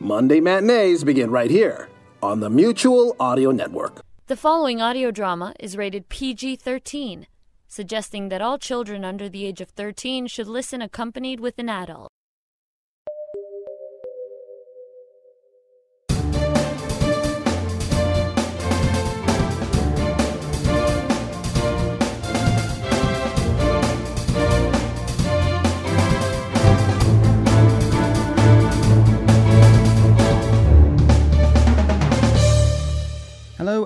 Monday 0.00 0.40
matinees 0.40 1.04
begin 1.04 1.30
right 1.30 1.50
here 1.50 1.88
on 2.22 2.40
the 2.40 2.50
Mutual 2.50 3.16
Audio 3.18 3.50
Network. 3.50 4.02
The 4.26 4.36
following 4.36 4.82
audio 4.82 5.10
drama 5.10 5.54
is 5.58 5.76
rated 5.76 6.10
PG 6.10 6.56
13, 6.56 7.26
suggesting 7.66 8.28
that 8.28 8.42
all 8.42 8.58
children 8.58 9.06
under 9.06 9.30
the 9.30 9.46
age 9.46 9.62
of 9.62 9.70
13 9.70 10.26
should 10.26 10.48
listen 10.48 10.82
accompanied 10.82 11.40
with 11.40 11.58
an 11.58 11.70
adult. 11.70 12.10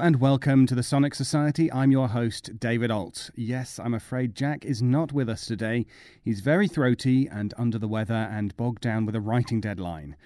And 0.02 0.18
welcome 0.18 0.66
to 0.66 0.74
the 0.74 0.82
Sonic 0.82 1.14
Society. 1.14 1.70
I'm 1.70 1.92
your 1.92 2.08
host, 2.08 2.58
David 2.58 2.90
Ault. 2.90 3.30
Yes, 3.34 3.78
I'm 3.78 3.92
afraid 3.92 4.34
Jack 4.34 4.64
is 4.64 4.80
not 4.80 5.12
with 5.12 5.28
us 5.28 5.44
today. 5.44 5.84
He's 6.22 6.40
very 6.40 6.68
throaty 6.68 7.28
and 7.28 7.52
under 7.58 7.78
the 7.78 7.86
weather 7.86 8.14
and 8.32 8.56
bogged 8.56 8.80
down 8.80 9.04
with 9.04 9.14
a 9.14 9.20
writing 9.20 9.60
deadline. 9.60 10.16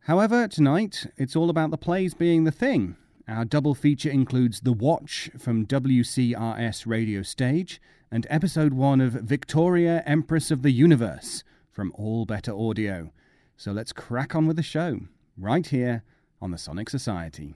However, 0.00 0.46
tonight 0.46 1.06
it's 1.16 1.34
all 1.34 1.48
about 1.48 1.70
the 1.70 1.78
plays 1.78 2.12
being 2.12 2.44
the 2.44 2.52
thing. 2.52 2.96
Our 3.26 3.46
double 3.46 3.74
feature 3.74 4.10
includes 4.10 4.60
The 4.60 4.74
Watch 4.74 5.30
from 5.38 5.64
WCRS 5.64 6.86
Radio 6.86 7.22
Stage 7.22 7.80
and 8.10 8.26
episode 8.28 8.74
one 8.74 9.00
of 9.00 9.14
Victoria, 9.14 10.02
Empress 10.04 10.50
of 10.50 10.60
the 10.60 10.70
Universe 10.72 11.44
from 11.70 11.92
All 11.94 12.26
Better 12.26 12.52
Audio. 12.52 13.10
So 13.56 13.72
let's 13.72 13.94
crack 13.94 14.34
on 14.34 14.46
with 14.46 14.56
the 14.56 14.62
show, 14.62 15.00
right 15.38 15.66
here 15.66 16.02
on 16.42 16.50
the 16.50 16.58
Sonic 16.58 16.90
Society. 16.90 17.54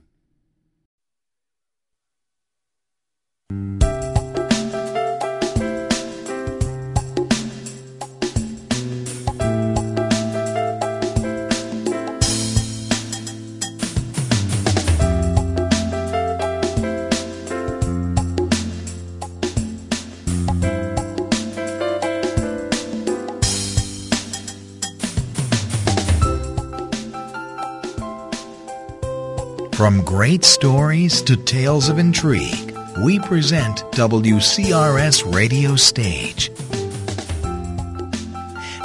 From 29.83 30.05
great 30.05 30.45
stories 30.45 31.23
to 31.23 31.35
tales 31.35 31.89
of 31.89 31.99
intrigue, 31.99 32.72
we 32.99 33.19
present 33.19 33.79
WCRS 33.93 35.35
Radio 35.35 35.77
Stage. 35.77 36.51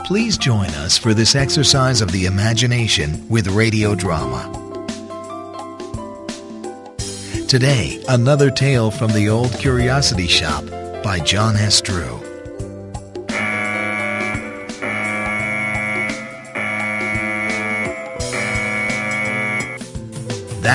Please 0.05 0.37
join 0.37 0.69
us 0.69 0.97
for 0.97 1.13
this 1.13 1.35
exercise 1.35 2.01
of 2.01 2.11
the 2.11 2.25
imagination 2.25 3.27
with 3.27 3.47
radio 3.47 3.93
drama. 3.93 4.53
Today, 7.47 8.03
another 8.07 8.49
tale 8.49 8.91
from 8.91 9.11
the 9.11 9.29
Old 9.29 9.51
Curiosity 9.53 10.27
Shop 10.27 10.63
by 11.03 11.19
John 11.19 11.55
S. 11.55 11.81
Drew. 11.81 12.26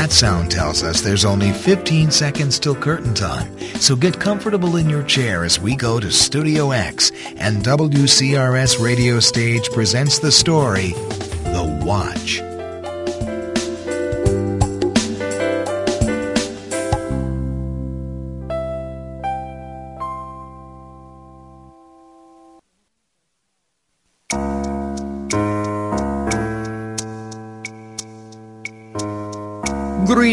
That 0.03 0.11
sound 0.11 0.50
tells 0.50 0.83
us 0.83 1.00
there's 1.00 1.25
only 1.25 1.53
15 1.53 2.11
seconds 2.11 2.58
till 2.58 2.75
curtain 2.75 3.14
time, 3.14 3.56
so 3.78 3.95
get 3.95 4.18
comfortable 4.18 4.74
in 4.74 4.90
your 4.90 5.05
chair 5.05 5.45
as 5.45 5.61
we 5.61 5.77
go 5.77 6.01
to 6.01 6.11
Studio 6.11 6.73
X 6.73 7.13
and 7.36 7.63
WCRS 7.63 8.83
Radio 8.83 9.20
Stage 9.20 9.70
presents 9.70 10.18
the 10.18 10.33
story, 10.33 10.89
The 10.89 11.83
Watch. 11.86 12.52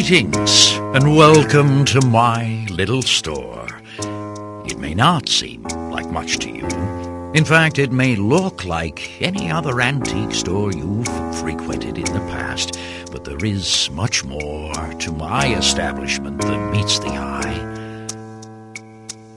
Greetings 0.10 0.72
and 0.96 1.16
welcome 1.16 1.86
to 1.86 2.04
my 2.08 2.66
little 2.72 3.04
store. 3.04 3.68
It 4.66 4.80
may 4.80 4.96
not 4.96 5.30
seem 5.30 5.62
like 5.62 6.10
much 6.10 6.40
to 6.40 6.50
you. 6.50 6.66
In 7.36 7.46
fact, 7.46 7.78
it 7.78 7.92
may 7.92 8.16
look 8.16 8.66
like 8.66 9.22
any 9.22 9.52
other 9.52 9.80
antique 9.82 10.34
store 10.34 10.72
you've 10.72 11.08
frequented 11.40 12.00
in 12.00 12.06
the 12.06 12.26
past, 12.32 12.80
but 13.12 13.24
there 13.24 13.46
is 13.46 13.92
much 13.92 14.24
more 14.26 14.74
to 14.74 15.12
my 15.12 15.56
establishment 15.56 16.42
than 16.42 16.72
meets 16.72 16.98
the 16.98 17.10
eye. 17.10 18.08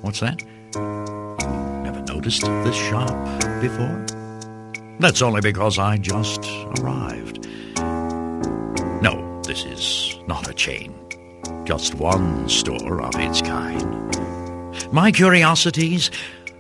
What's 0.01 0.21
that? 0.21 0.41
You 0.75 1.83
never 1.83 2.01
noticed 2.01 2.41
this 2.41 2.77
shop 2.77 3.13
before? 3.61 4.07
That's 5.01 5.21
only 5.21 5.43
because 5.43 5.79
I 5.79 5.99
just 5.99 6.47
arrived. 6.79 7.47
No, 9.03 9.43
this 9.43 9.67
is 9.67 10.12
not 10.27 10.49
a 10.49 10.55
chain, 10.55 10.95
just 11.65 11.95
one 11.95 12.49
store 12.49 13.03
of 13.03 13.15
its 13.17 13.43
kind. 13.43 14.03
My 14.93 15.11
curiosities, 15.11 16.11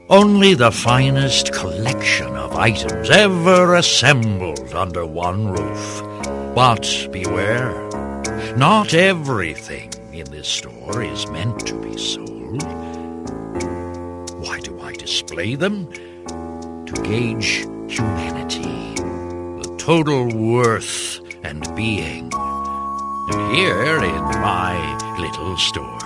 only 0.08 0.54
the 0.54 0.70
finest 0.70 1.52
collection 1.52 2.34
of 2.36 2.56
items 2.56 3.10
ever 3.10 3.74
assembled 3.74 4.74
under 4.74 5.06
one 5.06 5.48
roof. 5.48 6.02
But 6.54 7.08
beware, 7.10 7.88
not 8.56 8.94
everything 8.94 9.90
in 10.12 10.30
this 10.30 10.48
store 10.48 11.02
is 11.02 11.26
meant 11.28 11.66
to 11.66 11.74
be 11.80 11.96
sold. 11.96 12.62
Why 14.44 14.60
do 14.60 14.80
I 14.80 14.92
display 14.92 15.54
them? 15.54 15.90
To 15.92 17.02
gauge 17.02 17.66
humanity, 17.88 18.94
the 18.96 19.74
total 19.78 20.28
worth 20.28 21.20
and 21.42 21.74
being 21.74 22.30
here 23.54 24.02
in 24.02 24.22
my 24.40 25.16
little 25.18 25.56
store, 25.56 25.98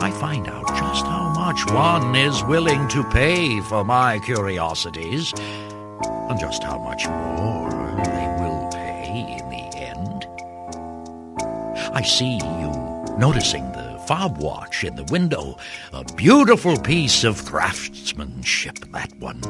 I 0.00 0.10
find 0.20 0.46
out 0.48 0.66
just 0.68 1.04
how 1.04 1.32
much 1.34 1.66
one 1.72 2.14
is 2.14 2.44
willing 2.44 2.86
to 2.88 3.02
pay 3.04 3.60
for 3.62 3.84
my 3.84 4.18
curiosities, 4.20 5.32
and 6.02 6.38
just 6.38 6.62
how 6.62 6.78
much 6.78 7.06
more 7.08 7.70
they 8.04 8.26
will 8.40 8.68
pay 8.72 9.38
in 9.38 9.48
the 9.50 9.76
end. 9.76 10.26
I 11.94 12.02
see 12.02 12.36
you 12.36 12.70
noticing 13.18 13.70
the 13.72 14.00
fob 14.06 14.38
watch 14.38 14.84
in 14.84 14.94
the 14.96 15.04
window, 15.04 15.56
a 15.92 16.04
beautiful 16.14 16.78
piece 16.78 17.24
of 17.24 17.44
craftsmanship, 17.44 18.78
that 18.92 19.12
one. 19.18 19.42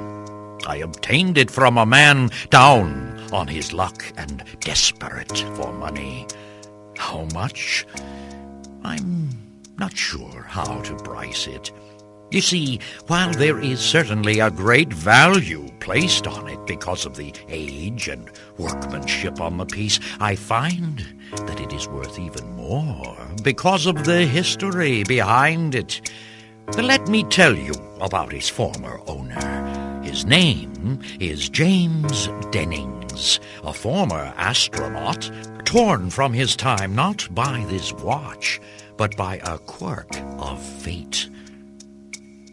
I 0.66 0.76
obtained 0.76 1.38
it 1.38 1.50
from 1.50 1.76
a 1.76 1.86
man 1.86 2.30
down 2.50 3.20
on 3.32 3.48
his 3.48 3.72
luck 3.72 4.04
and 4.16 4.44
desperate 4.60 5.38
for 5.56 5.72
money. 5.72 6.26
How 7.02 7.26
much? 7.34 7.84
I'm 8.84 9.28
not 9.76 9.94
sure 9.96 10.42
how 10.48 10.80
to 10.82 10.94
price 10.98 11.48
it. 11.48 11.72
You 12.30 12.40
see, 12.40 12.78
while 13.08 13.32
there 13.32 13.58
is 13.58 13.80
certainly 13.80 14.38
a 14.38 14.52
great 14.52 14.92
value 14.92 15.68
placed 15.80 16.28
on 16.28 16.48
it 16.48 16.64
because 16.64 17.04
of 17.04 17.16
the 17.16 17.34
age 17.48 18.06
and 18.06 18.30
workmanship 18.56 19.40
on 19.40 19.58
the 19.58 19.66
piece, 19.66 19.98
I 20.20 20.36
find 20.36 21.04
that 21.32 21.60
it 21.60 21.72
is 21.72 21.88
worth 21.88 22.20
even 22.20 22.52
more 22.52 23.16
because 23.42 23.86
of 23.86 24.04
the 24.04 24.24
history 24.24 25.02
behind 25.02 25.74
it. 25.74 26.00
But 26.66 26.84
Let 26.84 27.08
me 27.08 27.24
tell 27.24 27.54
you 27.54 27.74
about 28.00 28.32
its 28.32 28.48
former 28.48 29.00
owner. 29.08 30.00
His 30.04 30.24
name 30.24 31.00
is 31.18 31.48
James 31.48 32.28
Dennings, 33.12 33.40
a 33.62 33.72
former 33.72 34.32
astronaut, 34.36 35.30
torn 35.64 36.08
from 36.08 36.32
his 36.32 36.56
time 36.56 36.94
not 36.94 37.28
by 37.34 37.64
this 37.68 37.92
watch, 37.92 38.60
but 38.96 39.16
by 39.16 39.36
a 39.44 39.58
quirk 39.58 40.08
of 40.38 40.62
fate. 40.62 41.28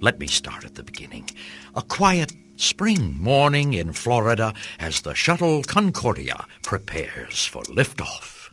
Let 0.02 0.20
me 0.20 0.28
start 0.28 0.66
at 0.66 0.76
the 0.76 0.84
beginning. 0.84 1.30
A 1.76 1.82
quiet 1.82 2.34
spring 2.58 3.16
morning 3.18 3.74
in 3.74 3.94
Florida 3.94 4.54
as 4.80 5.02
the 5.02 5.14
shuttle 5.14 5.64
Concordia 5.64 6.46
prepares 6.64 7.46
for 7.46 7.64
liftoff. 7.64 8.50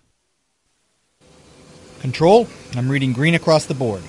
Control, 2.00 2.46
I'm 2.76 2.88
reading 2.88 3.12
green 3.12 3.34
across 3.34 3.66
the 3.66 3.74
board. 3.74 4.02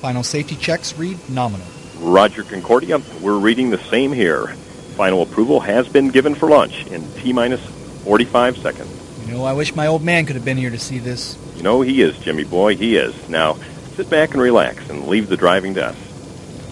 Final 0.00 0.22
safety 0.22 0.56
checks 0.56 0.96
read 0.96 1.18
nominal. 1.28 1.66
Roger 1.98 2.44
Concordia, 2.44 3.00
we're 3.20 3.38
reading 3.38 3.70
the 3.70 3.78
same 3.78 4.12
here. 4.12 4.54
Final 4.96 5.22
approval 5.22 5.60
has 5.60 5.88
been 5.88 6.10
given 6.10 6.34
for 6.34 6.48
launch 6.48 6.86
in 6.86 7.10
T 7.14 7.32
minus 7.32 7.64
45 8.04 8.58
seconds. 8.58 8.90
You 9.26 9.32
know, 9.34 9.44
I 9.44 9.52
wish 9.52 9.74
my 9.74 9.86
old 9.86 10.02
man 10.02 10.26
could 10.26 10.36
have 10.36 10.44
been 10.44 10.56
here 10.56 10.70
to 10.70 10.78
see 10.78 10.98
this. 10.98 11.38
You 11.56 11.62
know 11.62 11.80
he 11.80 12.02
is, 12.02 12.18
Jimmy 12.18 12.44
boy, 12.44 12.76
he 12.76 12.96
is. 12.96 13.28
Now, 13.28 13.54
sit 13.94 14.10
back 14.10 14.32
and 14.32 14.42
relax 14.42 14.90
and 14.90 15.06
leave 15.06 15.28
the 15.28 15.36
driving 15.36 15.74
to 15.74 15.86
us. 15.86 15.96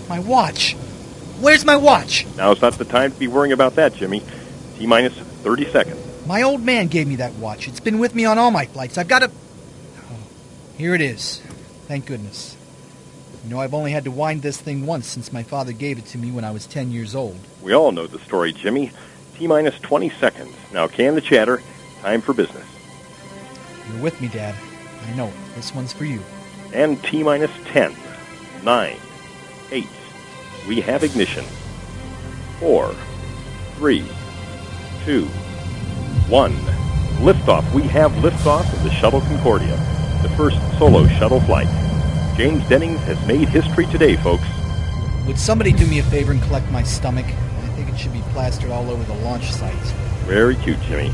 My 0.09 0.19
watch! 0.19 0.75
Where's 1.41 1.65
my 1.65 1.77
watch? 1.77 2.27
Now's 2.37 2.61
not 2.61 2.75
the 2.75 2.85
time 2.85 3.13
to 3.13 3.19
be 3.19 3.29
worrying 3.29 3.53
about 3.53 3.77
that, 3.77 3.95
Jimmy. 3.95 4.23
T 4.77 4.87
minus 4.87 5.15
30 5.15 5.71
seconds. 5.71 6.27
My 6.27 6.43
old 6.43 6.63
man 6.63 6.89
gave 6.89 7.09
me 7.09 7.17
that 7.17 7.35
watch. 7.35 7.67
It's 7.67 7.81
been 7.81 7.99
with 7.99 8.15
me 8.15 8.25
on 8.25 8.37
all 8.37 8.51
my 8.51 8.67
flights. 8.67 8.99
I've 8.99 9.09
got 9.09 9.21
to. 9.21 9.31
Oh, 9.31 10.19
here 10.77 10.95
it 10.95 11.01
is. 11.01 11.41
Thank 11.89 12.07
goodness. 12.07 12.57
You 13.45 13.51
know, 13.51 13.61
I've 13.61 13.73
only 13.73 13.91
had 13.91 14.05
to 14.05 14.11
wind 14.11 14.43
this 14.43 14.61
thing 14.61 14.85
once 14.85 15.07
since 15.07 15.33
my 15.33 15.43
father 15.43 15.73
gave 15.73 15.99
it 15.99 16.07
to 16.07 16.19
me 16.19 16.31
when 16.31 16.45
I 16.45 16.51
was 16.51 16.67
10 16.67 16.91
years 16.91 17.15
old. 17.15 17.39
We 17.63 17.73
all 17.73 17.91
know 17.91 18.07
the 18.07 18.19
story, 18.19 18.53
Jimmy. 18.53 18.93
T 19.37 19.47
minus 19.47 19.79
20 19.81 20.11
seconds. 20.11 20.55
Now 20.73 20.87
can 20.87 21.15
the 21.15 21.23
chatter. 21.23 21.63
Time 22.03 22.21
for 22.21 22.35
business. 22.35 22.67
You're 23.89 24.03
with 24.03 24.21
me, 24.21 24.29
Dad. 24.29 24.55
I 25.07 25.15
know. 25.15 25.33
This 25.57 25.75
one's 25.75 25.93
for 25.93 26.05
you. 26.05 26.21
And 26.75 27.03
T 27.03 27.23
minus 27.23 27.51
10, 27.67 27.97
9, 28.63 28.97
8. 29.71 29.87
We 30.69 30.81
have 30.83 31.03
ignition. 31.03 31.45
4, 32.61 32.95
3, 33.77 34.05
2, 35.07 35.25
1. 35.25 36.53
Liftoff. 37.21 37.75
We 37.75 37.83
have 37.83 38.13
liftoff 38.13 38.71
of 38.73 38.85
the 38.85 38.91
Shuttle 38.91 39.23
Concordia, 39.23 39.77
the 40.23 40.29
first 40.37 40.59
solo 40.79 41.07
shuttle 41.09 41.41
flight. 41.41 41.90
James 42.41 42.67
Dennings 42.71 43.01
has 43.01 43.23
made 43.27 43.51
history 43.51 43.85
today, 43.89 44.17
folks. 44.17 44.47
Would 45.27 45.39
somebody 45.39 45.73
do 45.73 45.87
me 45.87 45.99
a 45.99 46.03
favor 46.05 46.33
and 46.33 46.41
collect 46.45 46.71
my 46.71 46.83
stomach? 46.83 47.27
I 47.27 47.69
think 47.77 47.91
it 47.91 47.99
should 47.99 48.15
be 48.15 48.23
plastered 48.33 48.71
all 48.71 48.89
over 48.89 49.05
the 49.05 49.15
launch 49.17 49.53
site. 49.53 49.75
Very 50.25 50.57
cute, 50.57 50.81
Jimmy. 50.81 51.13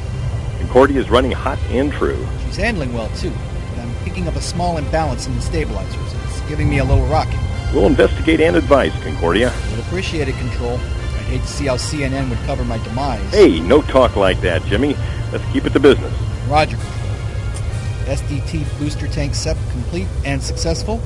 Concordia 0.61 1.01
is 1.01 1.11
running 1.11 1.33
hot 1.33 1.59
and 1.71 1.93
true. 1.93 2.25
She's 2.45 2.55
handling 2.55 2.95
well, 2.95 3.09
too, 3.17 3.33
but 3.71 3.81
I'm 3.81 3.93
picking 4.05 4.29
up 4.29 4.37
a 4.37 4.41
small 4.41 4.77
imbalance 4.77 5.27
in 5.27 5.35
the 5.35 5.41
stabilizers. 5.41 6.15
It's 6.27 6.41
giving 6.43 6.71
me 6.71 6.79
a 6.79 6.85
little 6.85 7.05
rocket. 7.07 7.41
We'll 7.75 7.87
investigate 7.87 8.41
and 8.41 8.55
advise, 8.55 8.93
Concordia. 9.03 9.53
Would 9.73 9.81
appreciate 9.81 10.29
it, 10.29 10.37
Control. 10.37 10.75
I'd 10.75 11.27
hate 11.27 11.41
to 11.41 11.49
see 11.49 11.67
how 11.67 11.75
CNN 11.75 12.31
would 12.31 12.39
cover 12.47 12.65
my 12.65 12.79
demise. 12.85 13.29
Hey, 13.33 13.59
no 13.59 13.83
talk 13.83 14.15
like 14.15 14.41
that, 14.43 14.63
Jimmy. 14.67 14.95
Let's 15.33 15.45
keep 15.53 15.65
it 15.65 15.73
to 15.73 15.81
business. 15.81 16.15
Roger, 16.47 16.77
SDT 18.07 18.79
booster 18.79 19.09
tank 19.09 19.35
SEP 19.35 19.57
complete 19.73 20.07
and 20.25 20.41
successful. 20.41 21.01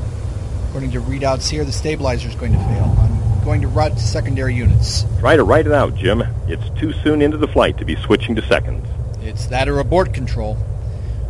According 0.71 0.93
to 0.93 1.01
readouts 1.01 1.49
here, 1.51 1.65
the 1.65 1.73
stabilizer 1.73 2.29
is 2.29 2.37
going 2.37 2.53
to 2.53 2.59
fail. 2.59 2.97
I'm 2.97 3.45
going 3.45 3.61
to 3.63 3.67
route 3.67 3.91
to 3.95 3.99
secondary 3.99 4.55
units. 4.55 5.05
Try 5.19 5.35
to 5.35 5.43
write 5.43 5.67
it 5.67 5.73
out, 5.73 5.97
Jim. 5.97 6.23
It's 6.47 6.63
too 6.79 6.93
soon 7.03 7.23
into 7.23 7.37
the 7.37 7.49
flight 7.49 7.77
to 7.79 7.85
be 7.85 7.97
switching 7.97 8.37
to 8.37 8.43
seconds. 8.47 8.87
It's 9.21 9.47
that 9.47 9.69
or 9.69 9.81
abort 9.81 10.15
control. 10.15 10.57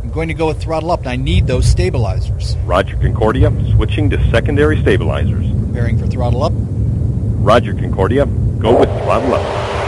I'm 0.03 0.11
going 0.11 0.27
to 0.27 0.35
go 0.35 0.45
with 0.45 0.61
throttle 0.61 0.91
up, 0.91 0.99
and 0.99 1.09
I 1.09 1.15
need 1.15 1.47
those 1.47 1.65
stabilizers. 1.65 2.55
Roger, 2.65 2.95
Concordia. 2.97 3.49
Switching 3.71 4.11
to 4.11 4.29
secondary 4.29 4.79
stabilizers. 4.79 5.51
Preparing 5.65 5.97
for 5.97 6.05
throttle 6.05 6.43
up. 6.43 6.53
Roger, 6.55 7.73
Concordia. 7.73 8.27
Go 8.27 8.79
with 8.79 8.89
throttle 8.89 9.33
up. 9.33 9.80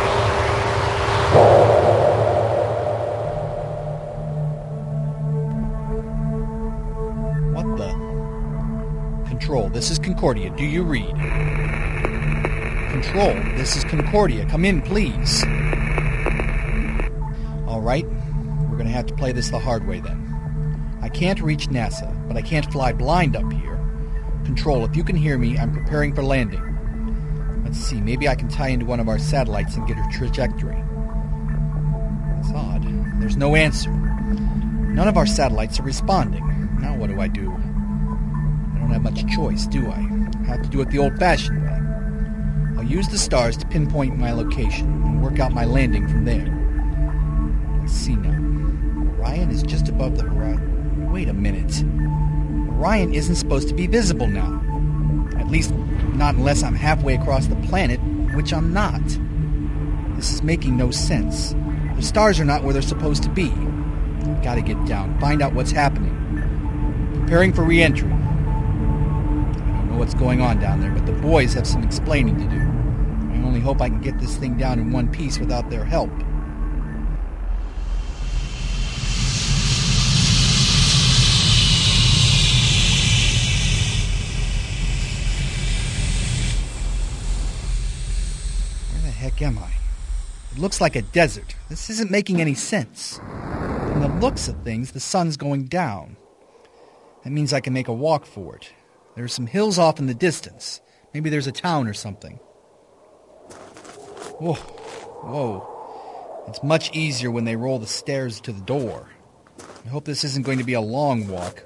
Control, 9.54 9.70
this 9.70 9.92
is 9.92 10.00
Concordia. 10.00 10.50
Do 10.58 10.66
you 10.66 10.82
read? 10.82 11.16
Control, 12.90 13.36
this 13.56 13.76
is 13.76 13.84
Concordia. 13.84 14.48
Come 14.48 14.66
in, 14.66 14.82
please. 14.82 15.44
All 17.68 17.80
right, 17.80 18.04
we're 18.04 18.78
going 18.78 18.88
to 18.88 18.92
have 18.92 19.06
to 19.06 19.14
play 19.14 19.32
this 19.32 19.52
the 19.52 19.60
hard 19.60 19.86
way 19.86 20.00
then. 20.00 20.98
I 21.04 21.10
can't 21.10 21.40
reach 21.40 21.68
NASA, 21.68 22.28
but 22.28 22.36
I 22.36 22.42
can't 22.42 22.66
fly 22.74 22.94
blind 22.94 23.36
up 23.36 23.54
here. 23.54 23.80
Control, 24.44 24.86
if 24.86 24.96
you 24.96 25.04
can 25.04 25.16
hear 25.16 25.38
me, 25.38 25.56
I'm 25.56 25.72
preparing 25.72 26.16
for 26.16 26.24
landing. 26.24 27.62
Let's 27.64 27.78
see, 27.78 28.02
maybe 28.02 28.28
I 28.28 28.34
can 28.34 28.48
tie 28.48 28.70
into 28.70 28.88
one 28.88 29.00
of 29.00 29.08
our 29.08 29.20
satellites 29.20 29.76
and 29.76 29.88
get 29.88 29.98
her 29.98 30.12
trajectory. 30.12 30.84
That's 32.38 32.50
odd. 32.56 33.22
There's 33.22 33.38
no 33.38 33.56
answer. 33.56 33.92
None 33.92 35.08
of 35.08 35.16
our 35.16 35.28
satellites 35.28 35.80
are 35.80 35.84
responding. 35.84 36.44
Now 36.82 36.98
what 36.98 37.12
do 37.12 37.22
I 37.22 37.28
do? 37.28 37.56
I 39.06 39.10
much 39.10 39.36
choice, 39.36 39.68
do 39.68 39.92
I? 39.92 39.98
I 39.98 40.46
have 40.46 40.62
to 40.62 40.70
do 40.70 40.80
it 40.80 40.90
the 40.90 41.00
old-fashioned 41.00 41.62
way. 41.62 42.78
I'll 42.78 42.90
use 42.90 43.10
the 43.10 43.18
stars 43.18 43.58
to 43.58 43.68
pinpoint 43.68 44.18
my 44.18 44.32
location 44.32 44.88
and 45.04 45.22
work 45.22 45.40
out 45.40 45.52
my 45.52 45.66
landing 45.66 46.08
from 46.08 46.24
there. 46.24 46.48
Let's 47.82 47.92
see 47.92 48.16
now. 48.16 48.32
Orion 49.20 49.52
is 49.52 49.62
just 49.62 49.90
above 49.90 50.16
the 50.16 50.24
horizon. 50.24 51.12
Wait 51.12 51.28
a 51.28 51.34
minute. 51.34 51.84
Orion 52.78 53.14
isn't 53.14 53.36
supposed 53.36 53.68
to 53.68 53.74
be 53.74 53.88
visible 53.88 54.28
now. 54.28 54.62
At 55.38 55.50
least, 55.50 55.72
not 56.16 56.36
unless 56.36 56.64
I'm 56.64 56.76
halfway 56.76 57.16
across 57.16 57.48
the 57.48 57.58
planet, 57.58 58.00
which 58.36 58.54
I'm 58.54 58.72
not. 58.72 59.06
This 60.16 60.32
is 60.32 60.44
making 60.44 60.78
no 60.78 60.92
sense. 60.92 61.54
The 61.98 62.02
stars 62.02 62.40
are 62.40 62.46
not 62.46 62.64
where 62.64 62.72
they're 62.72 62.82
supposed 62.82 63.24
to 63.24 63.30
be. 63.30 63.52
I've 63.52 64.44
got 64.44 64.56
to 64.56 64.62
get 64.62 64.86
down, 64.86 65.20
find 65.20 65.42
out 65.42 65.54
what's 65.54 65.72
happening. 65.72 67.20
Preparing 67.20 67.52
for 67.52 67.64
re-entry. 67.64 68.08
I 68.08 68.12
don't 68.12 68.20
know 68.20 68.23
what's 70.04 70.14
going 70.16 70.42
on 70.42 70.60
down 70.60 70.82
there, 70.82 70.92
but 70.92 71.06
the 71.06 71.14
boys 71.14 71.54
have 71.54 71.66
some 71.66 71.82
explaining 71.82 72.38
to 72.38 72.44
do. 72.44 72.58
I 72.58 73.48
only 73.48 73.62
hope 73.62 73.80
I 73.80 73.88
can 73.88 74.02
get 74.02 74.20
this 74.20 74.36
thing 74.36 74.58
down 74.58 74.78
in 74.78 74.92
one 74.92 75.10
piece 75.10 75.40
without 75.40 75.70
their 75.70 75.86
help. 75.86 76.10
Where 76.10 76.26
the 89.04 89.10
heck 89.10 89.42
am 89.42 89.58
I? 89.58 89.72
It 90.52 90.60
looks 90.60 90.82
like 90.82 90.98
a 90.98 91.02
desert. 91.02 91.56
This 91.70 91.90
isn't 91.90 92.12
making 92.12 92.42
any 92.42 92.56
sense. 92.56 93.20
From 93.20 94.02
the 94.02 94.10
looks 94.20 94.50
of 94.50 94.62
things, 94.66 94.92
the 94.92 95.00
sun's 95.00 95.38
going 95.38 95.68
down. 95.68 96.18
That 97.24 97.30
means 97.30 97.54
I 97.54 97.62
can 97.62 97.72
make 97.72 97.88
a 97.88 97.94
walk 97.94 98.26
for 98.26 98.58
it. 98.58 98.74
There 99.16 99.24
are 99.24 99.30
some 99.30 99.48
hills 99.48 99.78
off 99.78 100.00
in 100.00 100.08
the 100.08 100.14
distance. 100.14 100.82
Maybe 101.14 101.30
there's 101.30 101.48
a 101.48 101.52
town 101.52 101.88
or 101.88 101.94
something. 101.94 102.40
Whoa. 104.40 104.54
Whoa. 104.54 106.46
It's 106.48 106.64
much 106.64 106.92
easier 106.96 107.32
when 107.32 107.46
they 107.46 107.56
roll 107.56 107.80
the 107.80 107.88
stairs 107.88 108.42
to 108.42 108.52
the 108.52 108.62
door. 108.62 109.10
I 109.86 109.90
hope 109.90 110.06
this 110.06 110.24
isn't 110.24 110.46
going 110.46 110.58
to 110.58 110.64
be 110.64 110.74
a 110.74 110.82
long 110.82 111.28
walk. 111.28 111.64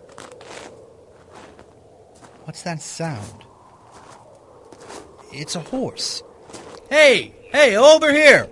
What's 2.43 2.63
that 2.63 2.81
sound? 2.81 3.43
It's 5.33 5.55
a 5.55 5.59
horse. 5.59 6.23
Hey! 6.89 7.33
Hey, 7.51 7.77
over 7.77 8.11
here! 8.11 8.47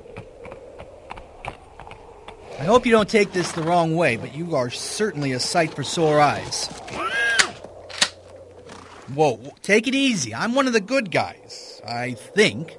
I 2.58 2.64
hope 2.64 2.86
you 2.86 2.92
don't 2.92 3.10
take 3.10 3.34
this 3.34 3.52
the 3.52 3.64
wrong 3.64 3.96
way, 3.96 4.16
but 4.16 4.34
you 4.34 4.56
are 4.56 4.70
certainly 4.70 5.34
a 5.34 5.40
sight 5.40 5.74
for 5.74 5.84
sore 5.84 6.20
eyes. 6.20 6.70
Whoa, 9.16 9.40
take 9.62 9.88
it 9.88 9.96
easy. 9.96 10.36
I'm 10.36 10.54
one 10.56 10.68
of 10.68 10.74
the 10.74 10.82
good 10.82 11.10
guys, 11.10 11.82
I 11.88 12.14
think. 12.14 12.78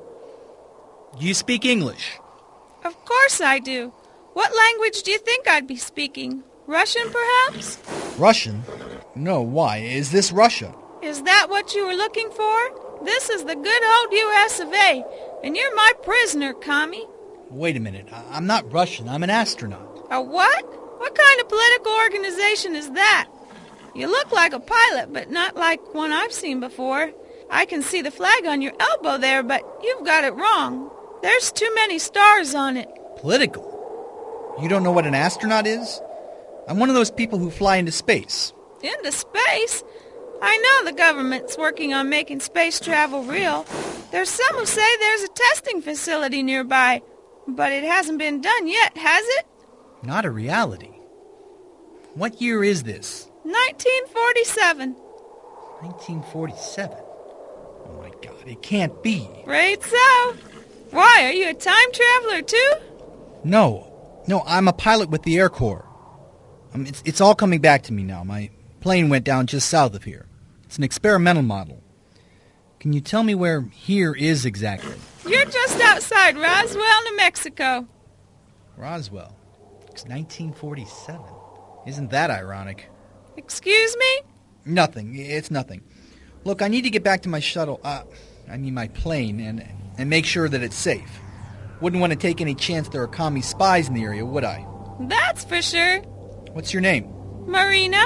Do 1.19 1.26
you 1.26 1.35
speak 1.35 1.64
English? 1.64 2.19
Of 2.85 2.95
course 3.05 3.40
I 3.40 3.59
do. 3.59 3.88
What 4.35 4.55
language 4.55 5.02
do 5.02 5.11
you 5.11 5.19
think 5.19 5.49
I'd 5.49 5.66
be 5.66 5.76
speaking? 5.76 6.43
Russian, 6.66 7.11
perhaps? 7.11 7.78
Russian? 8.19 8.62
No, 9.14 9.40
why? 9.40 9.78
Is 9.78 10.11
this 10.12 10.31
Russia? 10.31 10.75
Is 11.02 11.23
that 11.23 11.47
what 11.49 11.75
you 11.75 11.87
were 11.87 11.95
looking 11.95 12.31
for? 12.31 13.05
This 13.05 13.31
is 13.31 13.45
the 13.45 13.55
good 13.55 13.85
old 13.85 14.12
U.S. 14.12 14.61
of 14.61 14.73
A., 14.73 15.05
and 15.43 15.57
you're 15.57 15.75
my 15.75 15.93
prisoner, 16.02 16.52
Kami. 16.52 17.05
Wait 17.50 17.76
a 17.76 17.81
minute. 17.81 18.09
I- 18.12 18.25
I'm 18.37 18.47
not 18.47 18.71
Russian. 18.73 19.09
I'm 19.09 19.23
an 19.23 19.31
astronaut. 19.31 20.07
A 20.11 20.21
what? 20.21 20.64
What 21.00 21.14
kind 21.14 21.40
of 21.40 21.49
political 21.49 21.93
organization 21.93 22.75
is 22.75 22.90
that? 22.93 23.28
You 23.96 24.08
look 24.08 24.30
like 24.30 24.52
a 24.52 24.60
pilot, 24.60 25.10
but 25.10 25.30
not 25.30 25.56
like 25.56 25.94
one 25.94 26.12
I've 26.12 26.32
seen 26.32 26.60
before. 26.60 27.12
I 27.50 27.64
can 27.64 27.80
see 27.80 28.02
the 28.02 28.10
flag 28.10 28.44
on 28.44 28.60
your 28.60 28.74
elbow 28.78 29.16
there, 29.16 29.42
but 29.42 29.62
you've 29.82 30.04
got 30.04 30.24
it 30.24 30.34
wrong. 30.34 30.90
There's 31.22 31.50
too 31.50 31.74
many 31.74 31.98
stars 31.98 32.54
on 32.54 32.76
it. 32.76 32.90
Political? 33.16 34.58
You 34.60 34.68
don't 34.68 34.82
know 34.82 34.92
what 34.92 35.06
an 35.06 35.14
astronaut 35.14 35.66
is? 35.66 36.00
I'm 36.68 36.78
one 36.78 36.90
of 36.90 36.94
those 36.94 37.10
people 37.10 37.38
who 37.38 37.50
fly 37.50 37.76
into 37.76 37.90
space. 37.90 38.52
Into 38.82 39.12
space? 39.12 39.82
I 40.42 40.58
know 40.58 40.90
the 40.90 40.96
government's 40.96 41.56
working 41.56 41.94
on 41.94 42.10
making 42.10 42.40
space 42.40 42.78
travel 42.78 43.22
real. 43.22 43.64
There's 44.12 44.28
some 44.28 44.56
who 44.56 44.66
say 44.66 44.96
there's 44.98 45.22
a 45.22 45.28
testing 45.28 45.80
facility 45.80 46.42
nearby, 46.42 47.00
but 47.48 47.72
it 47.72 47.84
hasn't 47.84 48.18
been 48.18 48.42
done 48.42 48.68
yet, 48.68 48.94
has 48.98 49.24
it? 49.38 49.46
Not 50.02 50.26
a 50.26 50.30
reality. 50.30 50.92
What 52.12 52.42
year 52.42 52.62
is 52.62 52.82
this? 52.82 53.25
1947. 53.46 54.94
1947. 55.80 56.98
Oh 56.98 58.00
my 58.00 58.10
god, 58.20 58.46
it 58.46 58.60
can't 58.62 59.02
be. 59.02 59.28
Right 59.46 59.80
so. 59.82 60.36
Why, 60.90 61.24
are 61.24 61.32
you 61.32 61.50
a 61.50 61.54
time 61.54 61.92
traveler 61.92 62.42
too? 62.42 62.72
No. 63.44 63.92
No, 64.26 64.42
I'm 64.46 64.66
a 64.66 64.72
pilot 64.72 65.10
with 65.10 65.22
the 65.22 65.38
Air 65.38 65.48
Corps. 65.48 65.86
Um, 66.74 66.86
it's, 66.86 67.02
it's 67.04 67.20
all 67.20 67.34
coming 67.36 67.60
back 67.60 67.84
to 67.84 67.92
me 67.92 68.02
now. 68.02 68.24
My 68.24 68.50
plane 68.80 69.08
went 69.08 69.24
down 69.24 69.46
just 69.46 69.68
south 69.68 69.94
of 69.94 70.02
here. 70.04 70.26
It's 70.64 70.78
an 70.78 70.84
experimental 70.84 71.44
model. 71.44 71.82
Can 72.80 72.92
you 72.92 73.00
tell 73.00 73.22
me 73.22 73.34
where 73.36 73.60
here 73.62 74.12
is 74.12 74.44
exactly? 74.44 74.94
You're 75.26 75.44
just 75.44 75.80
outside 75.80 76.36
Roswell, 76.36 77.04
New 77.04 77.16
Mexico. 77.16 77.86
Roswell. 78.76 79.36
It's 79.92 80.04
1947. 80.04 81.20
Isn't 81.86 82.10
that 82.10 82.30
ironic? 82.30 82.90
Excuse 83.37 83.97
me? 83.97 84.21
Nothing. 84.64 85.16
It's 85.16 85.50
nothing. 85.50 85.83
Look, 86.45 86.62
I 86.62 86.69
need 86.69 86.83
to 86.83 86.90
get 86.90 87.02
back 87.02 87.23
to 87.23 87.28
my 87.28 87.40
shuttle. 87.40 87.81
Uh, 87.83 88.02
I 88.50 88.57
mean 88.57 88.75
my 88.75 88.88
plane, 88.88 89.40
and 89.40 89.64
and 89.99 90.11
make 90.11 90.26
sure 90.26 90.49
that 90.49 90.62
it's 90.62 90.76
safe. 90.76 91.21
Wouldn't 91.81 92.00
want 92.00 92.12
to 92.12 92.19
take 92.19 92.40
any 92.40 92.55
chance 92.55 92.88
there 92.88 93.02
are 93.02 93.09
commie 93.09 93.43
spies 93.43 93.88
in 93.88 93.95
the 93.95 94.02
area, 94.02 94.25
would 94.25 94.45
I? 94.45 94.66
That's 95.00 95.45
for 95.45 95.61
sure. 95.61 96.00
What's 96.52 96.73
your 96.73 96.81
name? 96.81 97.12
Marina? 97.47 97.99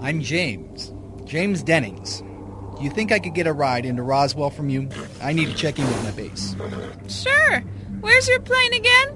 I'm 0.00 0.20
James. 0.20 0.92
James 1.24 1.62
Dennings. 1.62 2.20
Do 2.76 2.82
you 2.82 2.90
think 2.90 3.12
I 3.12 3.18
could 3.18 3.34
get 3.34 3.46
a 3.46 3.52
ride 3.52 3.84
into 3.86 4.02
Roswell 4.02 4.50
from 4.50 4.68
you? 4.68 4.88
I 5.22 5.32
need 5.32 5.46
to 5.46 5.54
check 5.54 5.78
in 5.78 5.86
with 5.86 6.04
my 6.04 6.10
base. 6.12 6.56
Sure. 7.08 7.60
Where's 8.00 8.28
your 8.28 8.40
plane 8.40 8.74
again? 8.74 9.08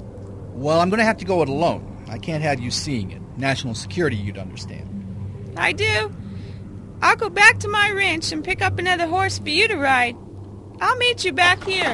Well, 0.53 0.81
I'm 0.81 0.91
going 0.91 0.99
to 0.99 1.05
have 1.05 1.19
to 1.19 1.25
go 1.25 1.43
it 1.43 1.49
alone. 1.49 2.05
I 2.09 2.19
can't 2.19 2.43
have 2.43 2.61
you 2.61 2.71
seeing 2.71 3.11
it. 3.11 3.21
National 3.37 3.75
security, 3.75 4.17
you'd 4.17 4.39
understand. 4.39 4.98
I 5.59 5.73
do. 5.73 6.15
I'll 7.03 7.17
go 7.17 7.29
back 7.29 7.59
to 7.61 7.69
my 7.69 7.91
ranch 7.91 8.33
and 8.33 8.45
pick 8.45 8.63
up 8.63 8.79
another 8.79 9.07
horse 9.07 9.39
for 9.39 9.51
you 9.51 9.69
to 9.69 9.77
ride. 9.77 10.17
I'll 10.81 10.97
meet 10.97 11.25
you 11.25 11.33
back 11.33 11.63
here. 11.65 11.93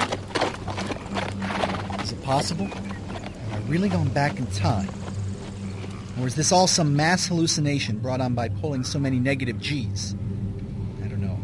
Is 2.02 2.12
it 2.12 2.22
possible? 2.22 2.66
Have 2.66 3.52
I 3.52 3.58
really 3.68 3.88
gone 3.88 4.08
back 4.10 4.38
in 4.38 4.46
time? 4.48 4.88
Or 6.20 6.26
is 6.26 6.34
this 6.34 6.52
all 6.52 6.66
some 6.66 6.94
mass 6.94 7.26
hallucination 7.26 7.98
brought 7.98 8.20
on 8.20 8.34
by 8.34 8.48
pulling 8.48 8.84
so 8.84 8.98
many 8.98 9.18
negative 9.18 9.58
G's? 9.58 10.14
I 11.02 11.08
don't 11.08 11.20
know. 11.20 11.38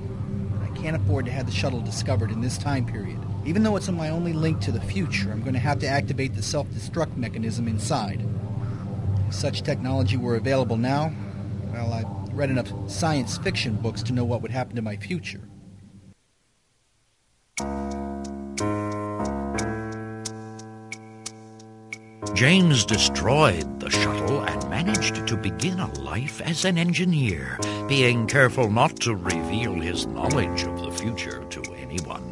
I 0.63 0.69
can't 0.79 0.97
afford 0.97 1.25
to 1.25 1.33
have 1.33 1.47
the 1.47 1.53
shuttle 1.53 1.81
discovered 1.81 2.31
in 2.31 2.41
this 2.41 2.57
time 2.57 2.87
period. 2.87 3.19
Even 3.47 3.63
though 3.63 3.77
it's 3.77 3.89
my 3.91 4.11
only 4.11 4.35
link 4.35 4.61
to 4.61 4.73
the 4.73 4.81
future, 4.81 5.33
I'm 5.33 5.41
going 5.41 5.55
to 5.55 5.59
have 5.59 5.79
to 5.81 5.89
activate 5.89 6.35
the 6.35 6.43
self-destruct 6.43 7.17
mechanism 7.17 7.67
inside. 7.67 8.25
If 9.29 9.35
such 9.35 9.63
technology 9.63 10.19
were 10.19 10.37
available 10.37 10.77
now, 10.77 11.13
well, 11.73 11.93
I've 11.93 12.35
read 12.35 12.51
enough 12.51 12.73
science 12.91 13.39
fiction 13.39 13.77
books 13.77 14.03
to 14.05 14.13
know 14.13 14.25
what 14.25 14.43
would 14.43 14.51
happen 14.51 14.77
to 14.77 14.83
my 14.83 14.97
future. 14.97 15.41
James 22.35 22.87
destroyed 22.87 23.81
the 23.81 23.91
shuttle 23.91 24.41
and 24.43 24.71
managed 24.71 25.27
to 25.27 25.37
begin 25.37 25.79
a 25.79 25.93
life 26.01 26.41
as 26.41 26.65
an 26.65 26.79
engineer, 26.79 27.59
being 27.87 28.27
careful 28.27 28.71
not 28.71 28.97
to 29.01 29.15
reveal 29.15 29.75
his 29.75 30.07
knowledge 30.07 30.63
of 30.63 30.81
the 30.81 30.91
future 30.91 31.45
to 31.51 31.63
anyone. 31.75 32.25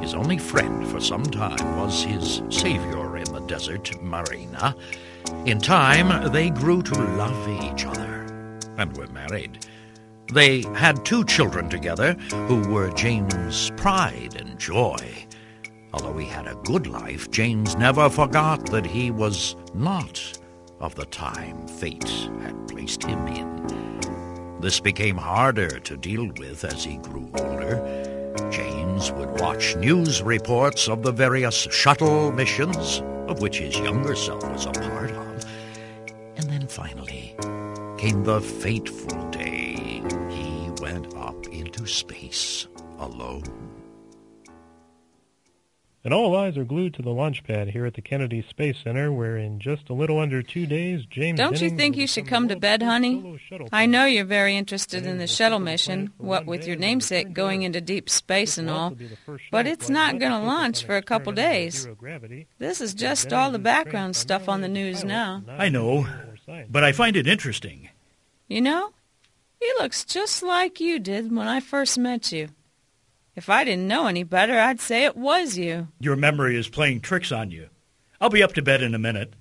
His 0.00 0.12
only 0.12 0.38
friend 0.38 0.86
for 0.88 1.00
some 1.00 1.24
time 1.24 1.78
was 1.78 2.02
his 2.02 2.42
savior 2.50 3.16
in 3.16 3.24
the 3.32 3.40
desert, 3.46 4.02
Marina. 4.02 4.76
In 5.46 5.60
time, 5.60 6.30
they 6.32 6.50
grew 6.50 6.82
to 6.82 6.94
love 6.94 7.48
each 7.62 7.86
other 7.86 8.21
and 8.82 8.96
were 8.96 9.06
married. 9.08 9.64
They 10.32 10.62
had 10.74 11.04
two 11.04 11.24
children 11.24 11.68
together 11.68 12.14
who 12.48 12.68
were 12.68 12.90
James' 12.90 13.70
pride 13.76 14.34
and 14.36 14.58
joy. 14.58 14.98
Although 15.92 16.18
he 16.18 16.26
had 16.26 16.46
a 16.46 16.60
good 16.64 16.86
life, 16.86 17.30
James 17.30 17.76
never 17.76 18.10
forgot 18.10 18.66
that 18.70 18.86
he 18.86 19.10
was 19.10 19.56
not 19.74 20.20
of 20.80 20.94
the 20.94 21.06
time 21.06 21.66
fate 21.68 22.08
had 22.42 22.68
placed 22.68 23.04
him 23.04 23.26
in. 23.28 24.60
This 24.60 24.80
became 24.80 25.16
harder 25.16 25.78
to 25.80 25.96
deal 25.96 26.30
with 26.38 26.64
as 26.64 26.82
he 26.82 26.96
grew 26.98 27.30
older. 27.34 28.32
James 28.50 29.12
would 29.12 29.40
watch 29.40 29.76
news 29.76 30.22
reports 30.22 30.88
of 30.88 31.02
the 31.02 31.12
various 31.12 31.68
shuttle 31.70 32.32
missions, 32.32 33.02
of 33.28 33.40
which 33.40 33.58
his 33.58 33.76
younger 33.78 34.16
self 34.16 34.42
was 34.50 34.66
a 34.66 34.72
part 34.72 35.21
came 38.02 38.24
the 38.24 38.40
fateful 38.40 39.30
day 39.30 40.02
he 40.28 40.70
went 40.80 41.14
up 41.14 41.46
into 41.46 41.86
space 41.86 42.66
alone. 42.98 43.44
And 46.04 46.12
all 46.12 46.36
eyes 46.36 46.58
are 46.58 46.64
glued 46.64 46.94
to 46.94 47.02
the 47.02 47.10
launch 47.10 47.44
pad 47.44 47.68
here 47.68 47.86
at 47.86 47.94
the 47.94 48.02
Kennedy 48.02 48.44
Space 48.50 48.78
Center, 48.82 49.12
where 49.12 49.36
in 49.36 49.60
just 49.60 49.88
a 49.88 49.92
little 49.92 50.18
under 50.18 50.42
two 50.42 50.66
days, 50.66 51.04
James. 51.08 51.38
Don't 51.38 51.60
you 51.60 51.70
think 51.70 51.96
you 51.96 52.08
should 52.08 52.26
come 52.26 52.48
to 52.48 52.56
bed, 52.56 52.82
honey? 52.82 53.38
I 53.70 53.86
know 53.86 54.04
you're 54.04 54.24
very 54.24 54.56
interested 54.56 55.06
in 55.06 55.18
the 55.18 55.28
shuttle 55.28 55.60
mission, 55.60 56.12
what 56.18 56.44
with 56.44 56.66
your 56.66 56.74
namesake 56.74 57.32
going 57.32 57.62
into 57.62 57.80
deep 57.80 58.10
space 58.10 58.58
and 58.58 58.68
all. 58.68 58.84
also 58.86 58.96
be 58.96 59.06
the 59.06 59.16
first 59.24 59.44
But 59.52 59.68
it's 59.68 59.88
not 59.88 60.14
not 60.14 60.18
going 60.18 60.32
to 60.32 60.44
launch 60.44 60.84
for 60.84 60.96
a 60.96 61.02
couple 61.02 61.32
days. 61.32 61.86
This 62.58 62.80
is 62.80 62.94
just 62.94 63.32
all 63.32 63.52
the 63.52 63.60
background 63.60 64.16
stuff 64.16 64.48
on 64.48 64.60
the 64.60 64.68
news 64.68 65.04
now. 65.04 65.44
I 65.46 65.68
know, 65.68 66.00
as 66.00 66.06
a 66.06 66.08
or 66.08 66.36
scientist. 66.44 66.72
but 66.72 66.82
I 66.82 66.90
find 66.90 67.16
it 67.16 67.28
interesting. 67.28 67.90
You 68.48 68.60
know, 68.60 68.90
he 69.60 69.72
looks 69.78 70.04
just 70.04 70.42
like 70.42 70.80
you 70.80 70.98
did 70.98 71.34
when 71.34 71.48
I 71.48 71.60
first 71.60 71.98
met 71.98 72.32
you. 72.32 72.48
If 73.34 73.48
I 73.48 73.64
didn't 73.64 73.88
know 73.88 74.06
any 74.06 74.24
better, 74.24 74.58
I'd 74.58 74.80
say 74.80 75.04
it 75.04 75.16
was 75.16 75.56
you. 75.56 75.88
Your 76.00 76.16
memory 76.16 76.56
is 76.56 76.68
playing 76.68 77.00
tricks 77.00 77.32
on 77.32 77.50
you. 77.50 77.68
I'll 78.20 78.28
be 78.28 78.42
up 78.42 78.52
to 78.54 78.62
bed 78.62 78.82
in 78.82 78.94
a 78.94 78.98
minute. 78.98 79.34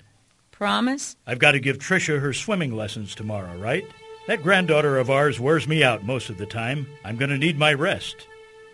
Promise? 0.52 1.18
I've 1.28 1.40
got 1.40 1.52
to 1.52 1.60
give 1.60 1.78
Tricia 1.78 2.22
her 2.22 2.34
swimming 2.34 2.76
lessons 2.76 3.16
tomorrow, 3.16 3.58
right? 3.58 3.86
That 4.28 4.44
granddaughter 4.44 4.98
of 4.98 5.10
ours 5.10 5.40
wears 5.40 5.68
me 5.68 5.84
out 5.84 6.06
most 6.06 6.30
of 6.30 6.38
the 6.38 6.46
time. 6.46 6.88
I'm 7.04 7.18
going 7.18 7.32
to 7.32 7.38
need 7.38 7.58
my 7.58 7.74
rest. 7.74 8.28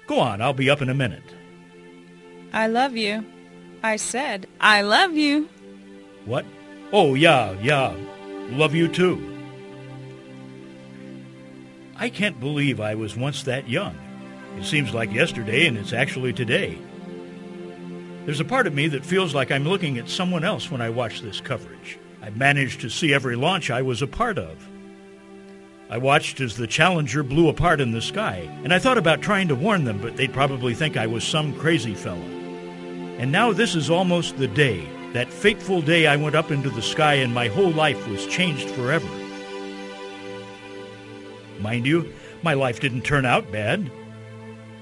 Go 0.06 0.20
on, 0.20 0.42
I'll 0.42 0.54
be 0.54 0.70
up 0.70 0.82
in 0.82 0.90
a 0.90 0.94
minute. 0.94 1.24
I 2.54 2.68
love 2.68 2.96
you. 2.96 3.26
I 3.84 3.96
said, 3.96 4.48
I 4.60 4.82
love 4.82 5.14
you. 5.14 5.50
What? 6.26 6.46
Oh, 6.92 7.16
yeah, 7.16 7.54
yeah. 7.62 7.96
Love 8.50 8.76
you 8.76 8.88
too. 8.88 9.37
I 12.00 12.10
can't 12.10 12.40
believe 12.40 12.80
I 12.80 12.94
was 12.94 13.18
once 13.18 13.44
that 13.44 13.68
young. 13.68 13.98
It 14.58 14.66
seems 14.66 14.94
like 14.94 15.12
yesterday, 15.12 15.66
and 15.66 15.78
it's 15.78 15.94
actually 15.94 16.32
today. 16.32 16.78
There's 18.26 18.40
a 18.40 18.46
part 18.46 18.68
of 18.68 18.74
me 18.74 18.88
that 18.90 19.06
feels 19.06 19.34
like 19.34 19.52
I'm 19.52 19.64
looking 19.64 19.98
at 19.98 20.10
someone 20.10 20.44
else 20.44 20.70
when 20.70 20.82
I 20.82 20.90
watch 20.90 21.22
this 21.22 21.42
coverage. 21.42 21.98
I 22.22 22.30
managed 22.30 22.82
to 22.82 22.90
see 22.90 23.14
every 23.14 23.36
launch 23.36 23.72
I 23.72 23.82
was 23.82 24.02
a 24.02 24.08
part 24.08 24.38
of. 24.38 24.68
I 25.90 25.98
watched 25.98 26.40
as 26.40 26.56
the 26.56 26.68
Challenger 26.68 27.24
blew 27.24 27.48
apart 27.48 27.82
in 27.82 27.92
the 27.92 28.02
sky, 28.02 28.48
and 28.64 28.74
I 28.74 28.80
thought 28.80 28.98
about 28.98 29.22
trying 29.22 29.48
to 29.48 29.56
warn 29.56 29.86
them, 29.86 30.00
but 30.00 30.18
they'd 30.18 30.34
probably 30.34 30.76
think 30.76 30.98
I 30.98 31.08
was 31.08 31.24
some 31.24 31.58
crazy 31.58 31.96
fella. 31.96 32.20
And 33.18 33.32
now 33.32 33.54
this 33.54 33.74
is 33.74 33.90
almost 33.90 34.38
the 34.38 34.48
day, 34.48 34.88
that 35.14 35.34
fateful 35.34 35.82
day 35.82 36.06
I 36.06 36.18
went 36.18 36.36
up 36.36 36.52
into 36.52 36.70
the 36.70 36.82
sky 36.82 37.16
and 37.16 37.34
my 37.34 37.48
whole 37.48 37.72
life 37.72 38.08
was 38.08 38.28
changed 38.28 38.70
forever. 38.72 39.08
Mind 41.60 41.86
you, 41.86 42.14
my 42.44 42.54
life 42.54 42.80
didn't 42.80 43.02
turn 43.02 43.26
out 43.26 43.52
bad. 43.52 43.92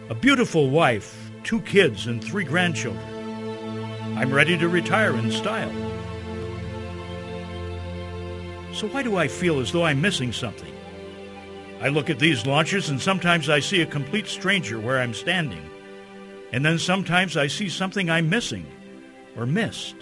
A 0.10 0.16
beautiful 0.16 0.70
wife, 0.70 1.32
two 1.44 1.62
kids, 1.62 2.08
and 2.08 2.24
three 2.24 2.44
grandchildren. 2.44 3.04
I'm 4.18 4.34
ready 4.34 4.58
to 4.58 4.68
retire 4.68 5.16
in 5.16 5.32
style. 5.32 5.72
So 8.74 8.88
why 8.88 9.04
do 9.04 9.16
I 9.16 9.28
feel 9.28 9.60
as 9.60 9.72
though 9.72 9.86
I'm 9.86 10.02
missing 10.02 10.32
something? 10.34 10.74
I 11.82 11.90
look 11.90 12.10
at 12.10 12.20
these 12.20 12.46
launches 12.46 12.90
and 12.90 13.02
sometimes 13.02 13.50
I 13.50 13.60
see 13.60 13.82
a 13.82 13.86
complete 13.86 14.28
stranger 14.28 14.80
where 14.80 15.00
I'm 15.00 15.14
standing. 15.14 15.70
And 16.52 16.66
then 16.66 16.80
sometimes 16.80 17.36
I 17.38 17.48
see 17.48 17.70
something 17.70 18.10
I'm 18.10 18.30
missing 18.30 18.66
or 19.36 19.46
missed. 19.46 19.96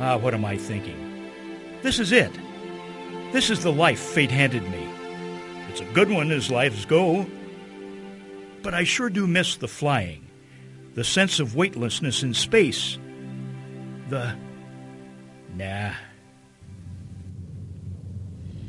Ah, 0.00 0.16
what 0.16 0.32
am 0.32 0.44
I 0.44 0.56
thinking? 0.56 1.30
This 1.82 1.98
is 1.98 2.12
it. 2.12 2.32
This 3.32 3.48
is 3.48 3.62
the 3.62 3.72
life 3.72 4.00
fate 4.00 4.32
handed 4.32 4.68
me. 4.70 4.88
It's 5.68 5.80
a 5.80 5.84
good 5.84 6.10
one 6.10 6.32
as 6.32 6.50
lives 6.50 6.84
go. 6.84 7.26
But 8.60 8.74
I 8.74 8.82
sure 8.82 9.08
do 9.08 9.26
miss 9.26 9.56
the 9.56 9.68
flying, 9.68 10.26
the 10.94 11.04
sense 11.04 11.38
of 11.38 11.54
weightlessness 11.54 12.24
in 12.24 12.34
space, 12.34 12.98
the. 14.08 14.36
Nah. 15.56 15.92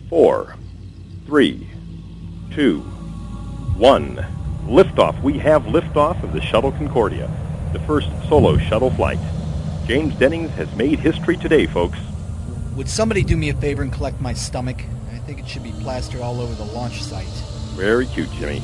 Four, 0.09 0.55
three, 1.25 1.67
two, 2.51 2.81
one. 3.77 4.25
Liftoff. 4.65 5.21
We 5.23 5.39
have 5.39 5.63
liftoff 5.63 6.21
of 6.23 6.33
the 6.33 6.41
Shuttle 6.41 6.71
Concordia, 6.71 7.29
the 7.73 7.79
first 7.79 8.09
solo 8.29 8.57
shuttle 8.57 8.91
flight. 8.91 9.19
James 9.87 10.13
Dennings 10.15 10.51
has 10.51 10.73
made 10.75 10.99
history 10.99 11.35
today, 11.35 11.65
folks. 11.65 11.97
Would 12.75 12.87
somebody 12.87 13.21
do 13.21 13.35
me 13.35 13.49
a 13.49 13.53
favor 13.53 13.83
and 13.83 13.91
collect 13.91 14.21
my 14.21 14.33
stomach? 14.33 14.81
I 15.11 15.17
think 15.19 15.39
it 15.39 15.47
should 15.47 15.63
be 15.63 15.73
plastered 15.81 16.21
all 16.21 16.39
over 16.39 16.53
the 16.55 16.63
launch 16.71 17.03
site. 17.03 17.27
Very 17.75 18.05
cute, 18.05 18.31
Jimmy. 18.31 18.63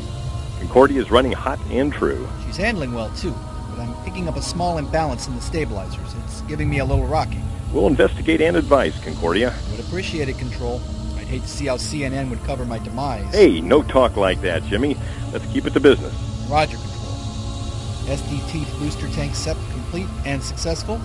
Concordia 0.60 1.02
is 1.02 1.12
running 1.12 1.34
hot 1.34 1.60
and 1.70 1.92
true. 1.92 2.28
She's 2.46 2.56
handling 2.56 2.94
well, 2.94 3.10
too, 3.18 3.36
but 3.70 3.80
I'm 3.80 3.94
picking 4.06 4.30
up 4.30 4.38
a 4.38 4.42
small 4.42 4.78
imbalance 4.78 5.28
in 5.28 5.36
the 5.36 5.42
stabilizers. 5.42 6.14
It's 6.24 6.42
giving 6.42 6.70
me 6.70 6.80
a 6.80 6.86
little 6.86 7.06
rocking. 7.06 7.44
We'll 7.74 7.88
investigate 7.88 8.40
and 8.40 8.56
advise, 8.56 8.98
Concordia. 9.04 9.54
Would 9.72 9.82
appreciate 9.82 10.30
it, 10.30 10.38
Control. 10.38 10.82
I'd 11.18 11.28
hate 11.28 11.42
to 11.42 11.48
see 11.50 11.66
how 11.66 11.76
CNN 11.76 12.30
would 12.30 12.42
cover 12.46 12.66
my 12.66 12.80
demise. 12.80 13.30
Hey, 13.36 13.60
no 13.60 13.84
talk 13.84 14.16
like 14.16 14.40
that, 14.42 14.64
Jimmy. 14.64 14.96
Let's 15.34 15.46
keep 15.48 15.66
it 15.66 15.74
to 15.74 15.82
business. 15.82 16.14
Roger, 16.50 16.78
Control. 16.78 16.98
SDT 18.08 18.80
booster 18.80 19.10
tank 19.10 19.36
set 19.36 19.58
complete 19.74 20.08
and 20.26 20.42
successful. 20.42 21.02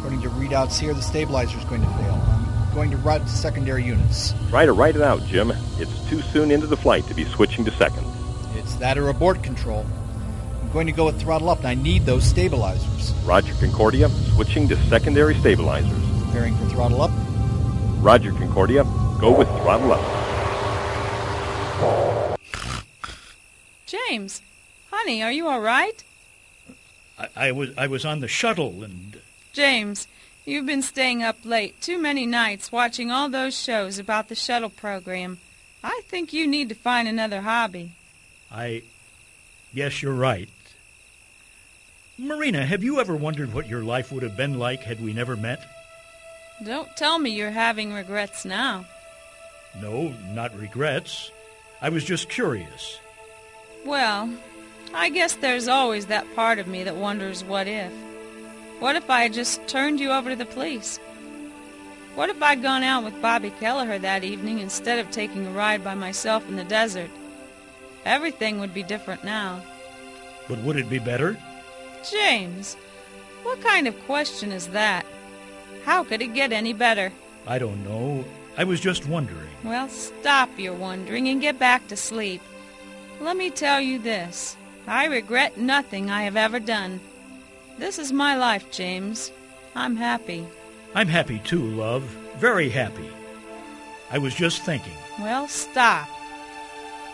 According 0.00 0.22
to 0.22 0.30
readouts 0.30 0.80
here, 0.80 0.94
the 0.94 1.02
stabilizer 1.02 1.58
is 1.58 1.64
going 1.66 1.82
to 1.82 1.86
fail. 1.88 2.14
I'm 2.14 2.74
going 2.74 2.90
to 2.90 2.96
route 2.96 3.20
to 3.20 3.28
secondary 3.28 3.84
units. 3.84 4.32
Try 4.48 4.64
to 4.64 4.72
write 4.72 4.96
it 4.96 5.02
out, 5.02 5.22
Jim. 5.26 5.52
It's 5.76 6.08
too 6.08 6.22
soon 6.22 6.50
into 6.50 6.66
the 6.66 6.76
flight 6.76 7.06
to 7.08 7.14
be 7.14 7.26
switching 7.26 7.66
to 7.66 7.70
second. 7.72 8.06
It's 8.54 8.76
that 8.76 8.96
or 8.96 9.10
abort 9.10 9.42
control. 9.42 9.84
I'm 10.62 10.72
going 10.72 10.86
to 10.86 10.92
go 10.92 11.04
with 11.04 11.20
throttle 11.20 11.50
up, 11.50 11.58
and 11.58 11.68
I 11.68 11.74
need 11.74 12.06
those 12.06 12.24
stabilizers. 12.24 13.12
Roger, 13.26 13.52
Concordia. 13.60 14.08
Switching 14.08 14.68
to 14.68 14.76
secondary 14.88 15.34
stabilizers. 15.34 16.02
Preparing 16.24 16.56
for 16.56 16.64
throttle 16.70 17.02
up. 17.02 17.10
Roger, 17.98 18.32
Concordia. 18.32 18.84
Go 19.20 19.36
with 19.36 19.48
throttle 19.48 19.92
up. 19.92 22.38
James, 23.84 24.40
honey, 24.90 25.22
are 25.22 25.30
you 25.30 25.46
all 25.46 25.60
right? 25.60 26.02
I, 27.18 27.28
I 27.36 27.52
was 27.52 27.76
I 27.76 27.86
was 27.86 28.06
on 28.06 28.20
the 28.20 28.28
shuttle 28.28 28.82
and 28.82 29.20
James, 29.52 30.06
you've 30.44 30.66
been 30.66 30.82
staying 30.82 31.22
up 31.22 31.36
late 31.44 31.80
too 31.80 31.98
many 31.98 32.26
nights 32.26 32.70
watching 32.70 33.10
all 33.10 33.28
those 33.28 33.58
shows 33.58 33.98
about 33.98 34.28
the 34.28 34.34
shuttle 34.34 34.70
program. 34.70 35.38
I 35.82 36.02
think 36.06 36.32
you 36.32 36.46
need 36.46 36.68
to 36.68 36.74
find 36.74 37.08
another 37.08 37.40
hobby. 37.42 37.92
I 38.50 38.82
Yes, 39.72 40.02
you're 40.02 40.14
right. 40.14 40.48
Marina, 42.18 42.66
have 42.66 42.82
you 42.82 43.00
ever 43.00 43.16
wondered 43.16 43.54
what 43.54 43.68
your 43.68 43.82
life 43.82 44.12
would 44.12 44.22
have 44.22 44.36
been 44.36 44.58
like 44.58 44.82
had 44.82 45.02
we 45.02 45.12
never 45.12 45.36
met? 45.36 45.64
Don't 46.64 46.94
tell 46.96 47.18
me 47.18 47.30
you're 47.30 47.50
having 47.50 47.94
regrets 47.94 48.44
now. 48.44 48.84
No, 49.80 50.12
not 50.32 50.54
regrets. 50.58 51.30
I 51.80 51.88
was 51.88 52.04
just 52.04 52.28
curious. 52.28 52.98
Well, 53.86 54.28
I 54.92 55.08
guess 55.08 55.36
there's 55.36 55.68
always 55.68 56.06
that 56.06 56.26
part 56.34 56.58
of 56.58 56.66
me 56.66 56.84
that 56.84 56.96
wonders 56.96 57.42
what 57.44 57.66
if. 57.66 57.92
What 58.80 58.96
if 58.96 59.10
I 59.10 59.22
had 59.24 59.34
just 59.34 59.66
turned 59.68 60.00
you 60.00 60.10
over 60.10 60.30
to 60.30 60.36
the 60.36 60.46
police? 60.46 60.96
What 62.14 62.30
if 62.30 62.42
I'd 62.42 62.62
gone 62.62 62.82
out 62.82 63.04
with 63.04 63.20
Bobby 63.20 63.50
Kelleher 63.50 63.98
that 63.98 64.24
evening 64.24 64.58
instead 64.58 64.98
of 64.98 65.10
taking 65.10 65.46
a 65.46 65.50
ride 65.50 65.84
by 65.84 65.94
myself 65.94 66.48
in 66.48 66.56
the 66.56 66.64
desert? 66.64 67.10
Everything 68.06 68.58
would 68.58 68.72
be 68.72 68.82
different 68.82 69.22
now. 69.22 69.62
But 70.48 70.60
would 70.60 70.76
it 70.76 70.88
be 70.88 70.98
better? 70.98 71.36
James, 72.10 72.74
what 73.42 73.60
kind 73.60 73.86
of 73.86 74.06
question 74.06 74.50
is 74.50 74.68
that? 74.68 75.04
How 75.84 76.02
could 76.02 76.22
it 76.22 76.34
get 76.34 76.50
any 76.50 76.72
better? 76.72 77.12
I 77.46 77.58
don't 77.58 77.84
know. 77.84 78.24
I 78.56 78.64
was 78.64 78.80
just 78.80 79.06
wondering. 79.06 79.48
Well, 79.62 79.90
stop 79.90 80.58
your 80.58 80.74
wondering 80.74 81.28
and 81.28 81.40
get 81.40 81.58
back 81.58 81.86
to 81.88 81.96
sleep. 81.96 82.40
Let 83.20 83.36
me 83.36 83.50
tell 83.50 83.80
you 83.80 83.98
this. 83.98 84.56
I 84.86 85.04
regret 85.04 85.58
nothing 85.58 86.10
I 86.10 86.22
have 86.22 86.36
ever 86.36 86.58
done. 86.58 87.00
This 87.80 87.98
is 87.98 88.12
my 88.12 88.36
life, 88.36 88.70
James. 88.70 89.32
I'm 89.74 89.96
happy. 89.96 90.46
I'm 90.94 91.08
happy 91.08 91.38
too, 91.38 91.62
love. 91.62 92.02
Very 92.36 92.68
happy. 92.68 93.08
I 94.10 94.18
was 94.18 94.34
just 94.34 94.66
thinking. 94.66 94.92
Well, 95.18 95.48
stop. 95.48 96.06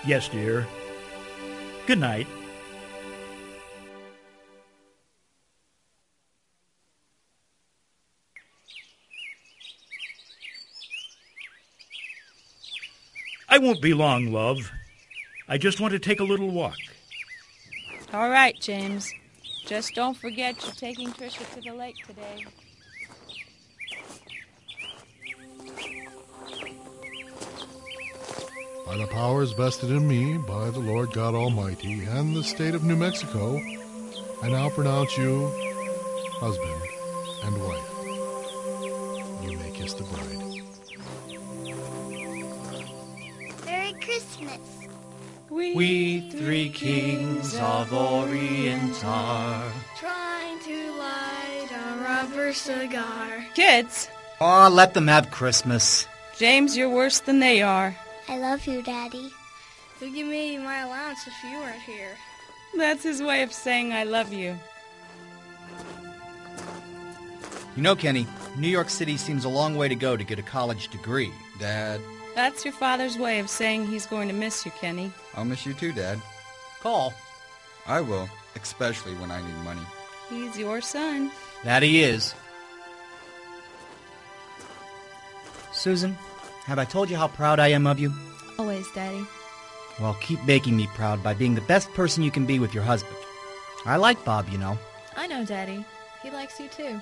Yes, 0.04 0.28
dear. 0.28 0.66
Good 1.86 2.00
night. 2.00 2.26
I 13.48 13.58
won't 13.58 13.80
be 13.80 13.94
long, 13.94 14.32
love. 14.32 14.72
I 15.48 15.58
just 15.58 15.78
want 15.78 15.92
to 15.92 16.00
take 16.00 16.18
a 16.18 16.24
little 16.24 16.50
walk. 16.50 16.74
All 18.12 18.28
right, 18.28 18.58
James. 18.60 19.14
Just 19.66 19.96
don't 19.96 20.16
forget 20.16 20.62
you're 20.62 20.72
taking 20.74 21.08
Trisha 21.08 21.52
to 21.54 21.60
the 21.60 21.72
lake 21.72 21.96
today. 22.06 22.46
By 28.86 28.96
the 28.96 29.08
powers 29.08 29.50
vested 29.52 29.90
in 29.90 30.06
me 30.06 30.38
by 30.38 30.70
the 30.70 30.78
Lord 30.78 31.12
God 31.12 31.34
Almighty 31.34 32.04
and 32.04 32.36
the 32.36 32.44
state 32.44 32.76
of 32.76 32.84
New 32.84 32.94
Mexico, 32.94 33.60
I 34.40 34.48
now 34.50 34.68
pronounce 34.68 35.18
you 35.18 35.50
husband 36.38 36.82
and 37.42 37.60
wife. 37.64 37.85
Kings 46.76 47.56
of 47.56 47.90
Orient 47.90 49.02
are 49.02 49.72
Trying 49.96 50.58
to 50.60 50.92
light 50.98 51.68
a 51.72 52.02
rubber 52.04 52.52
cigar. 52.52 53.46
Kids, 53.54 54.08
Oh, 54.42 54.68
let 54.70 54.92
them 54.92 55.08
have 55.08 55.30
Christmas. 55.30 56.06
James, 56.36 56.76
you're 56.76 56.90
worse 56.90 57.20
than 57.20 57.38
they 57.38 57.62
are. 57.62 57.96
I 58.28 58.36
love 58.36 58.66
you, 58.66 58.82
Daddy. 58.82 59.32
You'd 60.02 60.14
give 60.14 60.26
me 60.26 60.58
my 60.58 60.80
allowance 60.80 61.26
if 61.26 61.32
you 61.42 61.56
weren't 61.58 61.80
here. 61.80 62.14
That's 62.76 63.02
his 63.02 63.22
way 63.22 63.42
of 63.42 63.54
saying 63.54 63.94
I 63.94 64.04
love 64.04 64.30
you. 64.34 64.58
You 67.74 67.82
know, 67.82 67.96
Kenny, 67.96 68.26
New 68.58 68.68
York 68.68 68.90
City 68.90 69.16
seems 69.16 69.46
a 69.46 69.48
long 69.48 69.76
way 69.78 69.88
to 69.88 69.94
go 69.94 70.14
to 70.14 70.24
get 70.24 70.38
a 70.38 70.42
college 70.42 70.88
degree. 70.88 71.32
Dad, 71.58 72.02
That's 72.34 72.66
your 72.66 72.74
father's 72.74 73.16
way 73.16 73.38
of 73.38 73.48
saying 73.48 73.86
he's 73.86 74.04
going 74.04 74.28
to 74.28 74.34
miss 74.34 74.66
you, 74.66 74.72
Kenny. 74.72 75.10
I'll 75.34 75.46
miss 75.46 75.64
you 75.64 75.72
too, 75.72 75.92
Dad. 75.92 76.20
Call. 76.80 77.14
I 77.86 78.00
will, 78.00 78.28
especially 78.60 79.14
when 79.14 79.30
I 79.30 79.40
need 79.40 79.64
money. 79.64 79.80
He's 80.28 80.58
your 80.58 80.80
son. 80.80 81.30
That 81.64 81.82
he 81.82 82.02
is. 82.02 82.34
Susan, 85.72 86.16
have 86.64 86.78
I 86.78 86.84
told 86.84 87.10
you 87.10 87.16
how 87.16 87.28
proud 87.28 87.60
I 87.60 87.68
am 87.68 87.86
of 87.86 87.98
you? 87.98 88.12
Always, 88.58 88.86
Daddy. 88.92 89.24
Well, 90.00 90.16
keep 90.20 90.42
making 90.44 90.76
me 90.76 90.88
proud 90.94 91.22
by 91.22 91.34
being 91.34 91.54
the 91.54 91.60
best 91.62 91.92
person 91.94 92.22
you 92.22 92.30
can 92.30 92.46
be 92.46 92.58
with 92.58 92.74
your 92.74 92.82
husband. 92.82 93.16
I 93.84 93.96
like 93.96 94.24
Bob, 94.24 94.48
you 94.50 94.58
know. 94.58 94.78
I 95.16 95.26
know, 95.26 95.44
Daddy. 95.44 95.84
He 96.22 96.30
likes 96.30 96.58
you 96.58 96.68
too. 96.68 97.00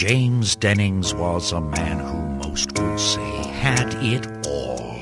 James 0.00 0.56
Dennings 0.56 1.12
was 1.12 1.52
a 1.52 1.60
man 1.60 1.98
who 1.98 2.48
most 2.48 2.72
would 2.78 2.98
say 2.98 3.20
had 3.60 3.92
it 4.02 4.46
all. 4.46 4.98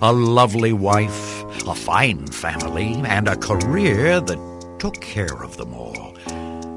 A 0.00 0.10
lovely 0.10 0.72
wife, 0.72 1.44
a 1.66 1.74
fine 1.74 2.26
family, 2.28 2.94
and 3.04 3.28
a 3.28 3.36
career 3.36 4.22
that 4.22 4.76
took 4.78 5.02
care 5.02 5.44
of 5.44 5.58
them 5.58 5.74
all. 5.74 6.16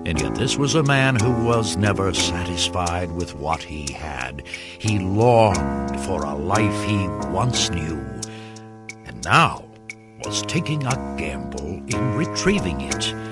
And 0.05 0.19
yet 0.19 0.35
this 0.35 0.57
was 0.57 0.75
a 0.75 0.83
man 0.83 1.15
who 1.15 1.45
was 1.45 1.77
never 1.77 2.13
satisfied 2.13 3.13
with 3.13 3.35
what 3.35 3.63
he 3.63 3.89
had. 3.93 4.45
He 4.77 4.99
longed 4.99 5.97
for 6.01 6.25
a 6.25 6.35
life 6.35 6.83
he 6.83 7.07
once 7.29 7.69
knew, 7.69 7.95
and 9.05 9.23
now 9.23 9.63
was 10.25 10.41
taking 10.41 10.85
a 10.85 11.15
gamble 11.17 11.81
in 11.87 12.15
retrieving 12.15 12.81
it. 12.81 13.30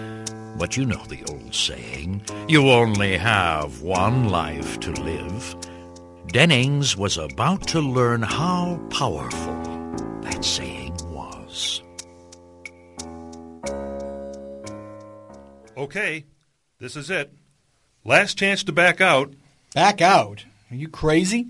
But 0.60 0.76
you 0.76 0.86
know 0.86 1.02
the 1.06 1.24
old 1.30 1.56
saying, 1.56 2.22
you 2.50 2.70
only 2.70 3.16
have 3.16 3.82
one 3.82 4.28
life 4.28 4.78
to 4.82 4.92
live. 4.92 5.56
Dennings 6.28 6.98
was 6.98 7.18
about 7.18 7.66
to 7.70 7.80
learn 7.80 8.22
how 8.22 8.78
powerful 8.90 9.56
that 10.22 10.44
saying 10.44 10.98
was. 11.06 11.82
Okay, 15.78 16.26
this 16.78 16.98
is 16.98 17.10
it. 17.10 17.32
Last 18.04 18.38
chance 18.38 18.66
to 18.66 18.74
back 18.74 19.00
out. 19.00 19.32
Back 19.74 20.02
out? 20.02 20.44
Are 20.70 20.76
you 20.76 20.90
crazy? 20.90 21.48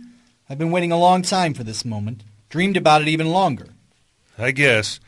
I've 0.47 0.59
been 0.59 0.69
waiting 0.69 0.91
a 0.91 0.99
long 0.99 1.23
time 1.23 1.55
for 1.55 1.63
this 1.63 1.83
moment. 1.83 2.23
Dreamed 2.49 2.77
about 2.77 3.01
it 3.01 3.07
even 3.07 3.31
longer. 3.31 3.69
I 4.37 4.51
guess. 4.51 4.99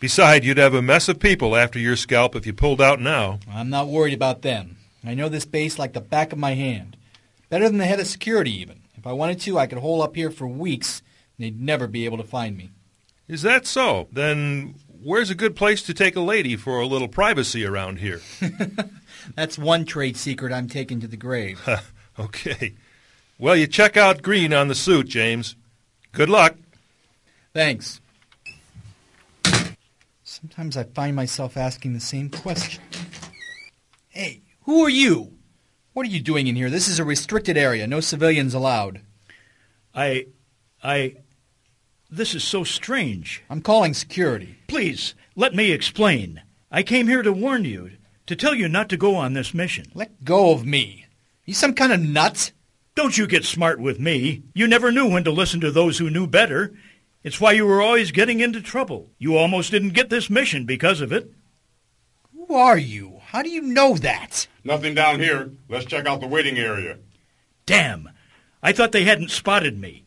Beside, 0.00 0.44
you'd 0.44 0.56
have 0.56 0.72
a 0.72 0.80
mess 0.80 1.10
of 1.10 1.20
people 1.20 1.54
after 1.54 1.78
your 1.78 1.94
scalp 1.94 2.34
if 2.34 2.46
you 2.46 2.54
pulled 2.54 2.80
out 2.80 3.00
now. 3.00 3.38
I'm 3.52 3.68
not 3.68 3.88
worried 3.88 4.14
about 4.14 4.40
them. 4.40 4.78
I 5.04 5.12
know 5.12 5.28
this 5.28 5.44
base 5.44 5.78
like 5.78 5.92
the 5.92 6.00
back 6.00 6.32
of 6.32 6.38
my 6.38 6.54
hand. 6.54 6.96
Better 7.50 7.68
than 7.68 7.76
the 7.76 7.84
head 7.84 8.00
of 8.00 8.06
security, 8.06 8.50
even. 8.60 8.80
If 8.96 9.06
I 9.06 9.12
wanted 9.12 9.40
to, 9.40 9.58
I 9.58 9.66
could 9.66 9.78
hole 9.78 10.02
up 10.02 10.16
here 10.16 10.30
for 10.30 10.46
weeks, 10.46 11.02
and 11.36 11.44
they'd 11.44 11.60
never 11.60 11.86
be 11.86 12.06
able 12.06 12.16
to 12.16 12.24
find 12.24 12.56
me. 12.56 12.70
Is 13.28 13.42
that 13.42 13.66
so? 13.66 14.08
Then 14.10 14.74
where's 15.02 15.28
a 15.28 15.34
good 15.34 15.54
place 15.54 15.82
to 15.82 15.92
take 15.92 16.16
a 16.16 16.20
lady 16.20 16.56
for 16.56 16.80
a 16.80 16.86
little 16.86 17.08
privacy 17.08 17.66
around 17.66 17.98
here? 17.98 18.22
That's 19.34 19.58
one 19.58 19.84
trade 19.84 20.16
secret 20.16 20.52
I'm 20.52 20.68
taking 20.68 21.00
to 21.00 21.06
the 21.06 21.16
grave. 21.16 21.60
Okay. 22.18 22.74
Well, 23.38 23.56
you 23.56 23.66
check 23.66 23.96
out 23.96 24.20
green 24.20 24.52
on 24.52 24.68
the 24.68 24.74
suit, 24.74 25.08
James. 25.08 25.56
Good 26.12 26.28
luck. 26.28 26.56
Thanks. 27.54 28.02
Sometimes 30.40 30.78
I 30.78 30.84
find 30.84 31.14
myself 31.14 31.58
asking 31.58 31.92
the 31.92 32.00
same 32.00 32.30
question. 32.30 32.82
Hey, 34.08 34.40
who 34.62 34.82
are 34.82 34.88
you? 34.90 35.34
What 35.92 36.06
are 36.06 36.10
you 36.10 36.20
doing 36.20 36.46
in 36.46 36.56
here? 36.56 36.70
This 36.70 36.88
is 36.88 36.98
a 36.98 37.04
restricted 37.04 37.58
area. 37.58 37.86
No 37.86 38.00
civilians 38.00 38.54
allowed. 38.54 39.02
I. 39.94 40.28
I. 40.82 41.16
This 42.10 42.34
is 42.34 42.42
so 42.42 42.64
strange. 42.64 43.44
I'm 43.50 43.60
calling 43.60 43.92
security. 43.92 44.56
Please, 44.66 45.14
let 45.36 45.54
me 45.54 45.72
explain. 45.72 46.40
I 46.70 46.84
came 46.84 47.06
here 47.06 47.22
to 47.22 47.34
warn 47.34 47.66
you, 47.66 47.90
to 48.26 48.34
tell 48.34 48.54
you 48.54 48.66
not 48.66 48.88
to 48.88 48.96
go 48.96 49.16
on 49.16 49.34
this 49.34 49.52
mission. 49.52 49.92
Let 49.92 50.24
go 50.24 50.52
of 50.52 50.64
me. 50.64 51.04
You 51.44 51.52
some 51.52 51.74
kind 51.74 51.92
of 51.92 52.00
nut? 52.00 52.52
Don't 52.94 53.18
you 53.18 53.26
get 53.26 53.44
smart 53.44 53.78
with 53.78 54.00
me. 54.00 54.44
You 54.54 54.66
never 54.66 54.90
knew 54.90 55.10
when 55.10 55.24
to 55.24 55.30
listen 55.30 55.60
to 55.60 55.70
those 55.70 55.98
who 55.98 56.08
knew 56.08 56.26
better. 56.26 56.72
It's 57.22 57.40
why 57.40 57.52
you 57.52 57.66
were 57.66 57.82
always 57.82 58.12
getting 58.12 58.40
into 58.40 58.62
trouble. 58.62 59.10
You 59.18 59.36
almost 59.36 59.70
didn't 59.70 59.90
get 59.90 60.08
this 60.08 60.30
mission 60.30 60.64
because 60.64 61.00
of 61.00 61.12
it. 61.12 61.32
Who 62.34 62.54
are 62.54 62.78
you? 62.78 63.20
How 63.26 63.42
do 63.42 63.50
you 63.50 63.60
know 63.60 63.94
that? 63.98 64.48
Nothing 64.64 64.94
down 64.94 65.20
here. 65.20 65.50
Let's 65.68 65.84
check 65.84 66.06
out 66.06 66.20
the 66.20 66.26
waiting 66.26 66.58
area. 66.58 66.98
Damn! 67.66 68.10
I 68.62 68.72
thought 68.72 68.92
they 68.92 69.04
hadn't 69.04 69.30
spotted 69.30 69.78
me. 69.78 70.04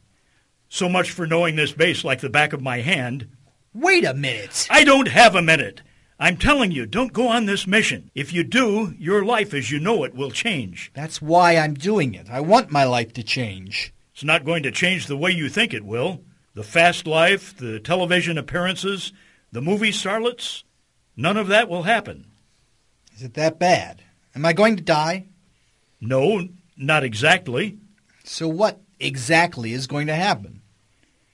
So 0.69 0.89
much 0.89 1.11
for 1.11 1.27
knowing 1.27 1.55
this 1.55 1.71
base 1.71 2.03
like 2.03 2.21
the 2.21 2.29
back 2.29 2.51
of 2.51 2.61
my 2.61 2.81
hand. 2.81 3.27
Wait 3.75 4.03
a 4.03 4.13
minute. 4.13 4.67
I 4.69 4.83
don't 4.83 5.07
have 5.07 5.35
a 5.35 5.41
minute. 5.41 5.81
I'm 6.19 6.37
telling 6.37 6.71
you, 6.71 6.85
don't 6.85 7.13
go 7.13 7.27
on 7.27 7.45
this 7.45 7.67
mission. 7.67 8.09
If 8.15 8.33
you 8.33 8.43
do, 8.43 8.93
your 8.97 9.23
life 9.23 9.53
as 9.53 9.71
you 9.71 9.79
know 9.79 10.03
it 10.03 10.15
will 10.15 10.31
change. 10.31 10.91
That's 10.93 11.21
why 11.21 11.57
I'm 11.57 11.75
doing 11.75 12.13
it. 12.13 12.27
I 12.29 12.39
want 12.39 12.71
my 12.71 12.85
life 12.85 13.13
to 13.13 13.23
change. 13.23 13.93
It's 14.13 14.23
not 14.23 14.45
going 14.45 14.63
to 14.63 14.71
change 14.71 15.05
the 15.05 15.17
way 15.17 15.31
you 15.31 15.49
think 15.49 15.73
it 15.73 15.85
will. 15.85 16.21
The 16.55 16.63
fast 16.63 17.07
life, 17.07 17.57
the 17.57 17.79
television 17.79 18.37
appearances, 18.37 19.11
the 19.51 19.61
movie 19.61 19.91
starlets, 19.91 20.63
none 21.17 21.37
of 21.37 21.47
that 21.47 21.67
will 21.67 21.83
happen. 21.83 22.27
Is 23.15 23.23
it 23.23 23.33
that 23.33 23.59
bad? 23.59 24.03
Am 24.35 24.45
I 24.45 24.53
going 24.53 24.75
to 24.75 24.83
die? 24.83 25.25
No, 25.99 26.47
not 26.77 27.03
exactly. 27.03 27.77
So 28.23 28.47
what 28.47 28.81
exactly 28.99 29.73
is 29.73 29.87
going 29.87 30.07
to 30.07 30.15
happen? 30.15 30.61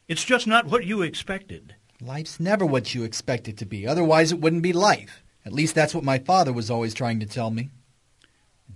It's 0.08 0.24
just 0.24 0.48
not 0.48 0.68
what 0.68 0.86
you 0.86 1.02
expected. 1.02 1.76
Life's 2.02 2.40
never 2.40 2.66
what 2.66 2.96
you 2.96 3.04
expect 3.04 3.48
it 3.48 3.58
to 3.58 3.66
be. 3.66 3.86
Otherwise, 3.86 4.32
it 4.32 4.40
wouldn't 4.40 4.64
be 4.64 4.74
life. 4.74 5.24
At 5.46 5.54
least 5.54 5.76
that's 5.76 5.94
what 5.94 6.04
my 6.04 6.18
father 6.18 6.54
was 6.54 6.72
always 6.72 6.94
trying 6.94 7.20
to 7.20 7.26
tell 7.26 7.52
me. 7.52 7.70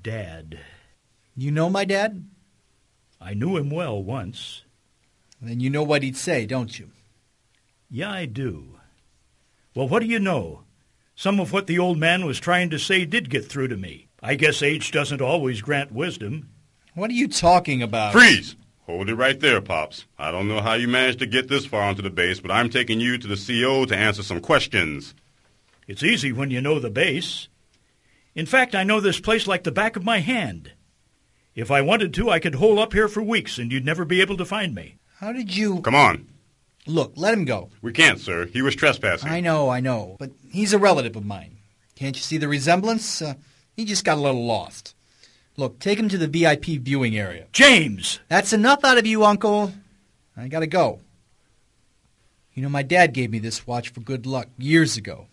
Dad. 0.02 0.60
You 1.36 1.52
know 1.52 1.70
my 1.70 1.86
dad? 1.86 2.26
I 3.22 3.34
knew 3.34 3.56
him 3.56 3.70
well 3.70 4.04
once. 4.04 4.63
Then 5.44 5.60
you 5.60 5.70
know 5.70 5.84
what 5.84 6.04
he'd 6.04 6.16
say, 6.16 6.46
don't 6.46 6.80
you? 6.80 6.92
Yeah, 7.90 8.12
I 8.12 8.26
do. 8.26 8.80
Well, 9.76 9.90
what 9.90 10.00
do 10.02 10.08
you 10.08 10.20
know? 10.20 10.64
Some 11.16 11.40
of 11.40 11.52
what 11.52 11.68
the 11.68 11.78
old 11.78 11.98
man 11.98 12.26
was 12.26 12.40
trying 12.40 12.70
to 12.70 12.80
say 12.80 13.04
did 13.04 13.30
get 13.30 13.46
through 13.46 13.68
to 13.68 13.78
me. 13.78 14.08
I 14.22 14.36
guess 14.36 14.64
age 14.64 14.92
doesn't 14.92 15.22
always 15.22 15.62
grant 15.62 15.92
wisdom. 15.92 16.50
What 16.96 17.10
are 17.10 17.14
you 17.14 17.28
talking 17.28 17.84
about? 17.84 18.14
Freeze! 18.14 18.56
Hold 18.86 19.10
it 19.10 19.16
right 19.16 19.40
there, 19.40 19.60
Pops. 19.60 20.06
I 20.18 20.32
don't 20.32 20.48
know 20.48 20.62
how 20.62 20.74
you 20.76 20.88
managed 20.88 21.20
to 21.20 21.26
get 21.26 21.50
this 21.50 21.66
far 21.66 21.84
onto 21.84 22.02
the 22.02 22.10
base, 22.10 22.40
but 22.40 22.52
I'm 22.52 22.70
taking 22.70 23.00
you 23.00 23.18
to 23.18 23.28
the 23.28 23.36
CO 23.36 23.86
to 23.86 23.96
answer 23.96 24.24
some 24.24 24.40
questions. 24.40 25.14
It's 25.88 26.04
easy 26.04 26.32
when 26.32 26.52
you 26.52 26.62
know 26.62 26.80
the 26.80 26.90
base. 26.90 27.50
In 28.34 28.46
fact, 28.46 28.76
I 28.76 28.84
know 28.84 29.02
this 29.02 29.20
place 29.20 29.46
like 29.46 29.64
the 29.64 29.72
back 29.72 29.96
of 29.98 30.06
my 30.06 30.20
hand. 30.20 30.72
If 31.54 31.70
I 31.70 31.82
wanted 31.82 32.14
to, 32.16 32.30
I 32.30 32.40
could 32.40 32.56
hole 32.56 32.80
up 32.80 32.94
here 32.94 33.08
for 33.08 33.22
weeks 33.22 33.58
and 33.58 33.72
you'd 33.72 33.86
never 33.86 34.06
be 34.06 34.22
able 34.22 34.38
to 34.38 34.46
find 34.46 34.74
me. 34.74 34.98
How 35.24 35.32
did 35.32 35.56
you... 35.56 35.80
Come 35.80 35.96
on. 35.96 36.28
Look, 36.86 37.14
let 37.16 37.34
him 37.34 37.46
go. 37.46 37.70
We 37.82 37.94
can't, 37.94 38.20
sir. 38.20 38.46
He 38.46 38.62
was 38.62 38.76
trespassing. 38.76 39.30
I 39.30 39.40
know, 39.40 39.70
I 39.70 39.80
know. 39.80 40.18
But 40.20 40.32
he's 40.52 40.74
a 40.74 40.78
relative 40.78 41.16
of 41.16 41.24
mine. 41.24 41.60
Can't 41.96 42.14
you 42.14 42.22
see 42.22 42.36
the 42.36 42.50
resemblance? 42.50 43.22
Uh, 43.22 43.36
he 43.74 43.86
just 43.86 44.04
got 44.04 44.18
a 44.18 44.22
little 44.22 44.46
lost. 44.46 44.94
Look, 45.56 45.80
take 45.80 45.98
him 45.98 46.10
to 46.10 46.18
the 46.18 46.28
VIP 46.28 46.66
viewing 46.84 47.16
area. 47.16 47.48
James! 47.54 48.20
That's 48.28 48.52
enough 48.52 48.84
out 48.84 48.98
of 48.98 49.08
you, 49.08 49.24
Uncle. 49.24 49.72
I 50.36 50.50
gotta 50.50 50.68
go. 50.68 51.00
You 52.54 52.62
know, 52.62 52.68
my 52.68 52.84
dad 52.84 53.14
gave 53.14 53.32
me 53.32 53.40
this 53.40 53.66
watch 53.66 53.94
for 53.94 54.02
good 54.02 54.26
luck 54.26 54.50
years 54.58 54.98
ago. 54.98 55.28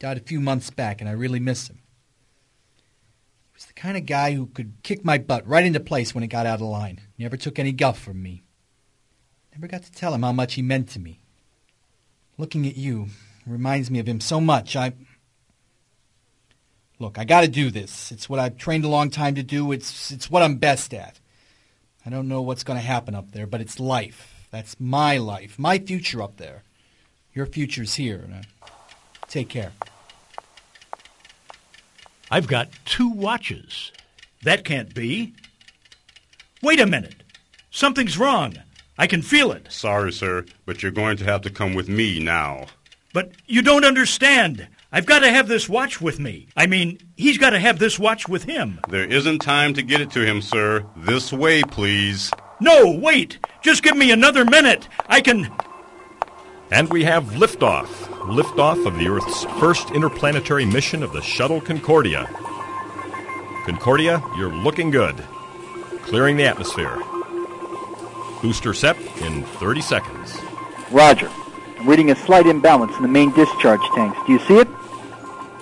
Died 0.00 0.18
a 0.18 0.20
few 0.20 0.38
months 0.38 0.68
back, 0.68 1.00
and 1.00 1.08
I 1.08 1.14
really 1.14 1.40
miss 1.40 1.70
him. 1.70 1.78
He 2.76 3.54
was 3.54 3.64
the 3.64 3.72
kind 3.72 3.96
of 3.96 4.04
guy 4.04 4.34
who 4.34 4.48
could 4.48 4.74
kick 4.82 5.02
my 5.02 5.16
butt 5.16 5.48
right 5.48 5.64
into 5.64 5.80
place 5.80 6.14
when 6.14 6.22
it 6.22 6.28
got 6.28 6.44
out 6.44 6.60
of 6.60 6.66
line. 6.66 7.00
Never 7.16 7.38
took 7.38 7.58
any 7.58 7.72
guff 7.72 7.98
from 7.98 8.22
me. 8.22 8.42
Never 9.54 9.66
got 9.66 9.82
to 9.82 9.92
tell 9.92 10.14
him 10.14 10.22
how 10.22 10.32
much 10.32 10.54
he 10.54 10.62
meant 10.62 10.88
to 10.90 10.98
me. 10.98 11.20
Looking 12.38 12.66
at 12.66 12.76
you 12.76 13.08
reminds 13.46 13.90
me 13.90 13.98
of 13.98 14.08
him 14.08 14.20
so 14.20 14.40
much. 14.40 14.76
I. 14.76 14.92
Look, 16.98 17.18
I 17.18 17.24
gotta 17.24 17.48
do 17.48 17.70
this. 17.70 18.12
It's 18.12 18.28
what 18.28 18.38
I've 18.38 18.56
trained 18.56 18.84
a 18.84 18.88
long 18.88 19.10
time 19.10 19.34
to 19.34 19.42
do. 19.42 19.72
It's, 19.72 20.10
it's 20.10 20.30
what 20.30 20.42
I'm 20.42 20.56
best 20.56 20.94
at. 20.94 21.18
I 22.06 22.10
don't 22.10 22.28
know 22.28 22.42
what's 22.42 22.64
to 22.64 22.74
happen 22.76 23.14
up 23.14 23.32
there, 23.32 23.46
but 23.46 23.60
it's 23.60 23.78
life. 23.80 24.46
That's 24.50 24.78
my 24.78 25.18
life, 25.18 25.58
my 25.58 25.78
future 25.78 26.22
up 26.22 26.36
there. 26.36 26.62
Your 27.34 27.46
future's 27.46 27.94
here. 27.94 28.24
Now, 28.28 28.40
uh, 28.62 28.66
take 29.26 29.48
care. 29.48 29.72
I've 32.30 32.46
got 32.46 32.68
two 32.84 33.08
watches. 33.08 33.92
That 34.42 34.64
can't 34.64 34.94
be. 34.94 35.34
Wait 36.62 36.80
a 36.80 36.86
minute. 36.86 37.22
Something's 37.70 38.18
wrong. 38.18 38.56
I 38.98 39.06
can 39.06 39.22
feel 39.22 39.52
it. 39.52 39.70
Sorry, 39.70 40.12
sir, 40.12 40.44
but 40.66 40.82
you're 40.82 40.92
going 40.92 41.16
to 41.18 41.24
have 41.24 41.42
to 41.42 41.50
come 41.50 41.74
with 41.74 41.88
me 41.88 42.18
now. 42.18 42.66
But 43.12 43.32
you 43.46 43.62
don't 43.62 43.84
understand. 43.84 44.68
I've 44.90 45.06
got 45.06 45.20
to 45.20 45.30
have 45.30 45.48
this 45.48 45.68
watch 45.68 46.00
with 46.00 46.18
me. 46.20 46.48
I 46.56 46.66
mean, 46.66 46.98
he's 47.16 47.38
got 47.38 47.50
to 47.50 47.58
have 47.58 47.78
this 47.78 47.98
watch 47.98 48.28
with 48.28 48.44
him. 48.44 48.80
There 48.88 49.04
isn't 49.04 49.38
time 49.38 49.72
to 49.74 49.82
get 49.82 50.02
it 50.02 50.10
to 50.12 50.24
him, 50.24 50.42
sir. 50.42 50.84
This 50.96 51.32
way, 51.32 51.62
please. 51.62 52.30
No, 52.60 52.90
wait. 52.90 53.38
Just 53.62 53.82
give 53.82 53.96
me 53.96 54.10
another 54.10 54.44
minute. 54.44 54.88
I 55.08 55.20
can. 55.20 55.50
And 56.70 56.90
we 56.90 57.04
have 57.04 57.24
liftoff. 57.24 57.86
Liftoff 58.22 58.86
of 58.86 58.98
the 58.98 59.08
Earth's 59.08 59.44
first 59.58 59.90
interplanetary 59.90 60.66
mission 60.66 61.02
of 61.02 61.12
the 61.12 61.22
Shuttle 61.22 61.60
Concordia. 61.60 62.26
Concordia, 63.64 64.22
you're 64.36 64.52
looking 64.52 64.90
good. 64.90 65.16
Clearing 66.02 66.36
the 66.36 66.44
atmosphere. 66.44 66.98
Booster 68.42 68.74
SEP 68.74 68.98
in 69.22 69.44
30 69.44 69.80
seconds. 69.80 70.36
Roger. 70.90 71.30
I'm 71.78 71.88
reading 71.88 72.10
a 72.10 72.16
slight 72.16 72.48
imbalance 72.48 72.96
in 72.96 73.02
the 73.02 73.08
main 73.08 73.30
discharge 73.32 73.80
tanks. 73.94 74.18
Do 74.26 74.32
you 74.32 74.40
see 74.40 74.56
it? 74.56 74.68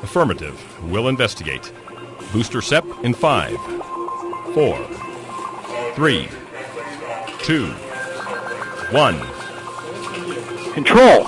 Affirmative. 0.02 0.58
We'll 0.84 1.08
investigate. 1.08 1.72
Booster 2.32 2.62
SEP 2.62 2.86
in 3.04 3.12
five, 3.12 3.58
four, 4.54 4.82
three, 5.94 6.28
two, 7.40 7.66
one. 8.92 9.20
Control. 10.72 11.24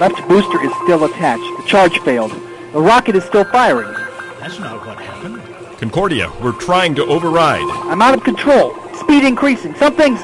Left 0.00 0.28
booster 0.28 0.60
is 0.64 0.72
still 0.82 1.04
attached. 1.04 1.62
The 1.62 1.68
charge 1.68 2.00
failed. 2.00 2.32
The 2.72 2.80
rocket 2.80 3.14
is 3.14 3.22
still 3.22 3.44
firing. 3.44 3.92
That's 4.40 4.58
not 4.58 4.84
what 4.84 4.98
happened. 4.98 5.40
Concordia, 5.78 6.32
we're 6.42 6.50
trying 6.50 6.96
to 6.96 7.04
override. 7.04 7.62
I'm 7.62 8.02
out 8.02 8.14
of 8.14 8.24
control. 8.24 8.74
Speed 8.94 9.22
increasing. 9.22 9.76
Something's... 9.76 10.20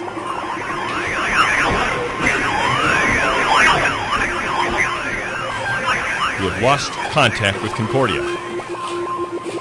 We 6.40 6.46
have 6.46 6.62
lost 6.62 6.90
contact 7.12 7.62
with 7.62 7.72
Concordia. 7.72 8.22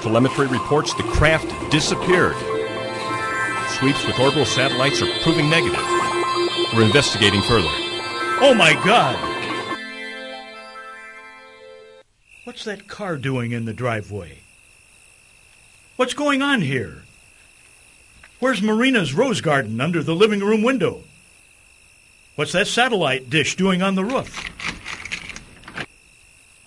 Telemetry 0.00 0.46
reports 0.46 0.94
the 0.94 1.02
craft 1.02 1.70
disappeared. 1.70 2.34
Sweeps 3.78 4.06
with 4.06 4.18
orbital 4.18 4.46
satellites 4.46 5.02
are 5.02 5.22
proving 5.22 5.50
negative. 5.50 5.84
We're 6.74 6.84
investigating 6.84 7.42
further. 7.42 7.68
Oh 8.40 8.54
my 8.56 8.72
god! 8.82 9.18
What's 12.44 12.64
that 12.64 12.88
car 12.88 13.18
doing 13.18 13.52
in 13.52 13.66
the 13.66 13.74
driveway? 13.74 14.38
What's 15.96 16.14
going 16.14 16.40
on 16.40 16.62
here? 16.62 17.02
Where's 18.38 18.62
Marina's 18.62 19.12
rose 19.12 19.42
garden 19.42 19.82
under 19.82 20.02
the 20.02 20.14
living 20.14 20.40
room 20.40 20.62
window? 20.62 21.02
What's 22.36 22.52
that 22.52 22.68
satellite 22.68 23.28
dish 23.28 23.56
doing 23.56 23.82
on 23.82 23.96
the 23.96 24.04
roof? 24.04 24.79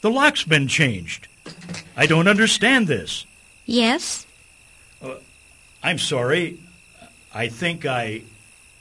The 0.03 0.11
lock's 0.11 0.43
been 0.43 0.67
changed. 0.67 1.29
I 1.95 2.07
don't 2.07 2.27
understand 2.27 2.87
this. 2.87 3.25
Yes? 3.65 4.27
Uh, 5.01 5.15
I'm 5.81 5.97
sorry. 5.97 6.59
I 7.33 7.47
think 7.47 7.85
I. 7.85 8.23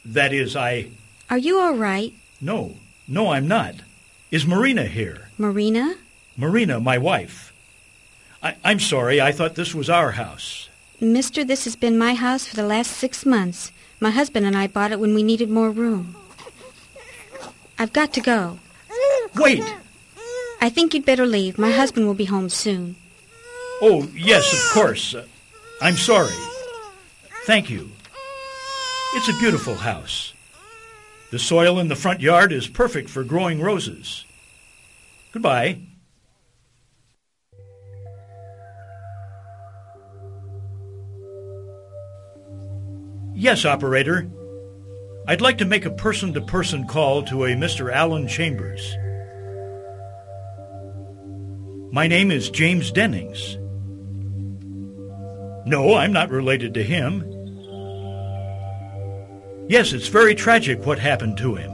That 0.04 0.32
is, 0.32 0.56
I. 0.56 0.88
Are 1.30 1.38
you 1.38 1.60
all 1.60 1.74
right? 1.74 2.12
No. 2.40 2.74
No, 3.06 3.28
I'm 3.28 3.46
not. 3.46 3.76
Is 4.32 4.44
Marina 4.44 4.86
here? 4.86 5.28
Marina? 5.38 5.94
Marina, 6.36 6.80
my 6.80 6.98
wife. 6.98 7.52
I, 8.42 8.56
I'm 8.64 8.80
sorry. 8.80 9.20
I 9.20 9.30
thought 9.30 9.54
this 9.54 9.76
was 9.76 9.88
our 9.88 10.10
house. 10.12 10.68
Mister, 11.00 11.44
this 11.44 11.62
has 11.62 11.76
been 11.76 11.96
my 11.96 12.14
house 12.14 12.48
for 12.48 12.56
the 12.56 12.66
last 12.66 12.90
six 12.90 13.24
months. 13.24 13.70
My 14.00 14.10
husband 14.10 14.44
and 14.44 14.56
I 14.56 14.66
bought 14.66 14.90
it 14.90 14.98
when 14.98 15.14
we 15.14 15.22
needed 15.22 15.48
more 15.48 15.70
room. 15.70 16.16
I've 17.78 17.92
got 17.92 18.12
to 18.14 18.20
go. 18.20 18.58
Wait! 19.36 19.62
I 20.62 20.68
think 20.68 20.94
you'd 20.94 21.04
better 21.04 21.26
leave. 21.26 21.58
My 21.58 21.72
husband 21.72 22.06
will 22.06 22.14
be 22.14 22.26
home 22.26 22.48
soon. 22.48 22.94
Oh, 23.80 24.08
yes, 24.14 24.52
of 24.52 24.72
course. 24.72 25.12
I'm 25.80 25.96
sorry. 25.96 26.30
Thank 27.46 27.68
you. 27.68 27.90
It's 29.14 29.28
a 29.28 29.36
beautiful 29.40 29.74
house. 29.74 30.32
The 31.32 31.40
soil 31.40 31.80
in 31.80 31.88
the 31.88 31.96
front 31.96 32.20
yard 32.20 32.52
is 32.52 32.68
perfect 32.68 33.10
for 33.10 33.24
growing 33.24 33.60
roses. 33.60 34.24
Goodbye. 35.32 35.80
Yes, 43.34 43.64
operator. 43.64 44.30
I'd 45.26 45.40
like 45.40 45.58
to 45.58 45.64
make 45.64 45.86
a 45.86 45.90
person 45.90 46.32
to 46.34 46.40
person 46.40 46.86
call 46.86 47.24
to 47.24 47.46
a 47.46 47.56
Mr. 47.56 47.92
Alan 47.92 48.28
Chambers. 48.28 48.94
My 51.94 52.06
name 52.06 52.30
is 52.30 52.48
James 52.48 52.90
Dennings. 52.90 53.58
No, 55.66 55.94
I'm 55.94 56.10
not 56.10 56.30
related 56.30 56.72
to 56.72 56.82
him. 56.82 57.20
Yes, 59.68 59.92
it's 59.92 60.08
very 60.08 60.34
tragic 60.34 60.86
what 60.86 60.98
happened 60.98 61.36
to 61.36 61.54
him. 61.54 61.70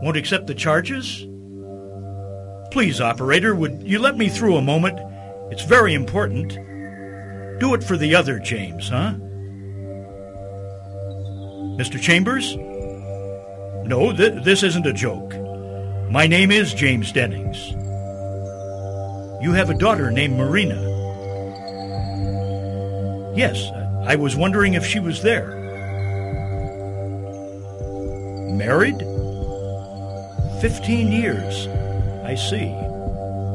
Won't 0.00 0.16
accept 0.16 0.46
the 0.46 0.54
charges? 0.54 1.26
Please, 2.70 2.98
operator, 2.98 3.54
would 3.54 3.82
you 3.82 3.98
let 3.98 4.16
me 4.16 4.30
through 4.30 4.56
a 4.56 4.62
moment? 4.62 4.98
It's 5.52 5.64
very 5.64 5.92
important. 5.92 6.54
Do 7.60 7.74
it 7.74 7.84
for 7.84 7.98
the 7.98 8.14
other 8.14 8.38
James, 8.38 8.88
huh? 8.88 9.12
Mr. 11.76 12.00
Chambers? 12.00 12.56
No, 13.86 14.14
th- 14.16 14.44
this 14.44 14.62
isn't 14.62 14.86
a 14.86 14.94
joke. 14.94 15.34
My 16.10 16.26
name 16.26 16.50
is 16.50 16.74
James 16.74 17.12
Dennings. 17.12 17.70
You 19.40 19.52
have 19.52 19.70
a 19.70 19.74
daughter 19.74 20.10
named 20.10 20.36
Marina. 20.36 20.74
Yes, 23.36 23.70
I 24.04 24.16
was 24.16 24.34
wondering 24.34 24.74
if 24.74 24.84
she 24.84 24.98
was 24.98 25.22
there. 25.22 25.46
Married? 28.56 28.98
Fifteen 30.60 31.12
years. 31.12 31.68
I 32.24 32.34
see. 32.34 32.74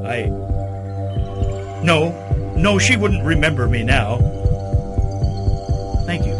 I. 0.07 0.29
No, 1.83 2.53
no, 2.55 2.79
she 2.79 2.95
wouldn't 2.95 3.25
remember 3.25 3.67
me 3.67 3.83
now. 3.83 4.15
Thank 6.05 6.25
you. 6.25 6.34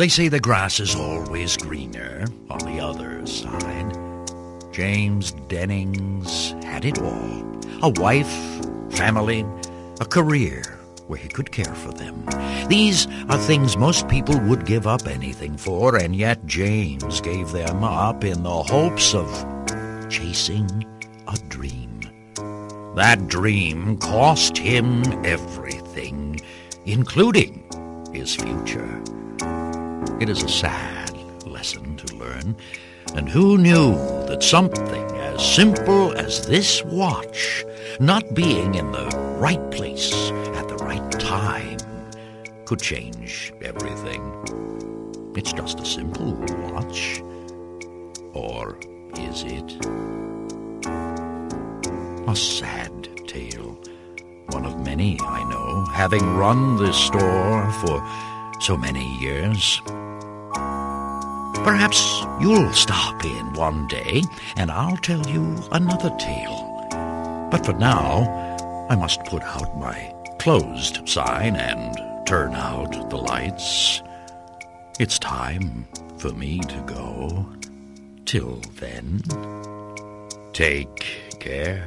They 0.00 0.08
say 0.08 0.28
the 0.28 0.40
grass 0.40 0.80
is 0.80 0.94
always 0.94 1.58
greener 1.58 2.24
on 2.48 2.60
the 2.60 2.80
other 2.80 3.26
side. 3.26 3.92
James 4.72 5.32
Dennings 5.48 6.52
had 6.64 6.86
it 6.86 6.98
all 6.98 7.60
a 7.82 7.90
wife, 7.90 8.64
family, 8.94 9.44
a 10.00 10.06
career 10.06 10.62
where 11.06 11.18
he 11.18 11.28
could 11.28 11.52
care 11.52 11.74
for 11.74 11.92
them. 11.92 12.24
These 12.66 13.08
are 13.28 13.36
things 13.36 13.76
most 13.76 14.08
people 14.08 14.40
would 14.40 14.64
give 14.64 14.86
up 14.86 15.06
anything 15.06 15.58
for, 15.58 15.96
and 15.96 16.16
yet 16.16 16.46
James 16.46 17.20
gave 17.20 17.52
them 17.52 17.84
up 17.84 18.24
in 18.24 18.42
the 18.42 18.62
hopes 18.62 19.14
of 19.14 19.28
chasing 20.08 20.82
a 21.28 21.36
dream. 21.50 22.00
That 22.96 23.28
dream 23.28 23.98
cost 23.98 24.56
him 24.56 25.02
everything, 25.26 26.40
including 26.86 27.66
his 28.14 28.34
future. 28.34 29.02
It 30.20 30.28
is 30.28 30.42
a 30.42 30.48
sad 30.50 31.16
lesson 31.46 31.96
to 31.96 32.14
learn, 32.16 32.54
and 33.14 33.26
who 33.26 33.56
knew 33.56 33.94
that 34.26 34.42
something 34.42 35.10
as 35.16 35.42
simple 35.54 36.12
as 36.12 36.46
this 36.46 36.84
watch 36.84 37.64
not 38.00 38.34
being 38.34 38.74
in 38.74 38.92
the 38.92 39.08
right 39.38 39.70
place 39.70 40.12
at 40.58 40.68
the 40.68 40.76
right 40.76 41.10
time 41.12 41.78
could 42.66 42.82
change 42.82 43.54
everything? 43.62 44.20
It's 45.34 45.54
just 45.54 45.80
a 45.80 45.86
simple 45.86 46.34
watch. 46.70 47.22
Or 48.34 48.78
is 49.16 49.42
it? 49.44 49.86
A 52.28 52.36
sad 52.36 53.08
tale. 53.26 53.80
One 54.50 54.66
of 54.66 54.84
many, 54.84 55.18
I 55.18 55.48
know, 55.48 55.86
having 55.86 56.36
run 56.36 56.76
this 56.76 56.98
store 56.98 57.72
for 57.80 58.06
so 58.60 58.76
many 58.76 59.18
years. 59.18 59.80
Perhaps 61.64 62.22
you'll 62.40 62.72
stop 62.72 63.22
in 63.24 63.52
one 63.52 63.86
day 63.88 64.22
and 64.56 64.70
I'll 64.70 64.96
tell 64.96 65.24
you 65.26 65.62
another 65.72 66.10
tale. 66.18 66.88
But 67.50 67.66
for 67.66 67.74
now, 67.74 68.86
I 68.88 68.96
must 68.96 69.24
put 69.24 69.42
out 69.42 69.78
my 69.78 70.14
closed 70.38 71.06
sign 71.06 71.56
and 71.56 72.26
turn 72.26 72.54
out 72.54 73.10
the 73.10 73.16
lights. 73.16 74.02
It's 74.98 75.18
time 75.18 75.86
for 76.18 76.32
me 76.32 76.60
to 76.60 76.80
go. 76.86 77.46
Till 78.24 78.56
then, 78.76 79.20
take 80.52 81.38
care. 81.40 81.84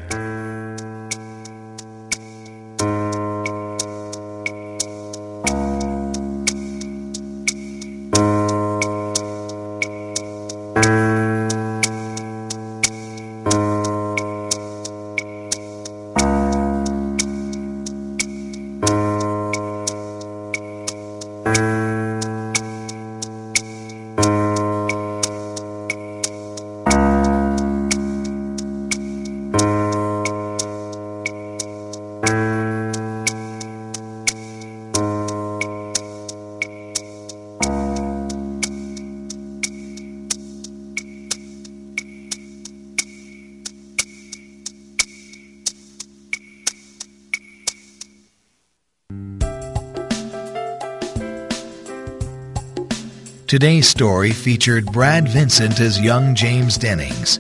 Today's 53.54 53.88
story 53.88 54.32
featured 54.32 54.92
Brad 54.92 55.28
Vincent 55.28 55.80
as 55.80 56.02
young 56.02 56.34
James 56.34 56.76
Dennings, 56.76 57.40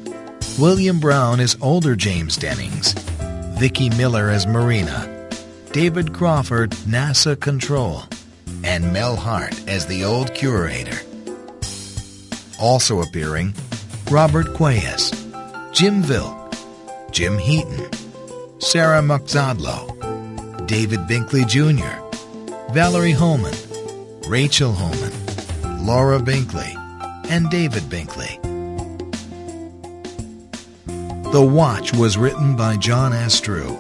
William 0.59 0.99
Brown 0.99 1.39
as 1.39 1.57
older 1.59 1.95
James 1.95 2.37
Dennings, 2.37 2.93
Vicki 3.57 3.89
Miller 3.89 4.29
as 4.29 4.45
Marina, 4.45 5.27
David 5.71 6.13
Crawford, 6.13 6.69
NASA 6.85 7.35
Control, 7.39 8.03
and 8.63 8.93
Mel 8.93 9.15
Hart 9.15 9.59
as 9.67 9.87
the 9.87 10.03
old 10.03 10.35
curator. 10.35 10.99
Also 12.61 13.01
appearing, 13.01 13.55
Robert 14.11 14.53
Quayes, 14.53 15.09
Jim 15.73 16.03
Vilk, 16.03 17.11
Jim 17.11 17.39
Heaton, 17.39 17.89
Sarah 18.59 19.01
Muxadlo, 19.01 19.97
David 20.67 20.99
Binkley 21.07 21.47
Jr., 21.47 22.71
Valerie 22.71 23.13
Holman, 23.13 23.55
Rachel 24.27 24.73
Holman, 24.73 25.22
Laura 25.83 26.17
Binkley, 26.17 26.73
and 27.29 27.49
David 27.49 27.83
Binkley. 27.83 28.41
The 31.33 31.41
Watch 31.41 31.93
was 31.93 32.17
written 32.17 32.55
by 32.55 32.77
John 32.77 33.11
Astrew. 33.11 33.77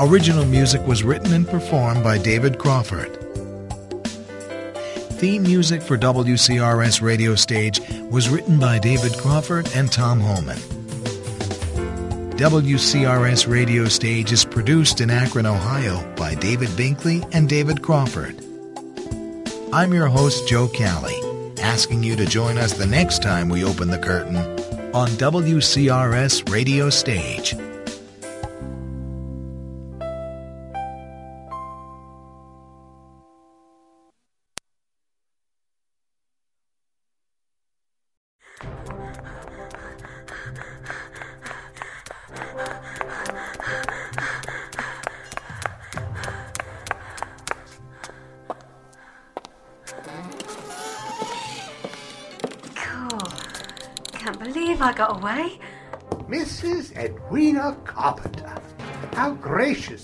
Original 0.00 0.44
music 0.44 0.84
was 0.88 1.04
written 1.04 1.32
and 1.32 1.46
performed 1.46 2.02
by 2.02 2.18
David 2.18 2.58
Crawford. 2.58 3.16
Theme 5.20 5.44
music 5.44 5.82
for 5.82 5.96
WCRS 5.96 7.00
Radio 7.00 7.36
Stage 7.36 7.80
was 8.10 8.28
written 8.28 8.58
by 8.58 8.80
David 8.80 9.16
Crawford 9.18 9.70
and 9.76 9.92
Tom 9.92 10.18
Holman. 10.18 10.58
WCRS 12.38 13.46
Radio 13.46 13.84
Stage 13.84 14.32
is 14.32 14.44
produced 14.44 15.00
in 15.00 15.10
Akron, 15.10 15.46
Ohio 15.46 16.04
by 16.16 16.34
David 16.34 16.70
Binkley 16.70 17.24
and 17.32 17.48
David 17.48 17.80
Crawford. 17.80 18.43
I'm 19.74 19.92
your 19.92 20.06
host, 20.06 20.46
Joe 20.46 20.68
Calley, 20.68 21.20
asking 21.60 22.04
you 22.04 22.14
to 22.14 22.26
join 22.26 22.58
us 22.58 22.74
the 22.74 22.86
next 22.86 23.24
time 23.24 23.48
we 23.48 23.64
open 23.64 23.90
the 23.90 23.98
curtain 23.98 24.36
on 24.94 25.08
WCRS 25.08 26.48
Radio 26.48 26.88
Stage. 26.90 27.56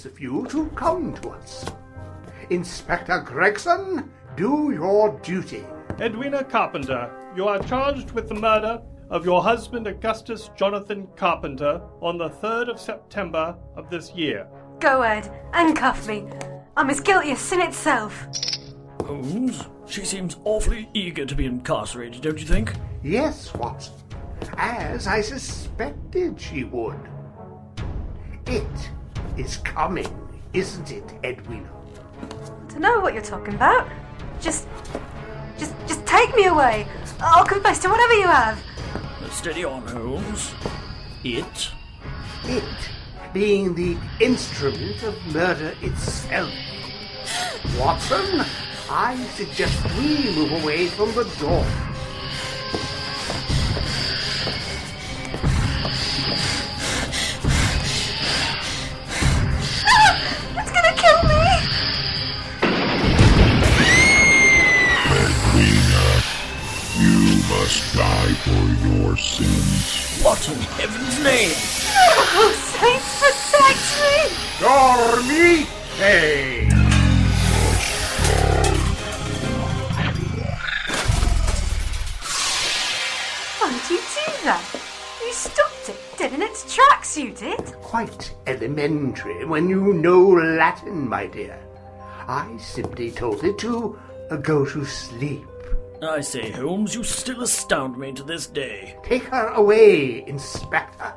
Gracious 0.01 0.07
of 0.07 0.21
you 0.21 0.47
to 0.49 0.69
come 0.75 1.15
to 1.15 1.31
us. 1.31 1.67
Inspector 2.51 3.21
Gregson, 3.21 4.11
do 4.37 4.73
your 4.73 5.19
duty. 5.23 5.65
Edwina 6.01 6.45
Carpenter, 6.45 7.11
you 7.37 7.47
are 7.47 7.63
charged 7.63 8.13
with 8.13 8.29
the 8.29 8.35
murder 8.35 8.81
of 9.11 9.25
your 9.25 9.43
husband 9.43 9.87
Augustus 9.87 10.51
Jonathan 10.57 11.09
Carpenter 11.17 11.81
on 12.01 12.17
the 12.17 12.31
3rd 12.31 12.71
of 12.71 12.81
September 12.81 13.57
of 13.77 13.91
this 13.91 14.13
year. 14.15 14.47
Go, 14.79 15.03
Ed, 15.03 15.31
and 15.53 15.77
cuff 15.77 16.09
me. 16.09 16.27
I'm 16.77 16.91
as 16.91 17.01
guilty 17.01 17.33
as 17.33 17.39
sin 17.39 17.61
itself. 17.61 18.27
Holmes, 19.05 19.65
she 19.87 20.05
seems 20.05 20.37
awfully 20.45 20.89
eager 20.95 21.27
to 21.27 21.35
be 21.35 21.45
incarcerated, 21.47 22.23
don't 22.23 22.39
you 22.39 22.47
think? 22.47 22.73
Yes, 23.03 23.53
Watson, 23.55 23.95
as 24.57 25.07
I 25.07 25.21
suspected 25.21 26.41
she 26.41 26.65
would. 26.65 27.01
It 28.47 28.91
is 29.41 29.57
coming, 29.59 30.07
isn't 30.53 30.93
it, 30.93 31.05
Edwina? 31.25 31.69
To 32.69 32.79
know 32.79 33.01
what 33.01 33.15
you're 33.15 33.23
talking 33.23 33.55
about. 33.55 33.89
Just, 34.41 34.69
just, 35.59 35.75
just 35.89 36.05
take 36.07 36.35
me 36.37 36.47
away. 36.47 36.87
I'll 37.21 37.47
confess 37.47 37.79
to 37.81 37.89
whatever 37.89 38.15
you 38.15 38.27
have. 38.27 38.63
Steady 39.31 39.65
on, 39.65 39.87
Holmes. 39.89 40.53
It? 41.25 41.71
It 42.45 42.65
being 43.33 43.75
the 43.75 43.97
instrument 44.19 45.03
of 45.05 45.15
murder 45.33 45.75
itself. 45.83 46.53
Watson, 47.79 48.45
I 48.91 49.17
suggest 49.37 49.83
we 49.97 50.35
move 50.35 50.63
away 50.63 50.89
from 50.89 51.13
the 51.15 51.25
door. 51.39 51.65
Must 67.71 67.95
die 67.95 68.35
for 68.43 68.65
your 68.89 69.17
sins. 69.17 70.21
What 70.25 70.49
in 70.49 70.59
heaven's 70.77 71.23
name? 71.23 71.55
Oh, 72.35 72.51
saints 72.67 73.13
protect 73.21 73.87
me! 74.03 74.17
Dormite! 74.59 75.67
Why 83.59 83.71
did 83.71 83.91
you 83.91 83.99
do 83.99 84.27
that? 84.47 84.65
You 85.25 85.33
stopped 85.33 85.89
it 85.91 85.97
dead 86.19 86.33
in 86.33 86.43
its 86.43 86.75
tracks, 86.75 87.17
you 87.17 87.31
did. 87.31 87.61
Quite 87.83 88.35
elementary 88.49 89.45
when 89.45 89.69
you 89.69 89.93
know 89.93 90.21
Latin, 90.31 91.09
my 91.09 91.29
dear. 91.29 91.57
I 92.27 92.57
simply 92.59 93.13
told 93.13 93.45
it 93.45 93.59
to 93.59 93.97
uh, 94.29 94.37
go 94.37 94.65
to 94.67 94.85
sleep. 94.85 95.50
I 96.03 96.21
say, 96.23 96.51
Holmes, 96.51 96.95
you 96.95 97.05
still 97.05 97.43
astound 97.43 97.99
me 97.99 98.13
to 98.13 98.23
this 98.23 98.47
day. 98.47 98.97
Take 99.03 99.25
her 99.25 99.49
away, 99.49 100.27
Inspector. 100.27 101.15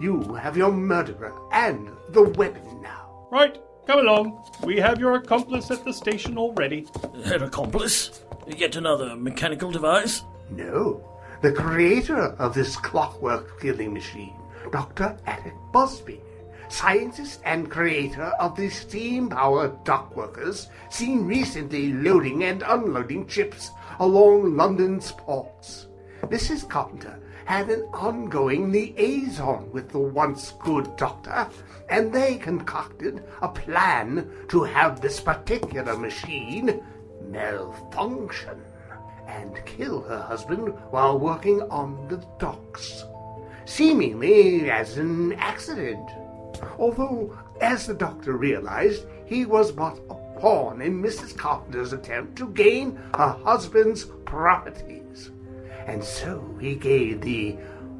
You 0.00 0.34
have 0.34 0.56
your 0.56 0.70
murderer 0.70 1.32
and 1.52 1.88
the 2.10 2.24
weapon 2.24 2.82
now. 2.82 3.26
Right, 3.30 3.58
come 3.86 4.00
along. 4.00 4.44
We 4.62 4.76
have 4.78 5.00
your 5.00 5.14
accomplice 5.14 5.70
at 5.70 5.84
the 5.84 5.94
station 5.94 6.36
already. 6.36 6.86
Her 7.24 7.44
accomplice? 7.44 8.22
Yet 8.46 8.76
another 8.76 9.16
mechanical 9.16 9.70
device? 9.70 10.22
No, 10.50 11.02
the 11.40 11.52
creator 11.52 12.34
of 12.38 12.52
this 12.52 12.76
clockwork 12.76 13.60
killing 13.62 13.94
machine, 13.94 14.34
Dr. 14.72 15.16
Attic 15.24 15.54
Busby, 15.72 16.20
scientist 16.68 17.40
and 17.44 17.70
creator 17.70 18.32
of 18.40 18.56
the 18.56 18.68
steam 18.68 19.28
powered 19.28 19.84
dock 19.84 20.14
workers 20.16 20.68
seen 20.90 21.26
recently 21.26 21.92
loading 21.92 22.44
and 22.44 22.62
unloading 22.66 23.26
ships 23.28 23.70
along 24.00 24.56
London's 24.56 25.12
ports. 25.12 25.88
Mrs. 26.22 26.68
Carpenter 26.68 27.18
had 27.44 27.68
an 27.68 27.82
ongoing 27.92 28.70
liaison 28.70 29.70
with 29.72 29.90
the 29.90 29.98
once 29.98 30.52
good 30.60 30.96
doctor, 30.96 31.48
and 31.88 32.12
they 32.12 32.36
concocted 32.36 33.24
a 33.42 33.48
plan 33.48 34.30
to 34.48 34.62
have 34.62 35.00
this 35.00 35.20
particular 35.20 35.96
machine 35.96 36.82
malfunction 37.28 38.62
and 39.26 39.64
kill 39.66 40.02
her 40.02 40.20
husband 40.20 40.68
while 40.90 41.18
working 41.18 41.62
on 41.62 42.06
the 42.08 42.24
docks, 42.38 43.04
seemingly 43.64 44.70
as 44.70 44.98
an 44.98 45.32
accident. 45.34 46.08
Although, 46.78 47.36
as 47.62 47.86
the 47.86 47.94
doctor 47.94 48.36
realized, 48.36 49.06
he 49.24 49.46
was 49.46 49.72
but 49.72 49.98
a 50.10 50.14
pawn 50.38 50.82
in 50.82 51.00
Mrs. 51.00 51.36
Carpenter's 51.36 51.92
attempt 51.92 52.36
to 52.36 52.48
gain 52.48 52.98
her 53.14 53.38
husband's 53.44 54.04
properties. 54.24 55.30
And 55.86 56.02
so 56.02 56.44
he 56.60 56.74
gave 56.74 57.20
the 57.20 57.56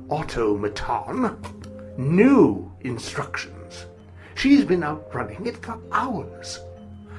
automaton 0.08 1.38
new 1.96 2.70
instructions. 2.80 3.86
She's 4.34 4.64
been 4.64 4.82
out 4.82 5.08
running 5.14 5.46
it 5.46 5.56
for 5.62 5.78
hours. 5.92 6.58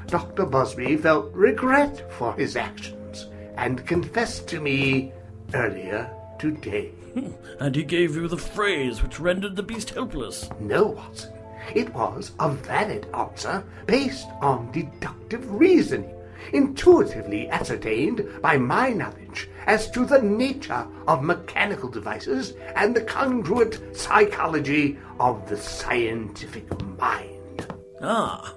Dr. 0.08 0.46
Busby 0.46 0.98
felt 0.98 1.34
regret 1.34 2.12
for 2.12 2.34
his 2.34 2.56
actions 2.56 3.30
and 3.56 3.86
confessed 3.88 4.48
to 4.50 4.60
me 4.60 5.14
earlier 5.54 6.14
today. 6.38 6.90
Hmm. 7.14 7.32
And 7.60 7.76
he 7.76 7.84
gave 7.84 8.16
you 8.16 8.28
the 8.28 8.38
phrase 8.38 9.02
which 9.02 9.20
rendered 9.20 9.56
the 9.56 9.64
beast 9.64 9.92
helpless. 9.92 10.50
No, 10.60 10.88
Watson. 10.88 11.34
It 11.74 11.94
was 11.94 12.32
a 12.40 12.50
valid 12.50 13.08
answer 13.14 13.64
based 13.86 14.28
on 14.42 14.72
deductive 14.72 15.50
reasoning, 15.50 16.16
intuitively 16.52 17.50
ascertained 17.50 18.28
by 18.42 18.58
my 18.58 18.90
knowledge 18.90 19.50
as 19.66 19.90
to 19.92 20.06
the 20.06 20.22
nature 20.22 20.86
of 21.08 21.24
mechanical 21.24 21.90
devices 21.90 22.54
and 22.76 22.96
the 22.96 23.02
congruent 23.02 23.80
psychology 23.96 24.98
of 25.20 25.48
the 25.50 25.58
scientific 25.58 26.66
mind. 26.98 27.68
Ah. 28.02 28.56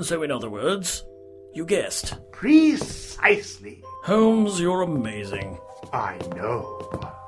So, 0.00 0.22
in 0.22 0.30
other 0.30 0.48
words, 0.48 1.04
you 1.52 1.66
guessed. 1.66 2.14
Precisely. 2.32 3.82
Holmes, 4.04 4.58
you're 4.60 4.82
amazing. 4.82 5.58
I 5.92 6.16
know. 6.34 7.19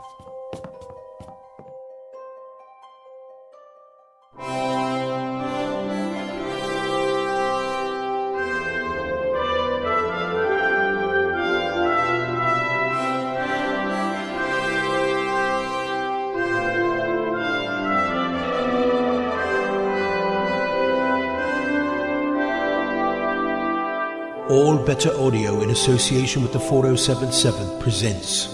Better 24.86 25.14
Audio, 25.16 25.60
in 25.60 25.70
association 25.70 26.42
with 26.42 26.52
the 26.52 26.58
4077, 26.58 27.80
presents 27.80 28.48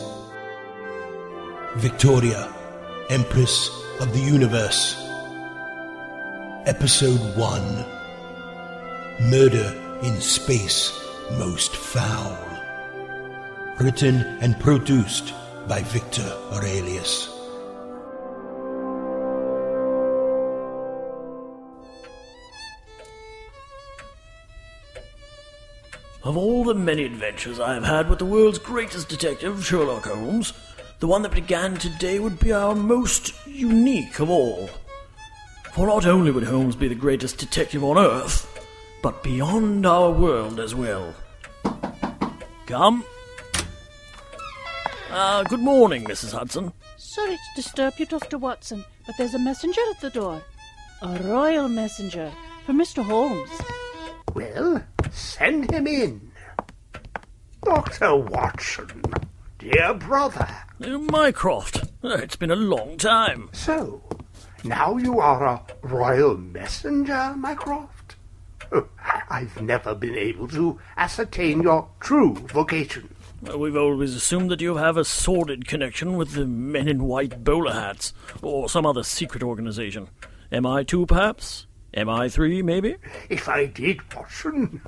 Victoria, 1.77 2.53
Empress 3.09 3.71
of 4.01 4.13
the 4.13 4.21
Universe. 4.21 4.95
Episode 6.67 7.19
1 7.37 9.31
Murder 9.31 9.75
in 10.03 10.21
Space 10.21 10.93
Most 11.39 11.75
Foul. 11.75 12.37
Written 13.81 14.17
and 14.43 14.61
produced 14.61 15.33
by 15.67 15.83
Victor 15.83 16.31
Aurelius. 16.53 17.38
Of 26.29 26.37
all 26.37 26.63
the 26.63 26.75
many 26.75 27.05
adventures 27.05 27.59
I 27.59 27.73
have 27.73 27.85
had 27.85 28.11
with 28.11 28.19
the 28.19 28.27
world's 28.27 28.59
greatest 28.59 29.09
detective, 29.09 29.65
Sherlock 29.65 30.05
Holmes, 30.05 30.53
the 30.99 31.07
one 31.07 31.23
that 31.23 31.33
began 31.33 31.79
today 31.79 32.19
would 32.19 32.39
be 32.39 32.53
our 32.53 32.75
most 32.75 33.33
unique 33.47 34.21
of 34.21 34.29
all. 34.29 34.69
For 35.73 35.87
not 35.87 36.05
only 36.05 36.31
would 36.31 36.45
Holmes 36.45 36.77
be 36.77 36.87
the 36.87 36.95
greatest 36.95 37.39
detective 37.39 37.83
on 37.83 37.97
Earth, 37.97 38.47
but 39.03 39.23
beyond 39.23 39.87
our 39.87 40.11
world 40.11 40.61
as 40.61 40.75
well. 40.75 41.15
Come. 42.67 43.05
Ah, 45.11 45.43
good 45.49 45.61
morning, 45.61 46.05
Mrs. 46.05 46.33
Hudson. 46.33 46.75
Sorry 46.99 47.37
to 47.37 47.57
disturb 47.57 47.95
you, 47.97 48.05
Dr. 48.05 48.37
Watson, 48.37 48.85
but 49.07 49.17
there's 49.17 49.33
a 49.33 49.39
messenger 49.39 49.81
at 49.93 50.03
the 50.03 50.11
door. 50.11 50.43
A 51.01 51.09
royal 51.23 51.71
messenger 51.71 52.31
for 52.67 52.75
Mr. 52.75 53.03
Holmes. 53.03 53.49
Well, 54.35 54.85
send 55.13 55.71
him 55.71 55.87
in. 55.87 56.31
Dr. 57.65 58.17
Watson, 58.17 59.03
dear 59.59 59.95
brother. 59.95 60.49
Uh, 60.83 60.99
Mycroft, 60.99 61.85
uh, 62.05 62.09
it's 62.23 62.37
been 62.37 62.51
a 62.51 62.57
long 62.57 62.97
time. 62.97 63.51
So, 63.53 64.03
now 64.65 64.97
you 64.97 65.19
are 65.21 65.45
a 65.45 65.63
royal 65.83 66.37
messenger, 66.37 67.35
Mycroft? 67.37 68.17
Oh, 68.71 68.87
I've 69.31 69.61
never 69.63 69.95
been 69.95 70.15
able 70.15 70.47
to 70.49 70.79
ascertain 70.97 71.63
your 71.63 71.89
true 72.01 72.35
vocation. 72.35 73.15
Uh, 73.49 73.57
We've 73.59 73.77
always 73.77 74.15
assumed 74.15 74.51
that 74.51 74.61
you 74.61 74.77
have 74.77 74.97
a 74.97 75.05
sordid 75.05 75.67
connection 75.67 76.17
with 76.17 76.33
the 76.33 76.45
men 76.47 76.87
in 76.89 77.05
white 77.05 77.45
bowler 77.45 77.73
hats, 77.73 78.13
or 78.43 78.69
some 78.69 78.85
other 78.87 79.03
secret 79.03 79.43
organization. 79.43 80.09
MI2, 80.53 81.07
perhaps? 81.09 81.67
MI3, 81.95 82.63
maybe? 82.63 82.97
If 83.29 83.49
I 83.49 83.67
did, 83.67 84.01
Watson, 84.15 84.81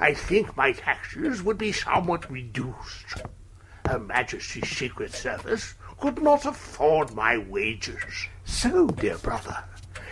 I 0.00 0.14
think 0.14 0.56
my 0.56 0.72
taxes 0.72 1.42
would 1.42 1.58
be 1.58 1.72
somewhat 1.72 2.30
reduced. 2.30 3.22
Her 3.86 3.98
Majesty's 3.98 4.68
Secret 4.68 5.12
Service 5.12 5.74
could 5.98 6.22
not 6.22 6.46
afford 6.46 7.14
my 7.14 7.38
wages. 7.38 8.02
So, 8.44 8.88
dear 8.88 9.18
brother, 9.18 9.64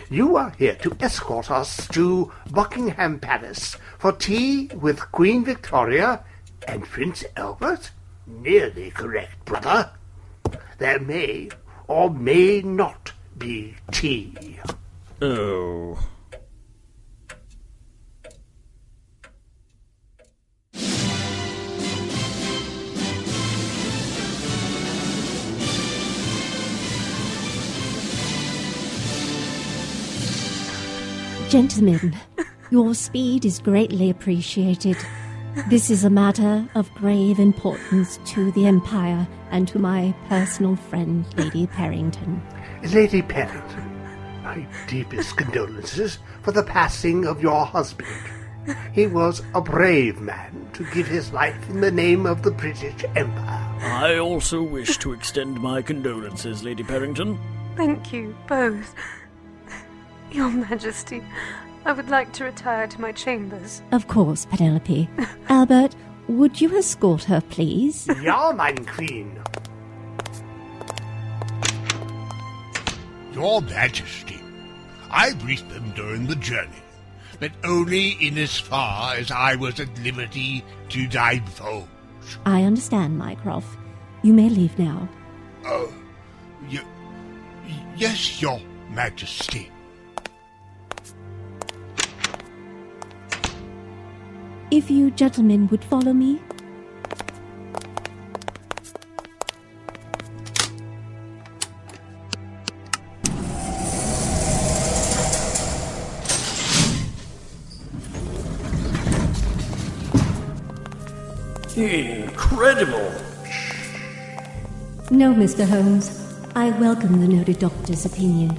you 0.09 0.37
are 0.37 0.51
here 0.57 0.75
to 0.75 0.95
escort 0.99 1.51
us 1.51 1.87
to 1.89 2.31
Buckingham 2.51 3.19
Palace 3.19 3.75
for 3.97 4.11
tea 4.11 4.67
with 4.75 5.11
Queen 5.11 5.43
Victoria 5.43 6.23
and 6.67 6.83
Prince 6.83 7.23
Albert? 7.35 7.91
Nearly 8.25 8.91
correct, 8.91 9.45
brother. 9.45 9.91
There 10.77 10.99
may 10.99 11.49
or 11.87 12.09
may 12.09 12.61
not 12.61 13.11
be 13.37 13.75
tea. 13.91 14.59
Oh. 15.21 15.99
Gentlemen, 31.49 32.15
your 32.71 32.93
speed 32.93 33.43
is 33.43 33.59
greatly 33.59 34.09
appreciated. 34.09 34.95
This 35.67 35.89
is 35.89 36.05
a 36.05 36.09
matter 36.09 36.65
of 36.75 36.93
grave 36.93 37.39
importance 37.39 38.19
to 38.27 38.51
the 38.51 38.67
Empire 38.67 39.27
and 39.51 39.67
to 39.67 39.79
my 39.79 40.15
personal 40.29 40.77
friend, 40.77 41.25
Lady 41.35 41.67
Parrington. 41.67 42.41
Lady 42.93 43.21
Parrington, 43.21 43.88
my 44.55 44.67
deepest 44.87 45.37
condolences 45.37 46.19
for 46.41 46.51
the 46.51 46.63
passing 46.63 47.25
of 47.25 47.41
your 47.41 47.65
husband. 47.65 48.09
He 48.93 49.07
was 49.07 49.41
a 49.53 49.61
brave 49.61 50.19
man 50.21 50.69
to 50.73 50.83
give 50.91 51.07
his 51.07 51.31
life 51.31 51.69
in 51.69 51.81
the 51.81 51.91
name 51.91 52.25
of 52.25 52.41
the 52.43 52.51
British 52.51 53.03
Empire. 53.15 53.75
I 53.81 54.17
also 54.17 54.61
wish 54.61 54.97
to 54.99 55.13
extend 55.13 55.59
my 55.59 55.81
condolences, 55.81 56.63
Lady 56.63 56.83
Perrington. 56.83 57.37
Thank 57.75 58.11
you, 58.11 58.35
both. 58.47 58.93
Your 60.31 60.49
Majesty, 60.49 61.23
I 61.85 61.93
would 61.93 62.09
like 62.09 62.31
to 62.33 62.43
retire 62.43 62.87
to 62.87 63.01
my 63.01 63.11
chambers. 63.11 63.81
Of 63.91 64.07
course, 64.07 64.45
Penelope. 64.45 65.09
Albert, 65.49 65.95
would 66.27 66.59
you 66.61 66.75
escort 66.77 67.23
her, 67.23 67.41
please? 67.41 68.07
Ja, 68.21 68.51
mein 68.51 68.85
Queen. 68.85 69.39
Your 73.33 73.61
Majesty, 73.61 74.38
I 75.11 75.33
briefed 75.33 75.69
them 75.69 75.91
during 75.95 76.27
the 76.27 76.35
journey, 76.35 76.83
but 77.39 77.51
only 77.63 78.09
in 78.25 78.37
as 78.37 78.59
far 78.59 79.15
as 79.15 79.31
I 79.31 79.55
was 79.55 79.79
at 79.79 79.97
liberty 80.03 80.63
to 80.89 81.07
divulge. 81.07 81.87
I 82.45 82.63
understand, 82.63 83.17
Mycroft. 83.17 83.77
You 84.21 84.33
may 84.33 84.49
leave 84.49 84.77
now. 84.77 85.07
Oh, 85.65 85.91
y- 86.71 86.83
yes, 87.95 88.41
Your 88.41 88.59
Majesty. 88.91 89.71
If 94.71 94.91
you 94.91 95.09
gentlemen 95.11 95.67
would 95.69 95.83
follow 95.83 96.13
me. 96.13 96.39
No, 115.19 115.33
Mr. 115.33 115.67
Holmes. 115.67 116.17
I 116.55 116.69
welcome 116.79 117.19
the 117.19 117.27
noted 117.27 117.59
doctor's 117.59 118.05
opinion. 118.05 118.57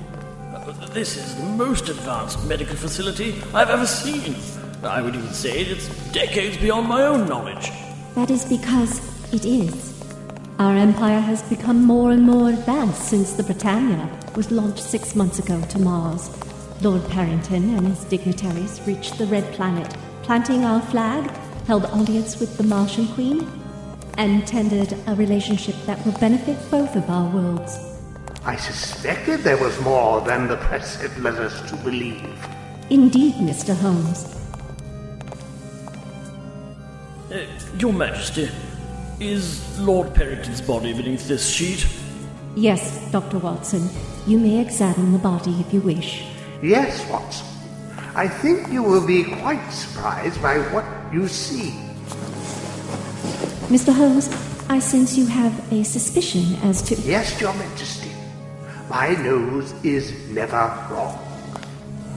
This 0.93 1.17
is 1.17 1.35
the 1.37 1.45
most 1.45 1.89
advanced 1.89 2.45
medical 2.47 2.77
facility 2.77 3.43
I've 3.55 3.71
ever 3.71 3.87
seen. 3.87 4.37
I 4.83 5.01
would 5.01 5.15
even 5.15 5.33
say 5.33 5.63
it's 5.63 5.89
decades 6.13 6.59
beyond 6.59 6.87
my 6.87 7.05
own 7.05 7.27
knowledge. 7.27 7.71
That 8.15 8.31
is 8.31 8.45
because 8.45 9.01
it 9.33 9.47
is. 9.47 9.99
Our 10.59 10.77
empire 10.77 11.21
has 11.21 11.41
become 11.45 11.83
more 11.83 12.11
and 12.11 12.25
more 12.25 12.51
advanced 12.51 13.05
since 13.09 13.33
the 13.33 13.43
Britannia 13.43 14.07
was 14.37 14.51
launched 14.51 14.85
six 14.85 15.17
months 15.17 15.39
ago 15.39 15.63
to 15.63 15.79
Mars. 15.79 16.29
Lord 16.83 17.09
Parrington 17.09 17.75
and 17.75 17.87
his 17.87 18.05
dignitaries 18.05 18.83
reached 18.87 19.17
the 19.17 19.25
Red 19.29 19.51
Planet, 19.55 19.97
planting 20.25 20.67
our 20.67 20.83
flag, 20.83 21.31
held 21.67 21.87
audience 21.87 22.39
with 22.39 22.59
the 22.59 22.65
Martian 22.65 23.09
Queen, 23.15 23.60
and 24.21 24.47
tendered 24.47 24.95
a 25.07 25.15
relationship 25.15 25.75
that 25.87 25.99
will 26.05 26.13
benefit 26.21 26.59
both 26.71 26.95
of 26.95 27.09
our 27.09 27.27
worlds. 27.35 27.79
I 28.45 28.55
suspected 28.55 29.41
there 29.41 29.57
was 29.57 29.81
more 29.81 30.21
than 30.21 30.47
the 30.47 30.59
press 30.59 31.01
had 31.01 31.17
led 31.19 31.37
us 31.37 31.71
to 31.71 31.77
believe. 31.77 32.31
Indeed, 32.91 33.37
Mr. 33.37 33.75
Holmes. 33.75 34.37
Uh, 37.33 37.47
Your 37.79 37.95
Majesty, 37.95 38.51
is 39.21 39.81
Lord 39.81 40.15
Parrington's 40.15 40.61
body 40.61 40.93
beneath 40.93 41.27
this 41.27 41.49
sheet? 41.49 41.87
Yes, 42.55 43.11
Dr. 43.11 43.39
Watson. 43.39 43.89
You 44.27 44.39
may 44.39 44.61
examine 44.61 45.13
the 45.13 45.19
body 45.19 45.59
if 45.61 45.73
you 45.73 45.81
wish. 45.81 46.27
Yes, 46.63 47.09
Watson. 47.09 47.47
I 48.15 48.29
think 48.29 48.69
you 48.71 48.83
will 48.83 49.07
be 49.07 49.25
quite 49.25 49.67
surprised 49.71 50.43
by 50.43 50.59
what 50.75 50.85
you 51.11 51.27
see. 51.27 51.90
Mr. 53.71 53.95
Holmes, 53.95 54.29
I 54.69 54.81
sense 54.81 55.17
you 55.17 55.27
have 55.27 55.73
a 55.73 55.85
suspicion 55.85 56.57
as 56.65 56.83
to. 56.83 56.97
Yes, 57.03 57.41
Your 57.41 57.55
Majesty. 57.55 58.11
My 58.89 59.11
nose 59.11 59.73
is 59.85 60.13
never 60.31 60.57
wrong. 60.91 61.15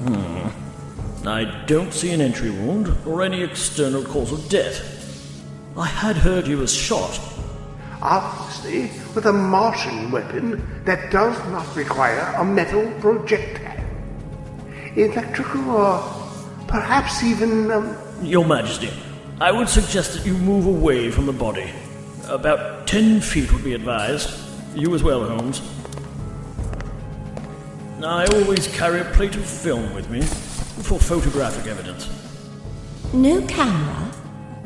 Hmm. 0.02 1.28
I 1.28 1.64
don't 1.68 1.94
see 1.94 2.12
an 2.12 2.22
entry 2.22 2.50
wound 2.50 2.98
or 3.06 3.22
any 3.22 3.44
external 3.44 4.04
cause 4.04 4.32
of 4.32 4.50
death. 4.50 4.82
I 5.78 5.86
had 5.86 6.16
heard 6.16 6.48
he 6.48 6.56
was 6.56 6.74
shot. 6.74 7.20
Obviously, 8.02 8.90
with 9.14 9.28
a 9.28 9.34
Martian 9.34 10.10
weapon 10.10 10.60
that 10.86 11.12
does 11.12 11.38
not 11.52 11.76
require 11.76 12.34
a 12.36 12.44
metal 12.44 12.92
projectile. 13.00 13.86
Electrical 14.96 15.70
or 15.70 16.02
perhaps 16.68 17.22
even. 17.22 17.70
Um, 17.70 17.96
Your 18.24 18.44
Majesty, 18.44 18.90
I 19.42 19.52
would 19.52 19.68
suggest 19.68 20.14
that 20.14 20.26
you 20.26 20.34
move 20.38 20.66
away 20.66 21.12
from 21.12 21.26
the 21.26 21.34
body. 21.34 21.70
About 22.28 22.88
ten 22.88 23.20
feet 23.20 23.52
would 23.52 23.64
be 23.64 23.74
advised. 23.74 24.40
You 24.76 24.94
as 24.96 25.04
well, 25.04 25.24
Holmes. 25.28 25.62
I 28.04 28.26
always 28.26 28.68
carry 28.68 29.00
a 29.00 29.06
plate 29.06 29.36
of 29.36 29.46
film 29.46 29.94
with 29.94 30.10
me 30.10 30.22
for 30.22 31.00
photographic 31.00 31.68
evidence. 31.68 32.10
No 33.14 33.42
camera? 33.48 34.12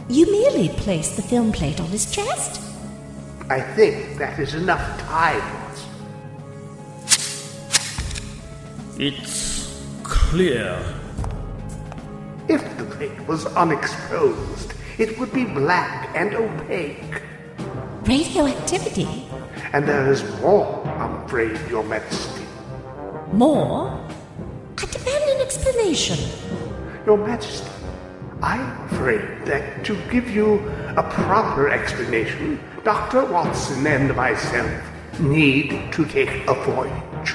You 0.10 0.32
merely 0.32 0.70
placed 0.70 1.18
the 1.18 1.22
film 1.22 1.52
plate 1.52 1.80
on 1.80 1.88
his 1.88 2.10
chest? 2.10 2.62
I 3.50 3.62
think 3.62 4.18
that 4.18 4.40
is 4.40 4.56
enough 4.56 5.00
time, 5.02 5.58
It's 9.00 9.80
clear. 10.02 10.82
If 12.50 12.78
the 12.78 12.86
plate 12.86 13.28
was 13.28 13.46
unexposed, 13.58 14.74
it 14.98 15.20
would 15.20 15.34
be 15.34 15.44
black 15.44 16.10
and 16.16 16.34
opaque. 16.34 17.22
Radioactivity? 18.04 19.28
And 19.74 19.86
there 19.86 20.10
is 20.10 20.24
more, 20.40 20.82
I'm 20.88 21.26
afraid, 21.26 21.60
Your 21.70 21.84
Majesty. 21.84 22.46
More? 23.34 23.90
I 24.78 24.86
demand 24.86 25.24
an 25.30 25.42
explanation. 25.42 26.18
Your 27.06 27.18
Majesty, 27.18 27.70
I'm 28.42 28.86
afraid 28.86 29.46
that 29.46 29.84
to 29.84 29.98
give 30.10 30.30
you 30.30 30.60
a 30.96 31.04
proper 31.04 31.68
explanation, 31.68 32.62
Dr. 32.86 33.26
Watson 33.26 33.86
and 33.86 34.16
myself 34.16 34.72
need 35.20 35.92
to 35.92 36.06
take 36.06 36.48
a 36.48 36.54
voyage. 36.54 37.34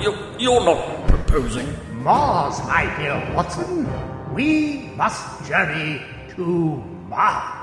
You're, 0.00 0.38
you're 0.38 0.64
not 0.64 1.08
proposing. 1.08 1.66
Mars, 2.04 2.60
my 2.60 2.84
dear 2.98 3.34
Watson. 3.34 3.88
We 4.38 4.86
must 4.94 5.48
journey 5.48 6.00
to 6.36 6.80
Mars. 7.10 7.57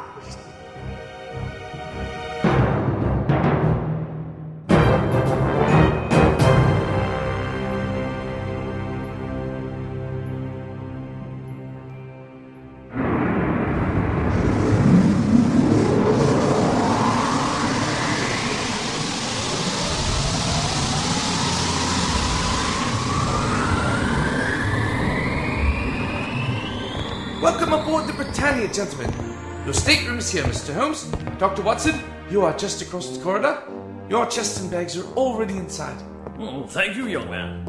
Britannia, 28.66 28.74
gentlemen. 28.74 29.66
Your 29.66 29.74
stateroom 29.74 30.18
is 30.18 30.32
here, 30.32 30.44
Mr. 30.44 30.74
Holmes. 30.74 31.06
Dr. 31.38 31.62
Watson, 31.62 32.00
you 32.30 32.44
are 32.44 32.58
just 32.58 32.82
across 32.82 33.10
the 33.10 33.24
corridor. 33.24 33.64
Your 34.10 34.26
chest 34.26 34.62
and 34.62 34.72
bags 34.72 34.98
are 34.98 35.06
already 35.14 35.58
inside. 35.58 36.02
Oh, 36.40 36.66
thank 36.68 36.96
you, 36.96 37.08
young 37.08 37.30
man, 37.30 37.66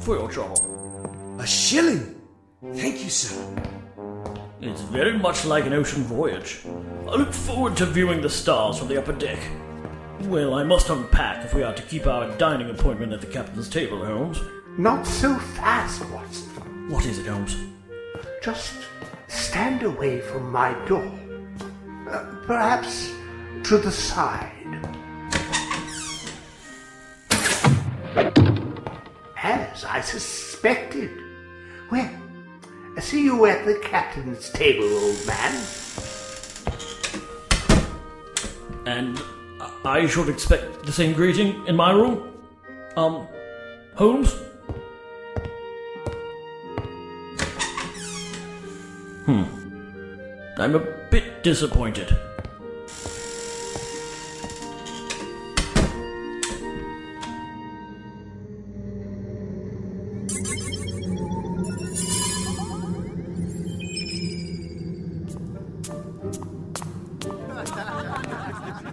for 0.00 0.16
your 0.16 0.30
trouble. 0.30 1.36
A 1.38 1.46
shilling? 1.46 2.20
Thank 2.74 3.02
you, 3.04 3.10
sir. 3.10 3.36
It's 4.60 4.82
very 4.82 5.18
much 5.18 5.44
like 5.44 5.66
an 5.66 5.72
ocean 5.72 6.02
voyage. 6.02 6.60
I 7.06 7.16
look 7.16 7.32
forward 7.32 7.76
to 7.78 7.86
viewing 7.86 8.20
the 8.20 8.30
stars 8.30 8.78
from 8.78 8.88
the 8.88 8.98
upper 8.98 9.12
deck. 9.12 9.38
Well, 10.22 10.54
I 10.54 10.64
must 10.64 10.90
unpack 10.90 11.44
if 11.44 11.54
we 11.54 11.62
are 11.62 11.74
to 11.74 11.82
keep 11.82 12.06
our 12.06 12.28
dining 12.36 12.70
appointment 12.70 13.12
at 13.12 13.20
the 13.20 13.28
captain's 13.28 13.68
table, 13.68 14.04
Holmes. 14.04 14.40
Not 14.76 15.06
so 15.06 15.38
fast, 15.38 16.04
Watson. 16.10 16.90
What 16.90 17.06
is 17.06 17.18
it, 17.18 17.26
Holmes? 17.26 17.56
Just 18.42 18.74
stand 19.28 19.82
away 19.82 20.20
from 20.20 20.50
my 20.50 20.72
door. 20.86 21.12
Uh, 22.10 22.24
perhaps 22.46 23.12
to 23.64 23.78
the 23.78 23.92
side. 23.92 24.52
As 29.36 29.84
I 29.84 30.00
suspected. 30.00 31.10
Well, 31.90 32.10
I 32.96 33.00
see 33.00 33.22
you 33.22 33.46
at 33.46 33.64
the 33.64 33.78
captain's 33.78 34.50
table, 34.50 34.84
old 34.84 35.26
man. 35.26 35.64
And 38.86 39.22
I 39.84 40.06
should 40.06 40.28
expect 40.28 40.84
the 40.84 40.92
same 40.92 41.12
greeting 41.12 41.66
in 41.66 41.76
my 41.76 41.92
room? 41.92 42.32
Um, 42.96 43.28
Holmes? 43.94 44.34
Hmm. 49.28 49.44
I'm 50.56 50.74
a 50.74 50.78
bit 51.10 51.42
disappointed. 51.42 52.08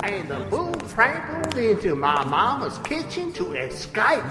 And 0.03 0.27
the 0.27 0.45
bull 0.49 0.73
trampled 0.89 1.55
into 1.57 1.95
my 1.95 2.25
mama's 2.25 2.77
kitchen 2.79 3.31
to 3.31 3.53
escape. 3.53 4.21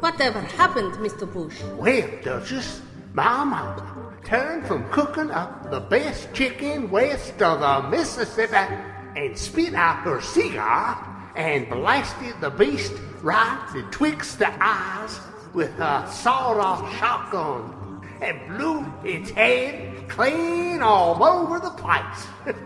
Whatever 0.00 0.40
happened, 0.42 0.92
Mr. 0.96 1.24
Bush? 1.32 1.62
Well, 1.78 2.06
Duchess, 2.22 2.82
my 3.14 3.42
mama 3.42 4.05
turned 4.26 4.66
from 4.66 4.88
cooking 4.90 5.30
up 5.30 5.70
the 5.70 5.78
best 5.78 6.32
chicken 6.34 6.90
west 6.90 7.40
of 7.40 7.60
the 7.60 7.88
Mississippi 7.88 8.74
and 9.14 9.38
spit 9.38 9.72
out 9.72 10.02
her 10.02 10.20
cigar 10.20 11.32
and 11.36 11.68
blasted 11.68 12.34
the 12.40 12.50
beast 12.50 12.92
right 13.22 13.70
betwixt 13.72 14.40
the 14.40 14.52
eyes 14.60 15.20
with 15.54 15.72
her 15.74 16.10
sawed-off 16.10 16.98
shotgun 16.98 18.02
and 18.20 18.48
blew 18.48 18.84
its 19.04 19.30
head 19.30 20.08
clean 20.08 20.82
all 20.82 21.22
over 21.22 21.60
the 21.60 21.70
place. 21.70 22.26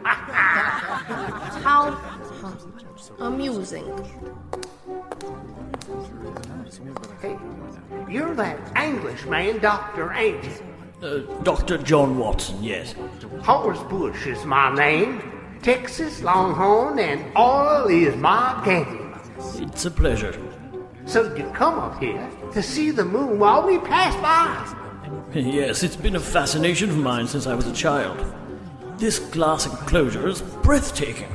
How 1.63 2.01
amusing. 3.19 3.85
Hey, 7.21 7.39
you're 8.09 8.35
that 8.35 8.59
Englishman, 8.79 9.59
Doctor, 9.59 10.13
ain't 10.15 10.43
you? 10.45 10.53
Uh, 11.03 11.21
Dr. 11.45 11.79
John 11.79 12.19
Watson, 12.19 12.63
yes. 12.63 12.95
Horace 13.43 13.83
Bush 13.85 14.27
is 14.27 14.45
my 14.45 14.75
name. 14.75 15.23
Texas 15.63 16.23
Longhorn 16.23 16.99
and 16.99 17.25
oil 17.39 17.87
is 17.89 18.15
my 18.17 18.61
game. 18.67 19.15
It's 19.39 19.87
a 19.87 19.91
pleasure. 19.91 20.39
So 21.07 21.35
you 21.35 21.45
come 21.55 21.79
up 21.79 21.99
here 22.03 22.29
to 22.53 22.63
see 22.63 22.91
the 22.91 23.05
moon 23.05 23.39
while 23.39 23.67
we 23.67 23.79
pass 23.79 24.15
by. 24.17 24.77
Yes, 25.33 25.83
it's 25.83 25.97
been 25.97 26.17
a 26.17 26.21
fascination 26.21 26.91
of 26.91 26.97
mine 26.97 27.27
since 27.27 27.47
I 27.47 27.55
was 27.55 27.67
a 27.67 27.73
child. 27.73 28.19
This 28.99 29.19
glass 29.19 29.65
enclosure 29.65 30.29
is 30.29 30.43
breathtaking. 30.43 31.29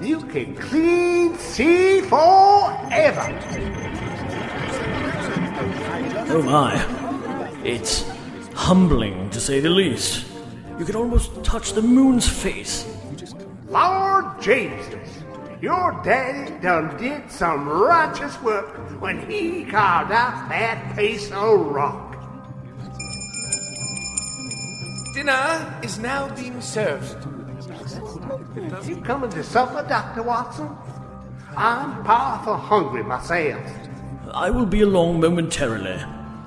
You 0.00 0.20
can 0.20 0.54
clean 0.56 1.36
see 1.36 2.00
forever. 2.00 3.26
Oh 6.28 6.42
my. 6.42 7.62
It's 7.62 8.04
humbling, 8.66 9.30
to 9.30 9.38
say 9.38 9.60
the 9.60 9.70
least. 9.70 10.26
You 10.76 10.84
can 10.84 10.96
almost 10.96 11.30
touch 11.44 11.72
the 11.74 11.82
moon's 11.82 12.28
face. 12.28 12.84
Lord 13.68 14.42
Jesus, 14.42 15.22
your 15.62 16.00
daddy 16.02 16.50
done 16.60 16.96
did 16.96 17.30
some 17.30 17.68
righteous 17.68 18.34
work 18.42 18.76
when 19.00 19.30
he 19.30 19.64
carved 19.66 20.10
out 20.10 20.48
that 20.48 20.96
piece 20.96 21.30
of 21.30 21.60
rock. 21.60 22.18
Dinner 25.14 25.80
is 25.84 26.00
now 26.00 26.28
being 26.34 26.60
served. 26.60 27.24
You 28.84 28.96
coming 28.96 29.30
to 29.30 29.44
supper, 29.44 29.86
Dr. 29.88 30.24
Watson? 30.24 30.68
I'm 31.56 32.02
powerful 32.02 32.56
hungry 32.56 33.04
myself. 33.04 33.62
I 34.34 34.50
will 34.50 34.66
be 34.66 34.82
along 34.82 35.20
momentarily. 35.20 36.02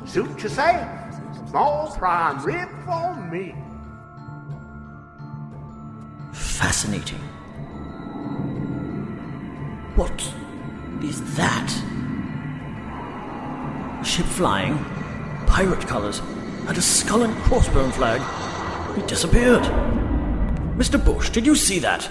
Suit 0.05 0.43
yourself. 0.43 0.99
Small 1.50 1.88
prime 1.97 2.45
rib 2.45 2.70
for 2.86 3.16
me. 3.32 3.56
Fascinating. 6.32 7.18
What 9.95 10.32
is 11.02 11.36
that? 11.38 11.74
A 14.00 14.06
ship 14.06 14.28
flying, 14.28 14.78
pirate 15.47 15.88
colors, 15.88 16.22
and 16.68 16.78
a 16.78 16.82
skull 16.84 17.24
and 17.24 17.34
crossbone 17.38 17.91
flag. 17.93 18.22
It 18.95 19.08
disappeared. 19.08 19.64
Mr. 20.78 21.04
Bush, 21.04 21.32
did 21.32 21.47
you 21.47 21.56
see 21.56 21.80
that? 21.80 22.08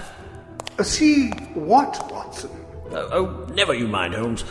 Uh, 0.77 0.83
see 0.83 1.29
what, 1.53 2.11
Watson? 2.11 2.51
Oh, 2.91 3.09
oh, 3.13 3.53
never 3.53 3.73
you 3.73 3.87
mind, 3.87 4.15
Holmes. 4.15 4.43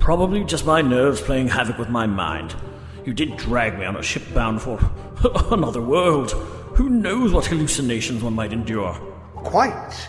Probably 0.00 0.42
just 0.42 0.66
my 0.66 0.82
nerves 0.82 1.20
playing 1.20 1.46
havoc 1.46 1.78
with 1.78 1.90
my 1.90 2.06
mind. 2.06 2.56
You 3.04 3.12
did 3.12 3.36
drag 3.36 3.78
me 3.78 3.84
on 3.84 3.96
a 3.96 4.02
ship 4.02 4.22
bound 4.32 4.62
for 4.62 4.78
another 5.50 5.82
world. 5.82 6.30
Who 6.76 6.88
knows 6.88 7.32
what 7.32 7.46
hallucinations 7.46 8.22
one 8.22 8.34
might 8.34 8.52
endure? 8.52 8.94
Quite. 9.34 10.08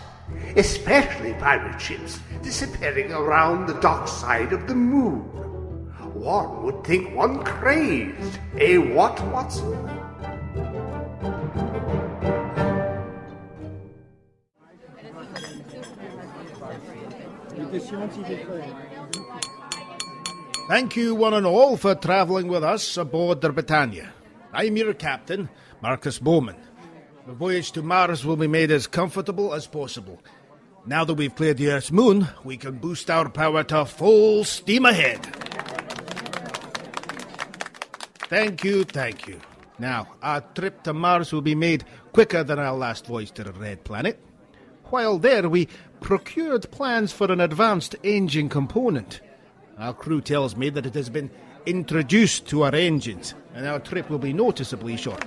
Especially 0.56 1.34
pirate 1.34 1.80
ships 1.80 2.20
disappearing 2.42 3.10
around 3.10 3.66
the 3.66 3.80
dark 3.80 4.06
side 4.06 4.52
of 4.52 4.68
the 4.68 4.76
moon. 4.76 5.22
One 6.14 6.62
would 6.62 6.84
think 6.84 7.14
one 7.16 7.42
crazed. 7.42 8.38
Eh, 8.58 8.76
what, 8.76 9.20
Watson? 9.32 9.90
Thank 20.66 20.96
you, 20.96 21.14
one 21.14 21.34
and 21.34 21.46
all, 21.46 21.76
for 21.76 21.94
travelling 21.94 22.48
with 22.48 22.64
us 22.64 22.96
aboard 22.96 23.42
the 23.42 23.50
Britannia. 23.50 24.14
I'm 24.50 24.78
your 24.78 24.94
captain, 24.94 25.50
Marcus 25.82 26.18
Bowman. 26.18 26.56
The 27.26 27.34
voyage 27.34 27.72
to 27.72 27.82
Mars 27.82 28.24
will 28.24 28.36
be 28.36 28.46
made 28.46 28.70
as 28.70 28.86
comfortable 28.86 29.52
as 29.52 29.66
possible. 29.66 30.22
Now 30.86 31.04
that 31.04 31.14
we've 31.14 31.34
cleared 31.34 31.58
the 31.58 31.70
Earth's 31.70 31.92
moon, 31.92 32.28
we 32.44 32.56
can 32.56 32.78
boost 32.78 33.10
our 33.10 33.28
power 33.28 33.62
to 33.64 33.84
full 33.84 34.44
steam 34.44 34.86
ahead. 34.86 35.22
Thank 38.30 38.64
you, 38.64 38.84
thank 38.84 39.28
you. 39.28 39.40
Now, 39.78 40.08
our 40.22 40.40
trip 40.40 40.82
to 40.84 40.94
Mars 40.94 41.30
will 41.30 41.42
be 41.42 41.54
made 41.54 41.84
quicker 42.12 42.42
than 42.42 42.58
our 42.58 42.74
last 42.74 43.06
voyage 43.06 43.32
to 43.32 43.44
the 43.44 43.52
Red 43.52 43.84
Planet. 43.84 44.18
While 44.84 45.18
there, 45.18 45.46
we 45.46 45.68
procured 46.00 46.70
plans 46.70 47.12
for 47.12 47.30
an 47.30 47.42
advanced 47.42 47.96
engine 48.02 48.48
component. 48.48 49.20
Our 49.78 49.92
crew 49.92 50.20
tells 50.20 50.56
me 50.56 50.70
that 50.70 50.86
it 50.86 50.94
has 50.94 51.10
been 51.10 51.30
introduced 51.66 52.46
to 52.48 52.62
our 52.62 52.74
engines, 52.74 53.34
and 53.54 53.66
our 53.66 53.80
trip 53.80 54.08
will 54.08 54.18
be 54.18 54.32
noticeably 54.32 54.96
shorter. 54.96 55.26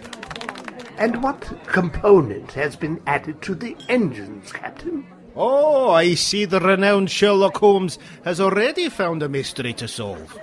And 0.97 1.21
what 1.21 1.41
component 1.67 2.51
has 2.53 2.75
been 2.75 3.01
added 3.05 3.41
to 3.43 3.55
the 3.55 3.75
engines, 3.89 4.51
Captain? 4.51 5.05
Oh, 5.35 5.91
I 5.91 6.15
see 6.15 6.45
the 6.45 6.59
renowned 6.59 7.11
Sherlock 7.11 7.57
Holmes 7.57 7.99
has 8.23 8.39
already 8.39 8.89
found 8.89 9.21
a 9.21 9.29
mystery 9.29 9.73
to 9.73 9.87
solve. 9.87 10.35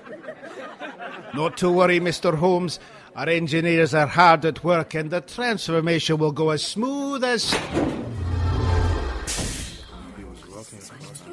Not 1.34 1.56
to 1.58 1.70
worry, 1.70 1.98
Mr. 1.98 2.36
Holmes. 2.36 2.78
Our 3.16 3.28
engineers 3.28 3.94
are 3.94 4.06
hard 4.06 4.44
at 4.44 4.62
work, 4.62 4.94
and 4.94 5.10
the 5.10 5.20
transformation 5.20 6.18
will 6.18 6.32
go 6.32 6.50
as 6.50 6.62
smooth 6.64 7.24
as. 7.24 7.52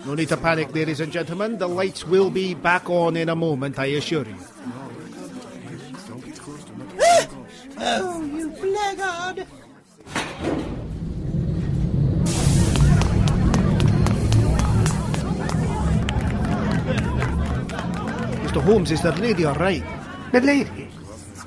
No 0.06 0.16
need 0.16 0.30
to 0.30 0.38
panic, 0.38 0.74
ladies 0.74 1.00
and 1.00 1.12
gentlemen. 1.12 1.60
The 1.60 1.68
lights 1.68 2.06
will 2.08 2.32
be 2.32 2.56
back 2.56 2.90
on 2.90 3.16
in 3.16 3.30
a 3.30 3.36
moment, 3.36 3.78
I 3.78 3.86
assure 3.86 4.26
you. 4.26 4.36
Oh, 7.84 8.22
you 8.24 8.50
blackguard! 8.50 9.48
Mr. 18.44 18.62
Holmes, 18.64 18.92
is 18.92 19.02
that 19.04 19.20
lady 19.20 19.46
all 19.46 19.56
right? 19.56 19.84
The 20.32 20.42
lady? 20.42 20.90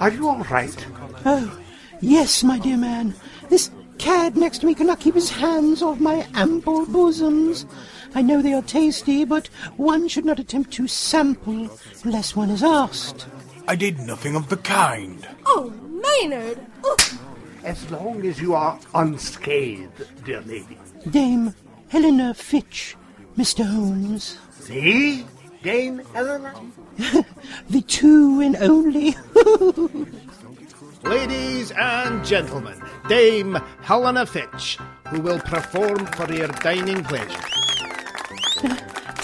Are 0.01 0.11
you 0.11 0.29
all 0.29 0.45
right? 0.45 0.87
Oh, 1.25 1.59
yes, 2.01 2.43
my 2.45 2.59
dear 2.59 2.77
man. 2.77 3.15
This 3.49 3.71
cad 3.99 4.37
next 4.37 4.59
to 4.59 4.67
me 4.67 4.75
cannot 4.75 5.01
keep 5.01 5.15
his 5.15 5.31
hands 5.31 5.83
off 5.83 6.01
my 6.01 6.27
ample 6.35 6.87
bosoms. 6.87 7.67
I 8.15 8.23
know 8.23 8.41
they 8.41 8.53
are 8.53 8.63
tasty, 8.63 9.25
but 9.25 9.49
one 9.77 10.07
should 10.07 10.25
not 10.25 10.39
attempt 10.39 10.71
to 10.75 10.87
sample 10.87 11.69
unless 12.05 12.37
one 12.37 12.51
is 12.51 12.63
asked. 12.63 13.27
I 13.67 13.75
did 13.75 13.99
nothing 13.99 14.37
of 14.37 14.49
the 14.49 14.57
kind. 14.59 15.27
Oh, 15.47 15.71
Maynard! 15.89 16.61
Oh. 16.85 16.97
As 17.65 17.91
long 17.91 18.25
as 18.27 18.41
you 18.41 18.55
are 18.55 18.79
unscathed, 18.95 20.07
dear 20.25 20.43
lady. 20.43 20.79
Dame 21.11 21.55
Helena 21.89 22.35
Fitch, 22.35 22.97
Mr. 23.37 23.65
Holmes. 23.65 24.39
See? 24.61 25.27
Dame 25.63 26.03
Helena? 26.13 26.55
the 27.71 27.81
two 27.81 28.41
and 28.41 28.55
only. 28.57 29.17
Ladies 31.03 31.71
and 31.73 32.25
gentlemen, 32.25 32.81
Dame 33.09 33.59
Helena 33.83 34.25
Fitch, 34.27 34.79
who 35.09 35.21
will 35.21 35.41
perform 35.41 36.07
for 36.07 36.33
your 36.33 36.49
dining 36.49 37.03
pleasure. 37.03 37.41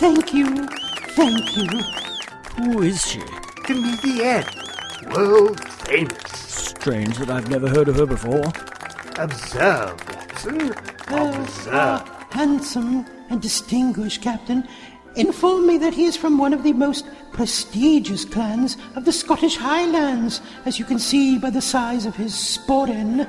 Thank 0.01 0.33
you. 0.33 0.67
Thank 1.11 1.57
you. 1.59 1.67
Who 2.57 2.81
is 2.81 3.07
she? 3.07 3.21
Comedienne. 3.67 4.49
World 5.15 5.61
famous. 5.61 6.33
Strange 6.33 7.19
that 7.19 7.29
I've 7.29 7.51
never 7.51 7.69
heard 7.69 7.87
of 7.87 7.97
her 7.97 8.07
before. 8.07 8.45
Observe, 9.19 10.01
Watson. 10.09 10.71
Observe. 11.09 11.69
ah, 11.75 12.27
handsome 12.31 13.05
and 13.29 13.43
distinguished 13.43 14.23
captain, 14.23 14.67
inform 15.17 15.67
me 15.67 15.77
that 15.77 15.93
he 15.93 16.07
is 16.07 16.17
from 16.17 16.39
one 16.39 16.55
of 16.55 16.63
the 16.63 16.73
most 16.73 17.05
prestigious 17.35 18.25
clans 18.25 18.79
of 18.97 19.05
the 19.05 19.13
Scottish 19.13 19.57
Highlands, 19.59 20.41
as 20.65 20.79
you 20.79 20.87
can 20.87 20.99
see 20.99 21.37
by 21.37 21.51
the 21.51 21.61
size 21.61 22.07
of 22.07 22.17
his 22.17 22.33
sporran. 22.33 23.29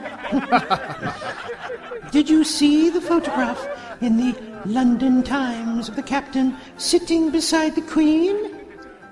Did 2.12 2.30
you 2.30 2.46
see 2.46 2.90
the 2.90 3.02
photograph 3.02 3.68
in 4.00 4.16
the 4.16 4.51
London 4.66 5.24
Times 5.24 5.90
of 5.90 5.96
the 5.96 6.04
captain 6.04 6.56
sitting 6.78 7.32
beside 7.32 7.76
the 7.76 7.82
Queen? 7.82 8.58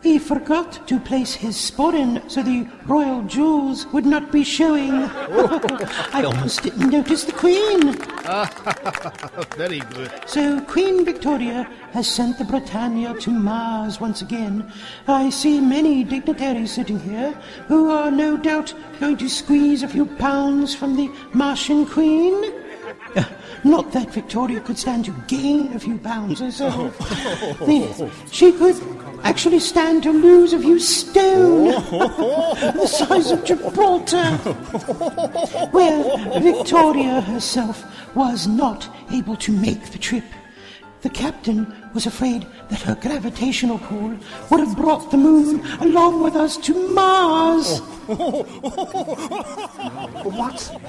He 0.01 0.17
forgot 0.17 0.87
to 0.87 0.97
place 0.97 1.33
his 1.33 1.57
sporran 1.57 2.29
so 2.31 2.41
the 2.41 2.65
royal 2.85 3.21
jewels 3.23 3.85
would 3.87 4.05
not 4.05 4.31
be 4.31 4.45
showing. 4.45 4.93
I 6.13 6.23
almost 6.23 6.63
didn't 6.63 6.89
notice 6.89 7.25
the 7.25 7.33
Queen. 7.33 7.91
Very 9.57 9.79
good. 9.79 10.11
So 10.25 10.61
Queen 10.61 11.03
Victoria 11.03 11.63
has 11.91 12.07
sent 12.07 12.37
the 12.37 12.45
Britannia 12.45 13.13
to 13.15 13.29
Mars 13.29 13.99
once 13.99 14.21
again. 14.21 14.71
I 15.07 15.29
see 15.29 15.59
many 15.59 16.05
dignitaries 16.05 16.71
sitting 16.71 16.99
here 16.99 17.33
who 17.67 17.91
are 17.91 18.09
no 18.09 18.37
doubt 18.37 18.73
going 19.01 19.17
to 19.17 19.29
squeeze 19.29 19.83
a 19.83 19.87
few 19.89 20.05
pounds 20.05 20.73
from 20.73 20.95
the 20.95 21.11
Martian 21.33 21.85
Queen. 21.85 22.53
Not 23.63 23.91
that 23.91 24.13
Victoria 24.13 24.59
could 24.61 24.77
stand 24.77 25.05
to 25.05 25.11
gain 25.27 25.73
a 25.73 25.79
few 25.79 25.97
pounds 25.97 26.39
herself. 26.39 26.95
Oh. 26.99 27.57
Yes, 27.67 28.01
she 28.31 28.51
could 28.51 28.75
actually 29.23 29.59
stand 29.59 30.03
to 30.03 30.11
lose 30.11 30.53
a 30.53 30.59
few 30.59 30.79
stone 30.79 31.65
the 32.79 32.87
size 32.87 33.31
of 33.31 33.43
Gibraltar. 33.43 34.39
Well, 35.73 36.39
Victoria 36.39 37.21
herself 37.21 37.83
was 38.15 38.47
not 38.47 38.87
able 39.11 39.35
to 39.37 39.51
make 39.51 39.91
the 39.91 39.97
trip. 39.97 40.23
The 41.01 41.09
captain 41.09 41.73
was 41.93 42.05
afraid 42.05 42.45
that 42.69 42.81
her 42.81 42.95
gravitational 42.95 43.79
pull 43.79 44.17
would 44.49 44.59
have 44.59 44.75
brought 44.75 45.11
the 45.11 45.17
moon 45.17 45.65
along 45.79 46.21
with 46.21 46.35
us 46.35 46.57
to 46.57 46.93
Mars. 46.93 47.79
What? 50.29 50.81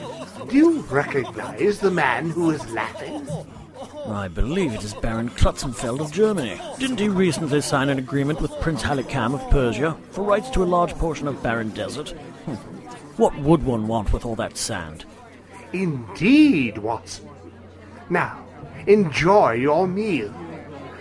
Do 0.49 0.57
you 0.57 0.81
recognize 0.83 1.79
the 1.79 1.91
man 1.91 2.31
who 2.31 2.51
is 2.51 2.73
laughing? 2.73 3.29
I 4.07 4.29
believe 4.29 4.75
it 4.75 4.83
is 4.83 4.95
Baron 4.95 5.31
Klutzenfeld 5.31 6.01
of 6.01 6.13
Germany. 6.13 6.61
Didn't 6.79 6.99
he 6.99 7.09
recently 7.09 7.61
sign 7.61 7.89
an 7.89 7.99
agreement 7.99 8.41
with 8.41 8.59
Prince 8.61 8.83
Halikam 8.83 9.35
of 9.35 9.51
Persia 9.51 9.97
for 10.11 10.25
rights 10.25 10.51
to 10.51 10.63
a 10.63 10.65
large 10.65 10.95
portion 10.95 11.29
of 11.29 11.43
Barren 11.43 11.71
Desert? 11.71 12.11
Hmm. 12.47 12.55
What 13.17 13.39
would 13.39 13.63
one 13.63 13.87
want 13.87 14.13
with 14.13 14.25
all 14.25 14.37
that 14.37 14.57
sand? 14.57 15.05
Indeed, 15.73 16.79
Watson. 16.79 17.29
Now, 18.09 18.45
enjoy 18.87 19.53
your 19.53 19.87
meal. 19.87 20.35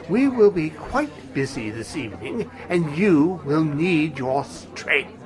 We 0.10 0.28
will 0.28 0.52
be 0.52 0.72
quite 0.72 1.34
busy 1.34 1.70
this 1.70 1.96
evening, 1.96 2.50
and 2.68 2.98
you 2.98 3.40
will 3.46 3.64
need 3.64 4.18
your 4.18 4.44
strength. 4.44 5.20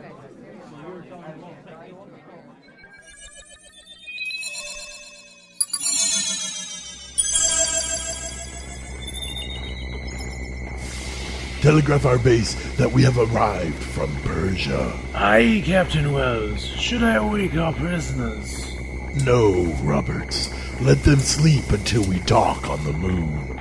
Telegraph 11.62 12.06
our 12.06 12.18
base 12.18 12.56
that 12.76 12.92
we 12.92 13.04
have 13.04 13.18
arrived 13.18 13.82
from 13.82 14.14
Persia. 14.24 14.92
Aye, 15.16 15.64
Captain 15.66 16.12
Wells. 16.12 16.66
Should 16.66 17.04
I 17.04 17.26
wake 17.26 17.56
our 17.56 17.72
prisoners? 17.72 18.76
No, 19.24 19.64
Roberts. 19.82 20.50
Let 20.84 21.02
them 21.04 21.20
sleep 21.20 21.72
until 21.72 22.04
we 22.04 22.20
dock 22.20 22.70
on 22.70 22.84
the 22.84 22.92
moon. 22.92 23.58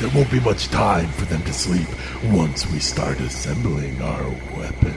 There 0.00 0.08
won't 0.14 0.30
be 0.30 0.40
much 0.40 0.68
time 0.68 1.06
for 1.10 1.26
them 1.26 1.42
to 1.42 1.52
sleep 1.52 1.86
once 2.32 2.66
we 2.72 2.78
start 2.78 3.20
assembling 3.20 4.00
our 4.00 4.30
weapon. 4.56 4.94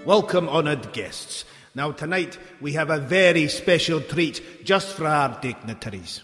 Welcome, 0.06 0.48
honoured 0.48 0.92
guests. 0.92 1.44
Now, 1.74 1.90
tonight 1.90 2.38
we 2.60 2.74
have 2.74 2.90
a 2.90 3.00
very 3.00 3.48
special 3.48 4.00
treat 4.00 4.64
just 4.64 4.94
for 4.94 5.04
our 5.04 5.36
dignitaries. 5.40 6.22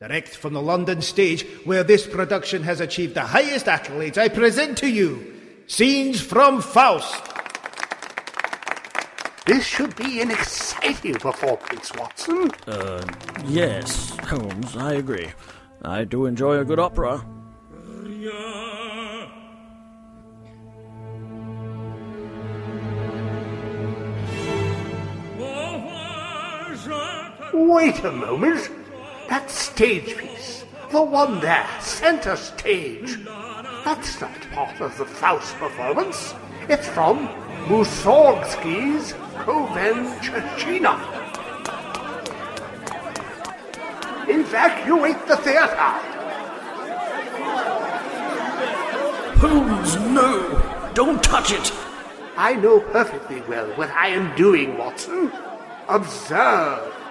Direct 0.00 0.34
from 0.34 0.54
the 0.54 0.62
London 0.62 1.02
stage, 1.02 1.46
where 1.66 1.84
this 1.84 2.06
production 2.06 2.62
has 2.62 2.80
achieved 2.80 3.12
the 3.12 3.20
highest 3.20 3.66
accolades, 3.66 4.16
I 4.16 4.28
present 4.28 4.78
to 4.78 4.88
you 4.88 5.30
Scenes 5.66 6.22
from 6.22 6.62
Faust. 6.62 7.22
This 9.44 9.66
should 9.66 9.94
be 9.96 10.22
an 10.22 10.30
exciting 10.30 11.16
performance, 11.16 11.92
Watson. 11.94 12.50
Uh, 12.66 13.04
yes, 13.44 14.16
Holmes, 14.20 14.74
I 14.74 14.94
agree. 14.94 15.30
I 15.82 16.04
do 16.04 16.24
enjoy 16.24 16.60
a 16.60 16.64
good 16.64 16.78
opera. 16.78 17.22
Wait 27.52 28.02
a 28.04 28.12
moment. 28.12 28.70
That 29.28 29.50
stage 29.50 30.16
piece, 30.16 30.64
the 30.90 31.02
one 31.02 31.40
there, 31.40 31.68
center 31.80 32.34
stage, 32.36 33.22
that's 33.84 34.20
not 34.20 34.40
part 34.52 34.80
of 34.80 34.96
the 34.96 35.04
Faust 35.04 35.54
performance. 35.56 36.34
It's 36.68 36.88
from 36.88 37.28
Mussorgsky's 37.66 39.12
Khovanshchina. 39.44 40.94
Evacuate 44.28 45.26
the 45.26 45.36
theater. 45.36 45.92
Holmes, 49.40 49.96
no! 50.10 50.90
Don't 50.94 51.22
touch 51.22 51.52
it! 51.52 51.72
I 52.36 52.54
know 52.54 52.80
perfectly 52.80 53.42
well 53.42 53.66
what 53.76 53.90
I 53.90 54.08
am 54.08 54.34
doing, 54.36 54.78
Watson. 54.78 55.30
Observe. 55.88 57.01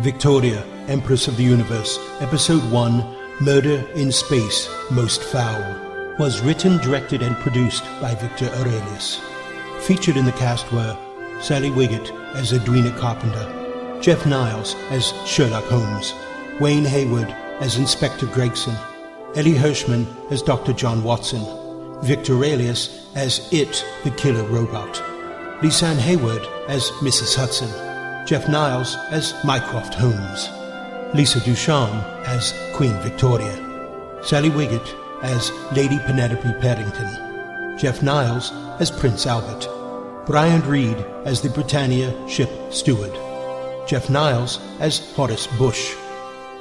Victoria, 0.00 0.64
Empress 0.88 1.28
of 1.28 1.36
the 1.36 1.44
Universe, 1.44 2.00
Episode 2.20 2.68
1 2.72 3.16
Murder 3.40 3.86
in 3.94 4.10
Space, 4.10 4.68
Most 4.90 5.22
Foul, 5.22 6.16
was 6.18 6.40
written, 6.40 6.78
directed, 6.78 7.22
and 7.22 7.36
produced 7.36 7.84
by 8.00 8.16
Victor 8.16 8.46
Aurelius. 8.46 9.20
Featured 9.82 10.16
in 10.16 10.24
the 10.24 10.32
cast 10.32 10.72
were 10.72 10.98
Sally 11.40 11.70
Wiggett 11.70 12.10
as 12.34 12.52
Edwina 12.52 12.90
Carpenter, 12.98 13.59
Jeff 14.00 14.24
Niles 14.24 14.74
as 14.88 15.12
Sherlock 15.26 15.64
Holmes, 15.64 16.14
Wayne 16.58 16.86
Hayward 16.86 17.28
as 17.60 17.76
Inspector 17.76 18.24
Gregson, 18.28 18.74
Ellie 19.36 19.52
Hirschman 19.52 20.06
as 20.32 20.40
Dr. 20.40 20.72
John 20.72 21.04
Watson, 21.04 21.44
Victor 22.02 22.32
Aurelius 22.34 23.06
as 23.14 23.46
It, 23.52 23.84
the 24.04 24.10
Killer 24.12 24.44
Robot, 24.44 24.94
Lisanne 25.60 25.98
Hayward 25.98 26.42
as 26.66 26.90
Mrs. 27.02 27.36
Hudson, 27.36 27.68
Jeff 28.26 28.48
Niles 28.48 28.96
as 29.10 29.34
Mycroft 29.44 29.92
Holmes, 29.92 30.48
Lisa 31.14 31.40
Ducharme 31.40 32.00
as 32.24 32.54
Queen 32.74 32.98
Victoria, 33.02 33.54
Sally 34.22 34.48
Wiggett 34.48 34.96
as 35.22 35.52
Lady 35.76 35.98
Penelope 36.06 36.54
Paddington, 36.62 37.76
Jeff 37.78 38.02
Niles 38.02 38.50
as 38.80 38.90
Prince 38.90 39.26
Albert, 39.26 39.68
Brian 40.24 40.62
Reed 40.62 40.96
as 41.26 41.42
the 41.42 41.50
Britannia 41.50 42.14
ship 42.26 42.50
steward, 42.72 43.14
Jeff 43.90 44.08
Niles 44.08 44.60
as 44.78 45.00
Horace 45.16 45.48
Bush, 45.58 45.96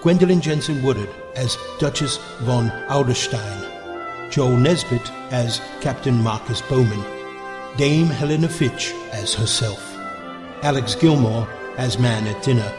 Gwendolyn 0.01 0.41
Jensen 0.41 0.82
Woodard 0.82 1.11
as 1.36 1.59
Duchess 1.77 2.17
von 2.39 2.71
Auderstein, 2.88 4.32
Joel 4.32 4.57
Nesbitt 4.57 5.11
as 5.30 5.61
Captain 5.80 6.23
Marcus 6.23 6.63
Bowman, 6.63 7.05
Dame 7.77 8.07
Helena 8.07 8.49
Fitch 8.49 8.95
as 9.11 9.36
herself, 9.36 9.95
Alex 10.63 10.95
Gilmore 10.95 11.47
as 11.77 11.99
Man 11.99 12.25
at 12.25 12.41
Dinner, 12.41 12.73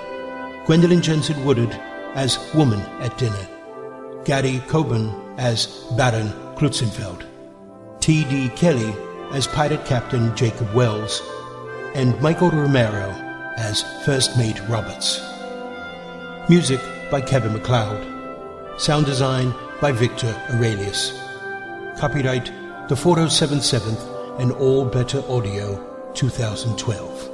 Gwendolyn 0.67 1.01
Jensen 1.01 1.45
Woodard 1.45 1.71
as 2.17 2.37
Woman 2.53 2.81
at 3.01 3.17
Dinner, 3.19 3.47
Gary 4.25 4.61
Coburn 4.67 5.15
as 5.39 5.69
Baron 5.97 6.33
Klutzenfeld, 6.57 7.25
T.D. 8.01 8.49
Kelly 8.57 8.93
as 9.31 9.47
Pirate 9.47 9.85
Captain 9.85 10.35
Jacob 10.35 10.75
Wells, 10.75 11.23
and 11.95 12.21
Michael 12.21 12.51
Romero 12.51 13.15
as 13.57 13.83
First 14.05 14.37
Mate 14.37 14.61
Roberts. 14.69 15.21
Music 16.49 16.81
by 17.11 17.21
Kevin 17.21 17.53
MacLeod. 17.53 18.81
Sound 18.81 19.07
design 19.07 19.55
by 19.81 19.93
Victor 19.93 20.35
Aurelius. 20.51 21.13
Copyright 21.99 22.47
the 22.89 22.95
4077th 22.95 24.41
and 24.41 24.53
All 24.53 24.85
Better 24.85 25.23
Audio 25.29 26.13
2012. 26.15 27.31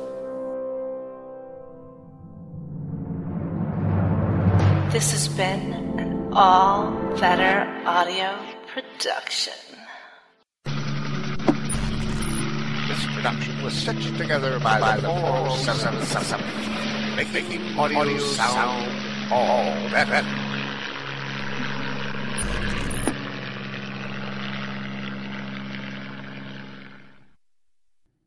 This 4.93 5.13
has 5.13 5.29
been 5.29 5.73
an 5.99 6.33
all 6.33 6.91
better 7.19 7.67
audio 7.87 8.39
production. 8.67 9.66
This 12.89 13.05
production 13.07 13.63
was 13.65 13.75
stitched 13.75 14.17
together 14.17 14.61
by, 14.61 14.79
by 14.79 14.97
the 14.97 15.09
4777, 15.09 17.17
making 17.17 17.77
audio, 17.77 17.99
audio 17.99 18.19
sound 18.19 19.33
all 19.33 19.65
better. 19.91 20.25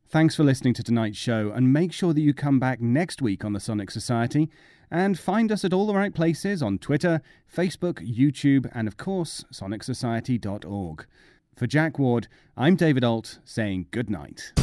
Thanks 0.09 0.35
for 0.35 0.43
listening 0.43 0.73
to 0.73 0.83
tonight's 0.83 1.17
show, 1.17 1.51
and 1.51 1.71
make 1.71 1.93
sure 1.93 2.13
that 2.13 2.19
you 2.19 2.33
come 2.33 2.59
back 2.59 2.81
next 2.81 3.21
week 3.21 3.45
on 3.45 3.53
the 3.53 3.59
Sonic 3.59 3.91
Society 3.91 4.49
and 4.91 5.17
find 5.17 5.51
us 5.51 5.63
at 5.63 5.71
all 5.71 5.87
the 5.87 5.93
right 5.93 6.13
places 6.13 6.61
on 6.61 6.79
Twitter, 6.79 7.21
Facebook, 7.55 8.05
YouTube, 8.05 8.69
and 8.73 8.87
of 8.87 8.97
course, 8.97 9.45
sonicsociety.org. 9.53 11.05
For 11.59 11.67
Jack 11.67 11.99
Ward, 11.99 12.29
I'm 12.55 12.77
David 12.77 13.03
Ault 13.03 13.39
saying 13.43 13.87
good 13.91 14.09
night. 14.09 14.53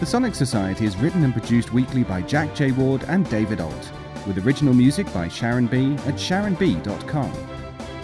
The 0.00 0.06
Sonic 0.06 0.34
Society 0.34 0.86
is 0.86 0.96
written 0.96 1.22
and 1.22 1.34
produced 1.34 1.74
weekly 1.74 2.02
by 2.02 2.22
Jack 2.22 2.54
J. 2.54 2.72
Ward 2.72 3.04
and 3.08 3.28
David 3.28 3.60
Ault, 3.60 3.92
with 4.26 4.42
original 4.46 4.72
music 4.72 5.12
by 5.12 5.28
Sharon 5.28 5.66
B. 5.66 5.92
at 6.06 6.14
sharonb.com. 6.14 7.51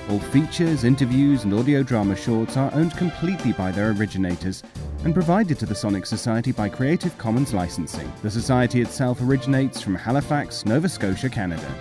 All 0.09 0.19
features, 0.19 0.85
interviews, 0.85 1.45
and 1.45 1.53
audio 1.53 1.83
drama 1.83 2.17
shorts 2.17 2.57
are 2.57 2.73
owned 2.73 2.97
completely 2.97 3.53
by 3.53 3.71
their 3.71 3.91
originators 3.91 4.63
and 5.05 5.13
provided 5.13 5.59
to 5.59 5.67
the 5.67 5.75
Sonic 5.75 6.07
Society 6.07 6.51
by 6.51 6.71
Creative 6.71 7.17
Commons 7.19 7.53
licensing. 7.53 8.11
The 8.23 8.31
Society 8.31 8.81
itself 8.81 9.21
originates 9.21 9.83
from 9.83 9.95
Halifax, 9.95 10.65
Nova 10.65 10.89
Scotia, 10.89 11.29
Canada. 11.29 11.75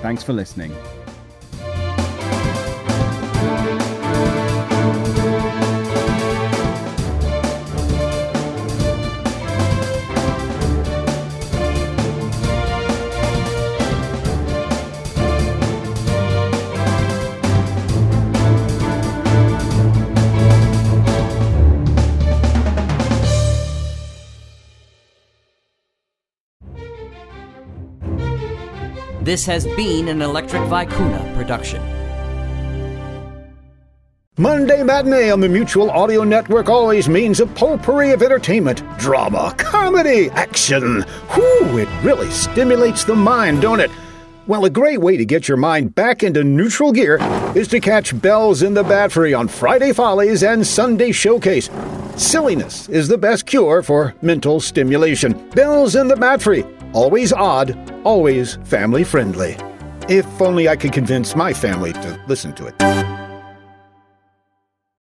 Thanks 0.00 0.22
for 0.22 0.32
listening. 0.32 0.74
This 29.26 29.44
has 29.46 29.66
been 29.74 30.06
an 30.06 30.22
Electric 30.22 30.62
Vicuna 30.62 31.34
production. 31.34 31.82
Monday 34.38 34.84
Matinee 34.84 35.32
on 35.32 35.40
the 35.40 35.48
Mutual 35.48 35.90
Audio 35.90 36.22
Network 36.22 36.68
always 36.68 37.08
means 37.08 37.40
a 37.40 37.46
potpourri 37.46 38.12
of 38.12 38.22
entertainment, 38.22 38.84
drama, 38.98 39.52
comedy, 39.58 40.30
action. 40.30 41.02
Whew, 41.30 41.78
it 41.78 41.88
really 42.04 42.30
stimulates 42.30 43.02
the 43.02 43.16
mind, 43.16 43.62
don't 43.62 43.80
it? 43.80 43.90
Well, 44.46 44.64
a 44.64 44.70
great 44.70 45.00
way 45.00 45.16
to 45.16 45.24
get 45.24 45.48
your 45.48 45.56
mind 45.56 45.96
back 45.96 46.22
into 46.22 46.44
neutral 46.44 46.92
gear 46.92 47.18
is 47.56 47.66
to 47.66 47.80
catch 47.80 48.16
Bells 48.22 48.62
in 48.62 48.74
the 48.74 48.84
Batfry 48.84 49.36
on 49.36 49.48
Friday 49.48 49.92
Follies 49.92 50.44
and 50.44 50.64
Sunday 50.64 51.10
Showcase. 51.10 51.68
Silliness 52.14 52.88
is 52.88 53.08
the 53.08 53.18
best 53.18 53.44
cure 53.44 53.82
for 53.82 54.14
mental 54.22 54.60
stimulation. 54.60 55.32
Bells 55.50 55.96
in 55.96 56.06
the 56.06 56.14
Batfry, 56.14 56.62
always 56.92 57.32
odd, 57.32 57.76
always 58.04 58.56
family 58.64 59.04
friendly. 59.04 59.56
If 60.08 60.26
only 60.40 60.68
I 60.68 60.76
could 60.76 60.92
convince 60.92 61.34
my 61.34 61.52
family 61.52 61.92
to 61.94 62.20
listen 62.28 62.52
to 62.54 62.66
it. 62.66 63.15